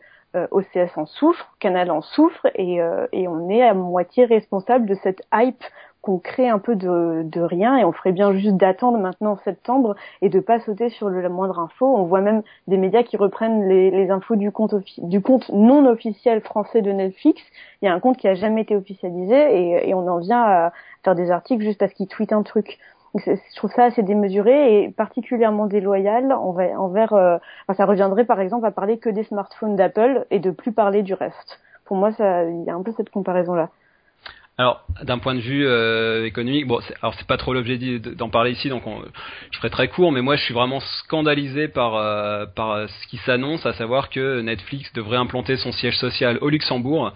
OCS 0.51 0.99
en 0.99 1.07
souffre, 1.07 1.51
Canal 1.61 1.91
en 1.91 2.03
souffre 2.03 2.47
et, 2.57 2.79
et 3.13 3.27
on 3.27 3.49
est 3.49 3.63
à 3.63 3.73
moitié 3.73 4.27
responsable 4.27 4.85
de 4.85 4.95
cette 4.95 5.23
hype 5.33 5.65
qu'on 6.07 6.21
crée 6.21 6.49
un 6.49 6.61
peu 6.61 6.77
de, 6.77 7.23
de, 7.25 7.41
rien 7.41 7.77
et 7.77 7.85
on 7.85 7.91
ferait 7.91 8.13
bien 8.13 8.33
juste 8.33 8.57
d'attendre 8.57 8.97
maintenant 8.97 9.33
en 9.33 9.39
septembre 9.39 9.97
et 10.23 10.29
de 10.29 10.39
pas 10.39 10.61
sauter 10.61 10.89
sur 10.89 11.09
le, 11.09 11.21
la 11.21 11.29
moindre 11.29 11.59
info. 11.59 11.85
On 11.85 12.05
voit 12.05 12.21
même 12.21 12.43
des 12.69 12.77
médias 12.77 13.03
qui 13.03 13.17
reprennent 13.17 13.69
les, 13.69 13.91
les 13.91 14.11
infos 14.13 14.37
du 14.37 14.53
compte, 14.53 14.77
du 14.99 15.21
compte 15.21 15.49
non 15.49 15.85
officiel 15.85 16.43
français 16.43 16.81
de 16.81 16.93
Netflix. 16.93 17.43
Il 17.83 17.87
y 17.87 17.89
a 17.89 17.93
un 17.93 17.99
compte 17.99 18.19
qui 18.19 18.29
a 18.29 18.35
jamais 18.35 18.63
été 18.63 18.77
officialisé 18.77 19.35
et, 19.35 19.89
et 19.89 19.95
on 19.95 20.07
en 20.07 20.19
vient 20.19 20.43
à 20.43 20.73
faire 21.03 21.17
des 21.17 21.33
articles 21.33 21.65
juste 21.65 21.81
parce 21.81 21.93
qu'ils 21.93 22.07
tweetent 22.07 22.33
un 22.33 22.45
truc. 22.45 22.79
je 23.17 23.57
trouve 23.57 23.73
ça 23.73 23.87
assez 23.87 24.05
démesuré 24.05 24.85
et 24.85 24.91
particulièrement 24.91 25.67
déloyal 25.67 26.31
envers, 26.31 27.15
euh, 27.15 27.39
enfin, 27.67 27.75
ça 27.79 27.85
reviendrait 27.85 28.27
par 28.27 28.41
exemple 28.41 28.65
à 28.65 28.71
parler 28.71 28.99
que 28.99 29.11
des 29.11 29.25
smartphones 29.25 29.75
d'Apple 29.75 30.25
et 30.31 30.39
de 30.39 30.53
plus 30.53 30.71
parler 30.71 31.03
du 31.03 31.15
reste. 31.15 31.59
Pour 31.85 31.97
moi, 31.97 32.11
il 32.21 32.63
y 32.65 32.71
a 32.71 32.75
un 32.75 32.83
peu 32.83 32.93
cette 32.93 33.11
comparaison 33.11 33.55
là. 33.55 33.71
Alors, 34.59 34.87
d'un 35.03 35.19
point 35.19 35.35
de 35.35 35.41
vue 35.41 35.67
euh, 35.67 36.25
économique, 36.25 36.67
bon, 36.67 36.79
alors 37.03 37.13
c'est 37.19 37.27
pas 37.27 37.37
trop 37.37 37.53
l'objet 37.53 37.77
d'en 37.99 38.31
parler 38.31 38.53
ici, 38.53 38.71
donc 38.71 38.85
je 39.51 39.59
ferai 39.59 39.69
très 39.69 39.89
court, 39.89 40.13
mais 40.13 40.23
moi 40.23 40.37
je 40.37 40.45
suis 40.45 40.55
vraiment 40.55 40.81
scandalisé 40.81 41.69
par 41.69 41.97
euh, 41.97 42.47
par 42.47 42.71
euh, 42.71 42.87
ce 42.87 43.07
qui 43.09 43.19
s'annonce, 43.19 43.67
à 43.67 43.75
savoir 43.75 44.09
que 44.09 44.41
Netflix 44.41 44.91
devrait 44.95 45.19
implanter 45.19 45.59
son 45.59 45.73
siège 45.73 45.99
social 45.99 46.39
au 46.41 46.49
Luxembourg 46.49 47.13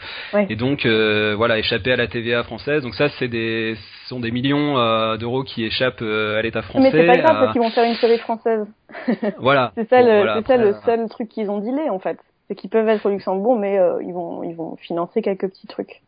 et 0.51 0.57
donc 0.57 0.85
voilà 0.85 1.59
échapper 1.59 1.93
à 1.93 1.97
la 1.97 2.09
TVA 2.09 2.43
française. 2.43 2.83
Donc 2.83 2.95
ça, 2.95 3.09
c'est 3.19 3.29
des 3.29 3.75
ce 4.03 4.09
sont 4.11 4.21
des 4.21 4.33
millions 4.33 4.75
d'euros 5.17 5.43
qui 5.43 5.65
échappent 5.65 6.03
à 6.03 6.43
l'État 6.43 6.61
français. 6.61 6.91
Mais 6.91 6.91
c'est 6.91 7.07
pas 7.07 7.17
grave 7.17 7.41
parce 7.41 7.53
qu'ils 7.53 7.63
vont 7.63 7.71
faire 7.71 7.85
une 7.85 7.95
série 7.95 8.19
française. 8.19 8.67
voilà. 9.39 9.73
c'est 9.77 9.89
ça, 9.89 10.03
le, 10.03 10.29
c'est 10.35 10.47
ça 10.47 10.57
le 10.59 10.75
seul 10.85 11.09
truc 11.09 11.31
qu'ils 11.31 11.51
ont 11.51 11.59
dealé 11.59 11.89
en 11.89 12.01
fait, 12.01 12.19
c'est 12.49 12.55
qu'ils 12.55 12.69
peuvent 12.69 12.89
être 12.89 13.07
au 13.07 13.11
Luxembourg, 13.11 13.57
mais 13.59 13.81
ils 14.03 14.13
vont 14.13 14.43
ils 14.43 14.55
vont 14.55 14.77
financer 14.77 15.23
quelques 15.23 15.49
petits 15.49 15.67
trucs. 15.67 16.03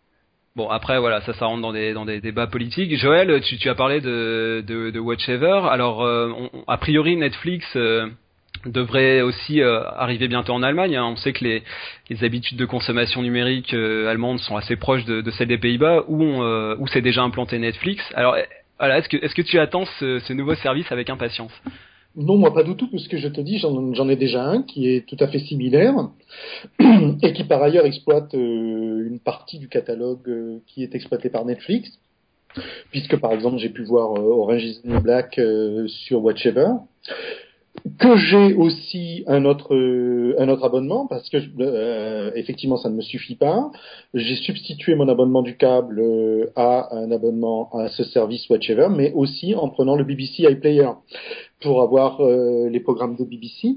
Bon 0.54 0.68
après 0.68 0.98
voilà 0.98 1.22
ça 1.22 1.32
ça 1.32 1.46
rentre 1.46 1.62
dans 1.62 1.72
des 1.72 1.94
dans 1.94 2.04
des 2.04 2.20
débats 2.20 2.46
politiques. 2.46 2.96
Joël 2.96 3.40
tu, 3.40 3.56
tu 3.56 3.68
as 3.70 3.74
parlé 3.74 4.00
de 4.00 4.62
de, 4.66 4.90
de. 4.90 5.68
Alors 5.68 6.06
a 6.68 6.76
priori 6.78 7.16
Netflix 7.16 7.66
devrait 8.66 9.22
aussi 9.22 9.62
arriver 9.62 10.28
bientôt 10.28 10.52
en 10.52 10.62
Allemagne. 10.62 10.96
Hein. 10.96 11.06
On 11.06 11.16
sait 11.16 11.32
que 11.32 11.44
les, 11.44 11.62
les, 12.10 12.24
habitudes 12.24 12.58
de 12.58 12.66
consommation 12.66 13.22
numérique 13.22 13.72
allemandes 13.74 14.40
sont 14.40 14.56
assez 14.56 14.76
proches 14.76 15.04
de, 15.04 15.20
de 15.20 15.30
celles 15.32 15.48
des 15.48 15.58
Pays-Bas, 15.58 16.04
où, 16.06 16.22
où 16.22 16.86
c'est 16.86 17.00
déjà 17.00 17.22
implanté 17.22 17.58
Netflix. 17.58 18.02
Alors, 18.14 18.36
voilà, 18.78 18.98
est-ce 18.98 19.08
que, 19.08 19.16
est-ce 19.16 19.34
que 19.34 19.42
tu 19.42 19.58
attends 19.58 19.84
ce, 20.00 20.18
ce 20.18 20.32
nouveau 20.32 20.54
service 20.56 20.90
avec 20.92 21.08
impatience? 21.08 21.52
Non, 22.14 22.36
moi 22.36 22.52
pas 22.52 22.62
du 22.62 22.76
tout, 22.76 22.88
puisque 22.88 23.16
je 23.16 23.28
te 23.28 23.40
dis, 23.40 23.58
j'en 23.58 24.08
ai 24.08 24.16
déjà 24.16 24.44
un 24.44 24.62
qui 24.62 24.88
est 24.88 25.06
tout 25.06 25.16
à 25.18 25.28
fait 25.28 25.38
similaire 25.38 25.94
et 27.22 27.32
qui 27.32 27.44
par 27.44 27.62
ailleurs 27.62 27.86
exploite 27.86 28.34
euh, 28.34 29.06
une 29.06 29.18
partie 29.18 29.58
du 29.58 29.68
catalogue 29.68 30.28
euh, 30.28 30.58
qui 30.66 30.82
est 30.82 30.94
exploité 30.94 31.30
par 31.30 31.46
Netflix, 31.46 31.90
puisque 32.90 33.16
par 33.16 33.32
exemple 33.32 33.56
j'ai 33.58 33.70
pu 33.70 33.82
voir 33.84 34.14
euh, 34.16 34.20
Orange 34.20 34.62
is 34.62 34.80
the 34.82 35.02
Black 35.02 35.40
sur 35.86 36.22
Watchever 36.22 36.68
que 37.98 38.16
j'ai 38.16 38.54
aussi 38.54 39.24
un 39.26 39.44
autre 39.44 39.74
un 40.38 40.48
autre 40.48 40.64
abonnement 40.64 41.06
parce 41.06 41.28
que 41.28 41.38
effectivement 42.36 42.76
ça 42.76 42.88
ne 42.88 42.96
me 42.96 43.02
suffit 43.02 43.36
pas. 43.36 43.70
J'ai 44.14 44.36
substitué 44.36 44.94
mon 44.94 45.08
abonnement 45.08 45.42
du 45.42 45.56
câble 45.56 46.02
à 46.56 46.94
un 46.94 47.10
abonnement 47.10 47.70
à 47.72 47.88
ce 47.88 48.04
service 48.04 48.48
Watchever, 48.48 48.88
mais 48.90 49.12
aussi 49.12 49.54
en 49.54 49.68
prenant 49.68 49.96
le 49.96 50.04
BBC 50.04 50.44
iPlayer 50.44 50.90
pour 51.62 51.82
avoir 51.82 52.20
euh, 52.20 52.68
les 52.68 52.80
programmes 52.80 53.16
de 53.16 53.24
BBC. 53.24 53.76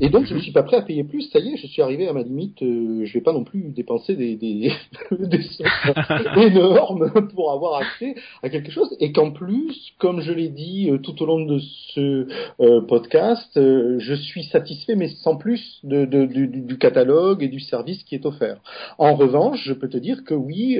Et 0.00 0.08
donc, 0.08 0.26
je 0.26 0.32
ne 0.32 0.38
mhm. 0.38 0.42
suis 0.42 0.52
pas 0.52 0.62
prêt 0.62 0.76
à 0.76 0.82
payer 0.82 1.04
plus. 1.04 1.22
Ça 1.30 1.38
y 1.38 1.52
est, 1.52 1.56
je 1.56 1.66
suis 1.66 1.82
arrivé 1.82 2.08
à 2.08 2.12
ma 2.12 2.22
limite. 2.22 2.62
Euh, 2.62 3.04
je 3.04 3.12
vais 3.12 3.20
pas 3.20 3.32
non 3.32 3.44
plus 3.44 3.70
dépenser 3.70 4.16
des, 4.16 4.36
des, 4.36 4.72
des 5.10 5.42
sommes 5.42 6.36
énormes 6.36 7.12
pour 7.34 7.52
avoir 7.52 7.80
accès 7.80 8.14
à 8.42 8.48
quelque 8.48 8.70
chose. 8.70 8.94
Et 9.00 9.12
qu'en 9.12 9.30
plus, 9.30 9.92
comme 9.98 10.20
je 10.20 10.32
l'ai 10.32 10.48
dit 10.48 10.90
euh, 10.90 10.98
tout 10.98 11.20
au 11.22 11.26
long 11.26 11.44
de 11.44 11.60
ce 11.94 12.26
euh, 12.60 12.80
podcast, 12.82 13.50
je 13.54 14.14
suis 14.14 14.44
satisfait, 14.44 14.96
mais 14.96 15.08
sans 15.22 15.36
plus 15.36 15.80
de, 15.84 16.04
de, 16.04 16.26
du, 16.26 16.48
du, 16.48 16.78
catalogue 16.78 17.42
et 17.42 17.48
du 17.48 17.60
service 17.60 18.02
qui 18.04 18.14
est 18.14 18.26
offert. 18.26 18.58
En 18.98 19.14
revanche, 19.14 19.62
je 19.64 19.72
peux 19.72 19.88
te 19.88 19.96
dire 19.96 20.24
que 20.24 20.34
oui, 20.34 20.78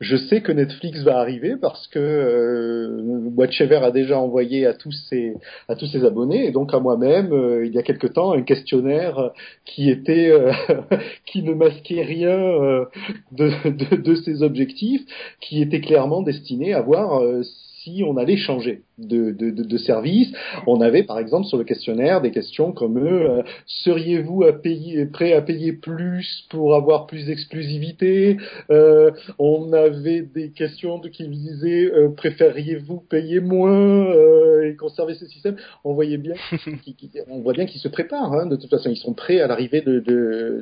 je 0.00 0.16
sais 0.16 0.40
que 0.40 0.52
Netflix 0.52 1.02
va 1.02 1.18
arriver 1.18 1.56
parce 1.60 1.86
que 1.88 3.30
Watchever 3.36 3.80
a 3.82 3.90
déjà 3.90 4.18
envoyé 4.18 4.66
à 4.66 4.74
tous 4.74 4.92
ses 5.08 5.34
à 5.68 5.74
tous 5.74 5.86
ses 5.86 6.04
abonnés 6.04 6.46
et 6.46 6.50
donc 6.52 6.72
à 6.72 6.80
moi-même 6.80 7.32
il 7.74 7.78
y 7.78 7.80
a 7.80 7.82
quelque 7.82 8.06
temps 8.06 8.32
un 8.32 8.42
questionnaire 8.42 9.32
qui 9.64 9.90
était 9.90 10.30
euh, 10.30 10.52
qui 11.26 11.42
ne 11.42 11.52
masquait 11.54 12.02
rien 12.02 12.38
euh, 12.38 12.84
de, 13.32 13.50
de, 13.68 13.96
de, 13.96 14.14
ses 14.14 14.44
objectifs, 14.44 15.02
qui 15.40 15.60
était 15.60 15.80
clairement 15.80 16.22
destiné 16.22 16.72
à 16.72 16.82
voir 16.82 17.20
euh, 17.20 17.42
si 17.84 18.02
on 18.06 18.16
allait 18.16 18.36
changer 18.36 18.82
de, 18.98 19.30
de, 19.30 19.50
de, 19.50 19.78
service. 19.78 20.32
On 20.66 20.80
avait 20.80 21.02
par 21.02 21.18
exemple 21.18 21.46
sur 21.46 21.58
le 21.58 21.64
questionnaire 21.64 22.22
des 22.22 22.30
questions 22.30 22.72
comme 22.72 22.96
euh, 22.96 23.42
seriez-vous 23.66 24.44
à 24.44 24.52
payer, 24.52 25.04
prêt 25.06 25.32
à 25.32 25.42
payer 25.42 25.72
plus 25.72 26.46
pour 26.48 26.74
avoir 26.74 27.06
plus 27.06 27.26
d'exclusivité? 27.26 28.38
Euh, 28.70 29.10
On 29.38 29.72
avait 29.72 30.22
des 30.22 30.50
questions 30.50 31.00
qui 31.00 31.28
disaient 31.28 31.90
euh, 31.92 32.08
préfériez-vous 32.16 33.00
payer 33.00 33.40
moins 33.40 34.06
euh, 34.06 34.70
et 34.70 34.76
conserver 34.76 35.14
ce 35.14 35.26
système? 35.26 35.56
On 35.84 35.92
voyait 35.92 36.18
bien, 36.18 36.34
on 37.28 37.40
voit 37.40 37.52
bien 37.52 37.66
qu'ils 37.66 37.80
se 37.80 37.88
préparent. 37.88 38.32
Hein, 38.32 38.46
de 38.46 38.56
toute 38.56 38.70
façon, 38.70 38.90
ils 38.90 38.96
sont 38.96 39.12
prêts 39.12 39.40
à 39.40 39.46
l'arrivée 39.46 39.82
de, 39.82 40.00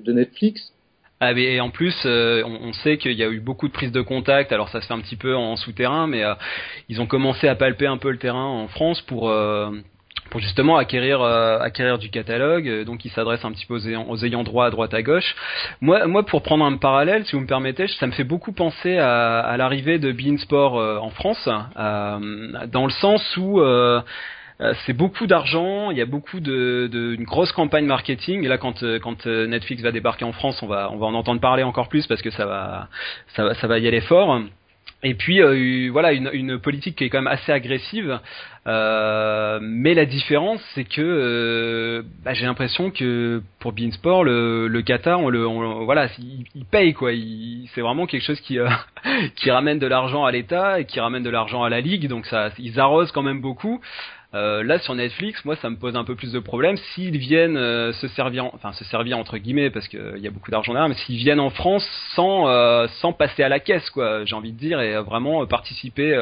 de 0.05 0.13
Netflix. 0.13 0.73
Ah, 1.25 1.31
et 1.37 1.61
en 1.61 1.71
plus, 1.71 1.95
euh, 2.05 2.43
on, 2.45 2.73
sait 2.73 2.99
qu'il 2.99 3.13
y 3.13 3.23
a 3.23 3.29
eu 3.29 3.39
beaucoup 3.39 3.69
de 3.69 3.73
prises 3.73 3.93
de 3.93 4.01
contact. 4.01 4.51
Alors 4.51 4.69
ça 4.71 4.81
se 4.81 4.89
fait 4.89 4.93
un 4.93 4.99
petit 4.99 5.15
peu 5.15 5.37
en 5.37 5.55
souterrain, 5.55 6.09
mais 6.09 6.25
euh, 6.25 6.35
ils 6.89 7.01
ont 7.01 7.07
commencé 7.07 7.47
à 7.47 7.55
palper 7.55 7.87
un 7.87 7.97
peu 7.97 8.11
le 8.11 8.19
terrain 8.19 8.45
en 8.45 8.67
France 8.67 9.01
pour 9.03 9.31
euh, 9.31 9.71
justement 10.39 10.79
acquérir 10.79 11.99
du 12.01 12.11
catalogue. 12.11 12.83
Donc 12.87 13.05
ils 13.05 13.13
s'adressent 13.13 13.45
un 13.45 13.53
petit 13.53 13.67
peu 13.67 13.75
aux 13.75 13.87
ayants, 13.87 14.09
aux 14.09 14.43
droit 14.43 14.67
à 14.67 14.71
droite 14.71 14.95
à 14.95 15.03
gauche. 15.03 15.37
Moi, 15.81 16.09
moi, 16.09 16.27
pour 16.27 16.43
prendre 16.43 16.65
un 16.65 16.77
parallèle, 16.77 17.25
si 17.25 17.37
vous 17.37 17.43
me 17.43 17.47
permettez, 17.47 17.87
ça 17.87 18.09
me 18.09 18.13
fait 18.13 18.25
beaucoup 18.25 18.51
penser 18.51 18.99
à, 18.99 19.55
l'arrivée 19.57 20.01
de 20.01 20.11
Bein 20.11 20.39
Sport 20.39 20.75
en 20.75 21.11
France, 21.11 21.49
dans 21.77 22.85
le 22.85 22.93
sens 23.01 23.37
où 23.37 23.61
euh, 23.61 24.01
c'est 24.87 24.93
beaucoup 24.93 25.27
d'argent, 25.27 25.91
il 25.91 25.99
y 25.99 26.01
a 26.01 26.07
beaucoup 26.07 26.41
de, 26.41 26.89
de 26.91 27.15
une 27.15 27.25
grosse 27.25 27.53
campagne 27.53 27.87
marketing. 27.87 28.45
Et 28.45 28.49
là, 28.49 28.59
quand 28.59 28.83
euh, 28.83 28.99
quand 28.99 29.27
euh, 29.27 29.47
Netflix 29.47 29.83
va 29.83 29.93
débarquer 29.93 30.25
en 30.25 30.33
France, 30.33 30.63
on 30.63 30.67
va 30.67 30.91
on 30.93 30.99
va 30.99 31.07
en 31.07 31.15
entendre 31.15 31.41
parler 31.41 31.63
encore 31.63 31.89
plus 31.89 32.07
parce 32.07 32.23
que 32.23 32.31
ça 32.31 32.47
va 32.47 32.89
ça 33.35 33.45
va 33.45 33.55
ça 33.55 33.67
va 33.67 33.79
y 33.79 33.89
aller 33.89 34.01
fort. 34.01 34.41
Et 35.05 35.15
puis 35.15 35.89
voilà 35.89 36.13
une, 36.13 36.31
une, 36.33 36.61
politique 36.61 36.97
qui 36.97 37.05
est 37.05 37.09
quand 37.09 37.19
même 37.19 37.33
assez 37.33 37.51
agressive, 37.51 38.21
euh, 38.69 39.59
mais 39.61 39.95
la 39.95 40.05
différence 40.05 40.61
c'est 40.77 40.85
que 40.85 42.05
bah, 42.25 42.35
j'ai 42.35 42.47
l'impression 42.47 42.93
que 42.93 43.43
pour 43.59 43.73
Beansport 43.73 44.23
le, 44.23 44.69
le 44.69 44.83
Qatar 44.83 45.19
on 45.21 45.29
le 45.29 45.45
voilà 45.85 46.07
il, 46.21 46.45
il, 46.55 46.65
paye 46.65 46.95
quoi, 46.95 47.11
c'est 47.75 47.81
vraiment 47.81 48.07
quelque 48.07 48.23
chose 48.23 48.41
qui 48.43 48.59
qui 49.37 49.51
ramène 49.51 49.81
de 49.81 49.89
l'argent 49.89 50.25
à 50.25 50.31
l'État 50.31 50.79
et 50.79 50.85
qui 50.85 51.01
ramène 51.01 51.25
de 51.25 51.31
l'argent 51.31 51.65
à 51.65 51.69
la 51.69 51.81
ligue, 51.81 52.07
donc 52.07 52.27
ça 52.27 52.51
ils 52.59 52.79
arrosent 52.79 53.11
quand 53.11 53.23
même 53.23 53.41
beaucoup. 53.41 53.81
Euh, 54.35 54.65
là 54.65 54.79
sur 54.79 54.95
Netflix, 54.95 55.45
moi 55.45 55.57
ça 55.57 55.69
me 55.69 55.77
pose 55.77 55.95
un 55.95 56.05
peu 56.05 56.15
plus 56.15 56.33
de 56.33 56.39
problèmes 56.39 56.79
s'ils 56.95 57.19
viennent 57.19 57.59
euh, 57.59 57.93
se 57.93 58.09
servir, 58.09 58.47
enfin 58.55 58.73
se 58.73 58.83
servir 58.85 59.19
entre 59.19 59.37
guillemets 59.37 59.69
parce 59.69 59.89
qu'il 59.89 60.19
y 60.19 60.27
a 60.27 60.31
beaucoup 60.31 60.51
d'argent 60.51 60.73
derrière, 60.73 60.89
mais 60.89 60.95
s'ils 60.95 61.19
viennent 61.19 61.41
en 61.41 61.51
France 61.51 61.87
sans 62.15 62.49
euh, 62.49 62.87
sans 63.03 63.13
passer 63.13 63.43
à 63.43 63.51
la 63.51 63.61
caisse 63.61 63.91
quoi, 63.91 64.25
j'ai 64.25 64.35
envie 64.35 64.53
de 64.53 64.59
dire 64.59 64.81
et 64.81 64.95
vraiment 65.03 65.45
participer 65.47 66.15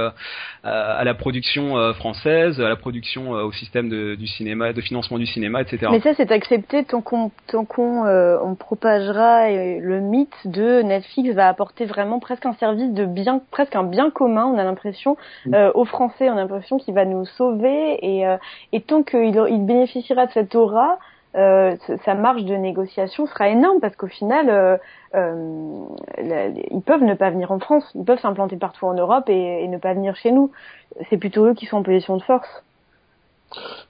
à 0.64 1.04
la 1.04 1.14
production 1.14 1.92
française, 1.94 2.60
à 2.60 2.68
la 2.68 2.74
production 2.74 3.30
au 3.30 3.52
système 3.52 3.88
de, 3.88 4.16
du 4.16 4.26
cinéma, 4.26 4.72
de 4.72 4.80
financement 4.80 5.18
du 5.18 5.26
cinéma, 5.26 5.62
etc. 5.62 5.86
Mais 5.92 6.00
ça 6.00 6.12
c'est 6.16 6.32
accepté 6.32 6.84
tant 6.84 7.02
qu'on 7.02 7.30
tant 7.46 7.64
qu'on 7.64 8.06
on 8.06 8.54
propagera 8.56 9.48
le 9.50 10.00
mythe 10.00 10.34
de 10.46 10.82
Netflix 10.82 11.32
va 11.34 11.48
apporter 11.48 11.84
vraiment 11.84 12.18
presque 12.18 12.44
un 12.44 12.54
service 12.54 12.92
de 12.92 13.04
bien, 13.04 13.40
presque 13.52 13.76
un 13.76 13.84
bien 13.84 14.10
commun. 14.10 14.46
On 14.46 14.58
a 14.58 14.64
l'impression 14.64 15.16
aux 15.46 15.84
Français, 15.84 16.28
on 16.28 16.32
a 16.32 16.40
l'impression 16.42 16.78
qu'il 16.78 16.94
va 16.94 17.04
nous 17.04 17.24
sauver 17.24 17.99
et, 18.00 18.26
euh, 18.26 18.36
et 18.72 18.80
tant 18.80 19.02
qu'il 19.02 19.34
il 19.48 19.64
bénéficiera 19.64 20.26
de 20.26 20.32
cette 20.32 20.54
aura, 20.54 20.98
euh, 21.36 21.76
sa 22.04 22.14
marge 22.14 22.44
de 22.44 22.54
négociation 22.54 23.26
sera 23.26 23.48
énorme 23.48 23.78
parce 23.80 23.94
qu'au 23.94 24.08
final, 24.08 24.50
euh, 24.50 25.84
ils 26.70 26.82
peuvent 26.84 27.04
ne 27.04 27.14
pas 27.14 27.30
venir 27.30 27.52
en 27.52 27.60
France, 27.60 27.84
ils 27.94 28.04
peuvent 28.04 28.20
s'implanter 28.20 28.56
partout 28.56 28.86
en 28.86 28.94
Europe 28.94 29.28
et, 29.28 29.68
ne 29.68 29.78
pas 29.78 29.94
venir 29.94 30.16
chez 30.16 30.32
nous. 30.32 30.50
C'est 31.08 31.18
plutôt 31.18 31.46
eux 31.46 31.54
qui 31.54 31.66
sont 31.66 31.78
en 31.78 31.82
position 31.82 32.16
de 32.16 32.22
force. 32.22 32.48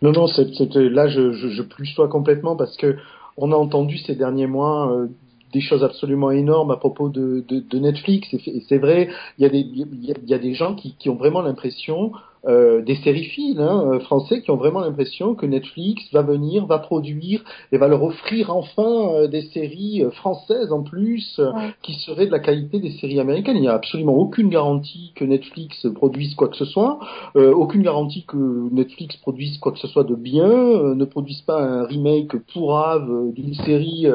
Non, 0.03 0.13
non, 0.13 0.27
là 0.27 1.09
je, 1.09 1.33
je, 1.33 1.63
plus 1.63 1.87
sois 1.87 2.09
complètement 2.09 2.57
parce 2.57 2.77
que 2.77 2.97
on 3.37 3.53
a 3.53 3.57
entendu 3.57 3.97
ces 3.99 4.15
derniers 4.15 4.47
mois 4.47 5.07
des 5.53 5.61
choses 5.61 5.83
absolument 5.83 6.31
énormes 6.31 6.71
à 6.71 6.77
propos 6.77 7.09
de, 7.09 7.45
Netflix. 7.79 8.29
Et 8.33 8.63
c'est 8.69 8.79
vrai, 8.79 9.09
il 9.39 9.47
y, 9.47 10.35
a 10.35 10.39
des, 10.39 10.55
gens 10.55 10.75
qui 10.75 11.09
ont 11.09 11.17
vraiment 11.17 11.41
l'impression 11.41 12.13
euh, 12.47 12.81
des 12.81 12.95
séries 12.97 13.25
filles 13.25 13.57
hein, 13.59 13.85
euh, 13.87 14.01
français 14.01 14.41
qui 14.41 14.51
ont 14.51 14.57
vraiment 14.57 14.81
l'impression 14.81 15.35
que 15.35 15.45
Netflix 15.45 16.03
va 16.11 16.23
venir, 16.23 16.65
va 16.65 16.79
produire 16.79 17.45
et 17.71 17.77
va 17.77 17.87
leur 17.87 18.03
offrir 18.03 18.51
enfin 18.57 19.13
euh, 19.15 19.29
des 19.29 19.43
séries 19.43 20.03
françaises 20.13 20.73
en 20.73 20.83
plus 20.83 21.39
qui 21.83 21.95
seraient 21.95 22.27
de 22.27 22.31
la 22.31 22.39
qualité 22.39 22.79
des 22.79 22.93
séries 22.93 23.21
américaines. 23.21 23.57
Il 23.57 23.63
n'y 23.63 23.69
a 23.69 23.75
absolument 23.75 24.15
aucune 24.15 24.49
garantie 24.49 25.13
que 25.17 25.25
Netflix 25.25 25.87
produise 25.95 26.35
quoi 26.35 26.49
que 26.49 26.57
ce 26.57 26.65
soit, 26.65 26.99
aucune 27.35 27.83
garantie 27.83 28.25
que 28.27 28.73
Netflix 28.73 29.17
produise 29.19 29.59
quoi 29.59 29.73
que 29.73 29.79
ce 29.79 29.89
soit 29.89 30.05
de 30.05 30.15
bien, 30.15 30.49
ne 30.49 31.05
produise 31.05 31.43
pas 31.43 31.61
un 31.61 31.85
remake 31.85 32.37
pourrave 32.53 33.33
d'une 33.35 33.55
série 33.55 34.07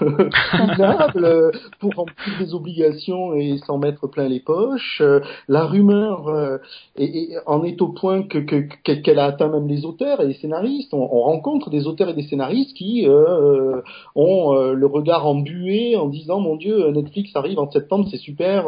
minable 0.00 1.52
pour 1.78 1.94
remplir 1.94 2.38
des 2.38 2.54
obligations 2.54 3.34
et 3.34 3.58
s'en 3.58 3.78
mettre 3.78 4.08
plein 4.08 4.28
les 4.28 4.40
poches. 4.40 5.02
la 5.48 5.66
rumeur 5.66 6.60
est, 6.96 7.36
en 7.46 7.59
en 7.60 7.64
est 7.64 7.80
au 7.82 7.88
point 7.88 8.22
que 8.22 8.38
qu'elle 8.38 9.18
a 9.18 9.26
atteint 9.26 9.48
même 9.48 9.68
les 9.68 9.84
auteurs 9.84 10.20
et 10.20 10.26
les 10.26 10.34
scénaristes. 10.34 10.92
On, 10.94 11.06
rencontre 11.06 11.70
des 11.70 11.86
auteurs 11.86 12.08
et 12.08 12.14
des 12.14 12.22
scénaristes 12.22 12.76
qui 12.76 13.06
euh, 13.06 13.12
euh, 13.12 13.82
ont 14.14 14.54
euh, 14.54 14.72
le 14.72 14.86
regard 14.86 15.26
embué 15.26 15.96
en 15.96 16.08
disant 16.08 16.40
mon 16.40 16.56
Dieu, 16.56 16.90
Netflix 16.90 17.34
arrive 17.34 17.58
en 17.58 17.70
septembre, 17.70 18.08
c'est 18.10 18.18
super, 18.18 18.66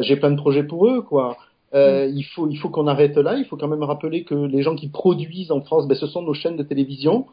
j'ai 0.00 0.16
plein 0.16 0.30
de 0.30 0.36
projets 0.36 0.64
pour 0.64 0.86
eux, 0.86 1.02
quoi. 1.02 1.36
Mm. 1.74 2.08
il 2.14 2.22
faut 2.22 2.48
il 2.48 2.56
faut 2.56 2.70
qu'on 2.70 2.86
arrête 2.86 3.16
là. 3.16 3.36
Il 3.36 3.44
faut 3.44 3.56
quand 3.56 3.68
même 3.68 3.82
rappeler 3.82 4.24
que 4.24 4.34
les 4.34 4.62
gens 4.62 4.74
qui 4.74 4.88
produisent 4.88 5.50
en 5.50 5.60
France, 5.60 5.86
ben, 5.86 5.96
ce 5.96 6.06
sont 6.06 6.22
nos 6.22 6.34
chaînes 6.34 6.56
de 6.56 6.62
télévision 6.62 7.26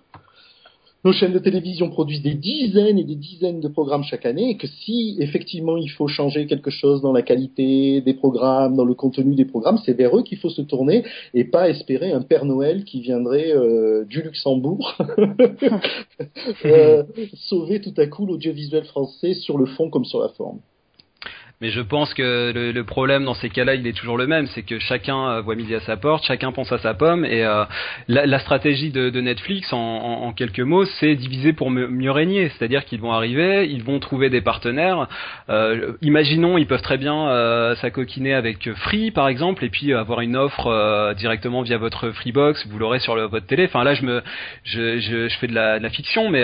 nos 1.06 1.14
chaînes 1.14 1.34
de 1.34 1.40
télévision 1.40 1.90
produisent 1.92 2.24
des 2.24 2.34
dizaines 2.34 2.98
et 2.98 3.04
des 3.04 3.16
dizaines 3.16 3.62
de 3.62 3.68
programmes 3.68 4.04
chaque 4.04 4.26
année 4.26 4.50
et 4.50 4.58
que 4.58 4.66
si 4.66 5.18
effectivement 5.20 5.78
il 5.78 5.90
faut 5.90 6.08
changer 6.08 6.48
quelque 6.48 6.72
chose 6.72 7.04
dans 7.04 7.14
la 7.14 7.22
qualité 7.22 8.02
des 8.02 8.14
programmes, 8.16 8.76
dans 8.76 8.86
le 8.86 8.96
contenu 8.96 9.36
des 9.36 9.46
programmes, 9.46 9.78
c'est 9.86 9.94
vers 9.94 10.18
eux 10.18 10.24
qu'il 10.24 10.40
faut 10.40 10.50
se 10.50 10.64
tourner 10.64 11.04
et 11.36 11.44
pas 11.44 11.70
espérer 11.70 12.12
un 12.12 12.22
Père 12.22 12.44
Noël 12.44 12.84
qui 12.86 13.02
viendrait 13.02 13.52
euh, 13.52 14.04
du 14.06 14.24
Luxembourg 14.24 14.98
euh, 16.66 17.04
sauver 17.36 17.82
tout 17.82 17.94
à 17.98 18.08
coup 18.08 18.26
l'audiovisuel 18.26 18.86
français 18.86 19.36
sur 19.36 19.60
le 19.60 19.68
fond 19.68 19.92
comme 19.92 20.06
sur 20.06 20.20
la 20.20 20.30
forme. 20.30 20.60
Mais 21.62 21.70
je 21.70 21.80
pense 21.80 22.14
que 22.14 22.52
le, 22.54 22.84
problème 22.84 23.24
dans 23.24 23.34
ces 23.34 23.50
cas-là, 23.50 23.76
il 23.76 23.88
est 23.88 23.94
toujours 23.94 24.18
le 24.18 24.28
même, 24.28 24.46
c'est 24.48 24.64
que 24.64 24.78
chacun 24.78 25.30
euh, 25.30 25.42
voit 25.42 25.56
midi 25.56 25.74
à 25.74 25.80
sa 25.80 25.96
porte, 25.96 26.26
chacun 26.26 26.52
pense 26.52 26.72
à 26.74 26.80
sa 26.80 26.94
pomme, 26.94 27.24
et 27.24 27.46
euh, 27.46 27.64
la, 28.10 28.40
stratégie 28.40 28.92
de, 28.92 29.22
Netflix, 29.22 29.72
en, 29.72 30.34
quelques 30.34 30.60
mots, 30.60 30.84
c'est 30.86 31.16
diviser 31.16 31.54
pour 31.54 31.72
mieux, 31.72 32.12
régner. 32.12 32.50
C'est-à-dire 32.50 32.84
qu'ils 32.84 33.00
vont 33.00 33.14
arriver, 33.14 33.68
ils 33.70 33.84
vont 33.84 34.00
trouver 34.00 34.30
des 34.30 34.42
partenaires. 34.42 35.08
Euh, 35.50 35.94
imaginons, 36.02 36.58
ils 36.58 36.68
peuvent 36.68 36.82
très 36.82 36.98
bien 36.98 37.76
s'acoquiner 37.76 38.34
avec 38.34 38.72
Free, 38.74 39.12
par 39.12 39.30
exemple, 39.30 39.64
et 39.64 39.70
puis 39.70 39.94
avoir 39.94 40.22
une 40.22 40.36
offre 40.36 41.14
directement 41.18 41.62
via 41.62 41.78
votre 41.78 42.12
Freebox, 42.12 42.68
vous 42.68 42.78
l'aurez 42.78 43.00
sur 43.00 43.16
votre 43.30 43.48
télé. 43.48 43.66
Enfin 43.66 43.84
là, 43.84 43.94
je 43.94 45.30
fais 45.40 45.48
de 45.48 45.54
la, 45.56 45.80
de 45.80 45.84
la, 45.84 45.90
fiction, 45.90 46.30
mais 46.30 46.44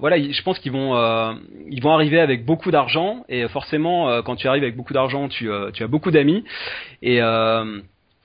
voilà, 0.00 0.18
je 0.18 0.42
pense 0.42 0.58
qu'ils 0.60 0.72
vont, 0.72 0.92
vont 0.92 1.92
arriver 1.92 2.20
avec 2.20 2.44
beaucoup 2.44 2.70
d'argent, 2.70 3.24
et 3.28 3.46
forcément, 3.48 4.22
quand 4.22 4.35
tu 4.36 4.48
arrives 4.48 4.62
avec 4.62 4.76
beaucoup 4.76 4.92
d'argent, 4.92 5.28
tu, 5.28 5.50
euh, 5.50 5.70
tu 5.72 5.82
as 5.82 5.86
beaucoup 5.86 6.10
d'amis. 6.10 6.44
Et 7.02 7.20
euh, 7.22 7.80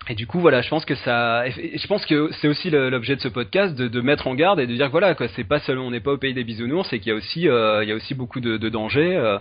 et 0.10 0.16
du 0.16 0.26
coup, 0.26 0.40
voilà, 0.40 0.64
je 0.64 0.70
pense 0.70 0.84
que 0.84 0.96
ça, 0.96 1.48
je 1.48 1.88
pense 1.88 2.08
que 2.08 2.32
c'est 2.42 2.48
aussi 2.48 2.72
l'objet 2.72 3.16
de 3.16 3.22
ce 3.22 3.28
podcast 3.28 3.76
de, 3.76 4.02
mettre 4.02 4.26
en 4.26 4.34
garde 4.34 4.60
et 4.60 4.66
de 4.66 4.74
dire 4.74 4.88
que 4.88 4.92
voilà, 4.92 5.14
quoi, 5.14 5.28
c'est 5.36 5.44
pas 5.44 5.60
seulement, 5.60 5.86
on 5.86 5.92
n'est 5.92 6.00
pas 6.00 6.14
au 6.14 6.18
pays 6.18 6.34
des 6.34 6.44
bisounours, 6.44 6.88
c'est 6.90 6.98
qu'il 6.98 7.10
y 7.10 7.14
a 7.14 7.16
aussi, 7.16 7.48
euh, 7.48 7.84
il 7.84 7.90
y 7.90 7.92
a 7.92 7.96
aussi 7.96 8.16
beaucoup 8.16 8.40
de, 8.40 8.58
dangers. 8.70 9.38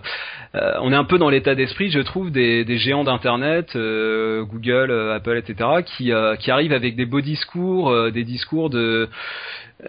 On 0.53 0.93
est 0.93 0.95
un 0.95 1.03
peu 1.03 1.17
dans 1.17 1.31
l'état 1.31 1.55
d'esprit, 1.55 1.89
je 1.89 1.99
trouve, 2.01 2.29
des, 2.29 2.63
des 2.63 2.77
géants 2.77 3.03
d'internet, 3.03 3.75
Google, 3.75 4.91
Apple, 5.15 5.37
etc., 5.37 5.67
qui, 5.83 6.11
qui 6.39 6.51
arrivent 6.51 6.73
avec 6.73 6.95
des 6.95 7.07
beaux 7.07 7.21
discours, 7.21 8.11
des 8.11 8.23
discours 8.23 8.69
de, 8.69 9.09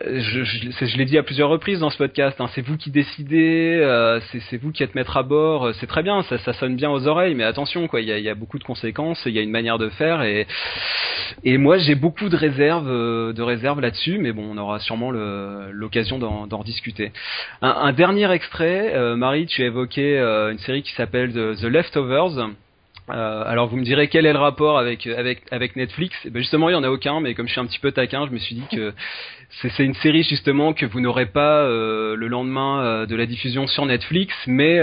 je, 0.01 0.43
je, 0.43 0.97
l'ai 0.97 1.05
dit 1.05 1.18
à 1.18 1.22
plusieurs 1.22 1.51
reprises 1.51 1.80
dans 1.80 1.90
ce 1.90 1.99
podcast, 1.99 2.40
hein, 2.40 2.49
c'est 2.55 2.62
vous 2.62 2.78
qui 2.78 2.90
décidez, 2.90 3.78
euh, 3.78 4.20
c'est 4.49 4.57
vous 4.57 4.72
qui 4.72 4.82
êtes 4.82 4.95
maître 4.95 5.16
à 5.16 5.22
bord, 5.22 5.70
c'est 5.80 5.86
très 5.86 6.03
bien, 6.03 6.22
ça, 6.22 6.53
sonne 6.55 6.76
bien 6.76 6.90
aux 6.90 7.07
oreilles, 7.07 7.34
mais 7.34 7.45
attention, 7.45 7.88
il 7.95 8.05
y 8.05 8.28
a, 8.28 8.34
beaucoup 8.34 8.59
de 8.59 8.64
conséquences, 8.64 9.22
il 9.26 9.32
y 9.32 9.38
a 9.38 9.43
une 9.43 9.51
manière 9.51 9.78
de 9.78 9.90
faire, 9.90 10.22
et, 10.22 10.47
moi 11.45 11.76
j'ai 11.76 11.95
beaucoup 11.95 12.30
de 12.30 12.36
réserves, 12.36 12.88
euh, 12.88 13.32
de 13.34 13.43
réserves 13.43 13.80
là-dessus, 13.80 14.18
mais 14.18 14.32
bon, 14.32 14.51
on 14.51 14.57
aura 14.57 14.78
sûrement 14.78 15.11
l'occasion 15.11 16.18
d'en 16.18 16.59
rediscuter. 16.59 17.12
Un, 17.61 17.93
dernier 17.93 18.30
extrait, 18.32 18.95
euh, 18.95 19.16
Marie, 19.16 19.47
tu 19.47 19.62
as 19.62 19.66
évoqué 19.66 20.18
une 20.18 20.59
série 20.59 20.82
qui 20.82 20.93
s'appelle 20.95 21.32
The 21.32 21.64
Leftovers. 21.64 22.49
Euh, 23.12 23.42
alors 23.46 23.68
vous 23.68 23.76
me 23.76 23.84
direz 23.84 24.08
quel 24.08 24.26
est 24.26 24.32
le 24.32 24.38
rapport 24.38 24.78
avec 24.78 25.06
avec 25.06 25.42
avec 25.50 25.76
Netflix? 25.76 26.16
Eh 26.24 26.30
ben 26.30 26.40
Justement, 26.40 26.68
il 26.68 26.72
y 26.72 26.76
en 26.76 26.82
a 26.82 26.88
aucun, 26.88 27.20
mais 27.20 27.34
comme 27.34 27.46
je 27.46 27.52
suis 27.52 27.60
un 27.60 27.66
petit 27.66 27.78
peu 27.78 27.92
taquin, 27.92 28.26
je 28.26 28.32
me 28.32 28.38
suis 28.38 28.54
dit 28.54 28.64
que 28.70 28.92
c'est 29.76 29.84
une 29.84 29.94
série 29.94 30.22
justement 30.22 30.72
que 30.72 30.86
vous 30.86 31.00
n'aurez 31.00 31.26
pas 31.26 31.62
euh, 31.62 32.16
le 32.16 32.26
lendemain 32.28 32.82
euh, 32.82 33.06
de 33.06 33.14
la 33.14 33.26
diffusion 33.26 33.66
sur 33.66 33.84
Netflix, 33.86 34.34
mais 34.46 34.80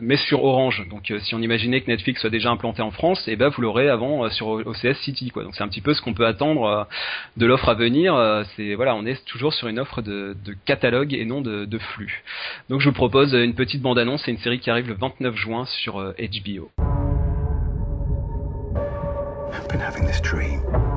mais 0.00 0.16
sur 0.16 0.44
Orange. 0.44 0.86
Donc 0.88 1.12
si 1.20 1.34
on 1.34 1.40
imaginait 1.40 1.80
que 1.80 1.90
Netflix 1.90 2.20
soit 2.20 2.30
déjà 2.30 2.50
implanté 2.50 2.82
en 2.82 2.90
France, 2.90 3.26
et 3.26 3.32
eh 3.32 3.36
ben 3.36 3.48
vous 3.48 3.62
l'aurez 3.62 3.88
avant 3.88 4.28
sur 4.30 4.48
OCS 4.48 4.98
City. 5.02 5.30
Quoi. 5.30 5.42
Donc 5.42 5.54
c'est 5.56 5.64
un 5.64 5.68
petit 5.68 5.80
peu 5.80 5.94
ce 5.94 6.02
qu'on 6.02 6.14
peut 6.14 6.26
attendre 6.26 6.86
de 7.36 7.46
l'offre 7.46 7.68
à 7.68 7.74
venir. 7.74 8.14
c'est 8.56 8.74
voilà, 8.74 8.94
on 8.94 9.04
est 9.04 9.24
toujours 9.26 9.52
sur 9.52 9.68
une 9.68 9.78
offre 9.78 10.02
de, 10.02 10.36
de 10.44 10.54
catalogue 10.64 11.12
et 11.14 11.24
non 11.24 11.40
de, 11.40 11.64
de 11.64 11.78
flux. 11.78 12.22
Donc 12.68 12.80
je 12.80 12.88
vous 12.88 12.94
propose 12.94 13.34
une 13.34 13.54
petite 13.54 13.82
bande 13.82 13.98
annonce. 13.98 14.22
C'est 14.24 14.30
une 14.30 14.38
série 14.38 14.60
qui 14.60 14.70
arrive 14.70 14.88
le 14.88 14.94
29 14.94 15.34
juin 15.34 15.64
sur 15.66 15.94
HBO. 15.96 16.91
This 20.12 20.20
dream. 20.20 20.91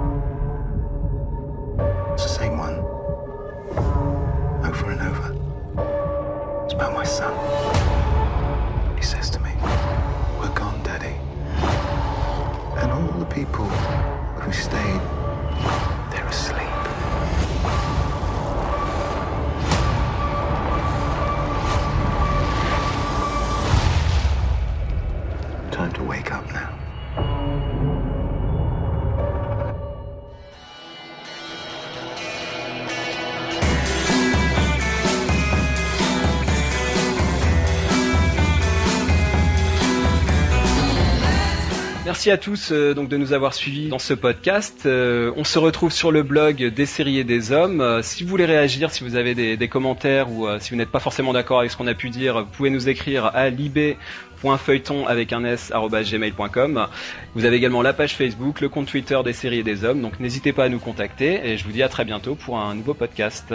Merci 42.25 42.39
à 42.39 42.43
tous 42.43 42.71
euh, 42.71 42.95
donc 42.95 43.07
de 43.07 43.17
nous 43.17 43.33
avoir 43.33 43.53
suivis 43.53 43.87
dans 43.87 43.99
ce 43.99 44.15
podcast. 44.15 44.87
Euh, 44.87 45.31
on 45.35 45.43
se 45.43 45.59
retrouve 45.59 45.91
sur 45.91 46.11
le 46.11 46.23
blog 46.23 46.73
des 46.73 46.87
séries 46.87 47.19
et 47.19 47.23
des 47.23 47.51
hommes. 47.51 47.81
Euh, 47.81 48.01
si 48.01 48.23
vous 48.23 48.29
voulez 48.31 48.45
réagir, 48.45 48.89
si 48.89 49.03
vous 49.03 49.15
avez 49.15 49.35
des, 49.35 49.67
commentaires 49.67 50.31
ou 50.31 50.47
si 50.59 50.71
vous 50.71 50.75
n'êtes 50.75 50.89
pas 50.89 50.99
forcément 50.99 51.33
d'accord 51.33 51.59
avec 51.59 51.69
ce 51.69 51.77
qu'on 51.77 51.85
a 51.85 51.93
pu 51.93 52.09
dire, 52.09 52.39
vous 52.39 52.49
pouvez 52.49 52.71
nous 52.71 52.89
écrire 52.89 53.27
à 53.35 53.49
libé.feuilleton 53.49 55.05
avec 55.05 55.33
un 55.33 55.45
s 55.45 55.71
gmail.com. 55.71 56.87
Vous 57.35 57.45
avez 57.45 57.57
également 57.57 57.83
la 57.83 57.93
page 57.93 58.15
Facebook, 58.15 58.59
le 58.59 58.69
compte 58.69 58.87
Twitter 58.87 59.19
des 59.23 59.33
séries 59.33 59.59
et 59.59 59.63
des 59.63 59.83
hommes. 59.83 60.01
Donc 60.01 60.19
n'hésitez 60.19 60.51
pas 60.51 60.63
à 60.63 60.69
nous 60.69 60.79
contacter 60.79 61.47
et 61.47 61.57
je 61.57 61.63
vous 61.63 61.73
dis 61.73 61.83
à 61.83 61.89
très 61.89 62.05
bientôt 62.05 62.33
pour 62.33 62.57
un 62.57 62.73
nouveau 62.73 62.95
podcast. 62.95 63.53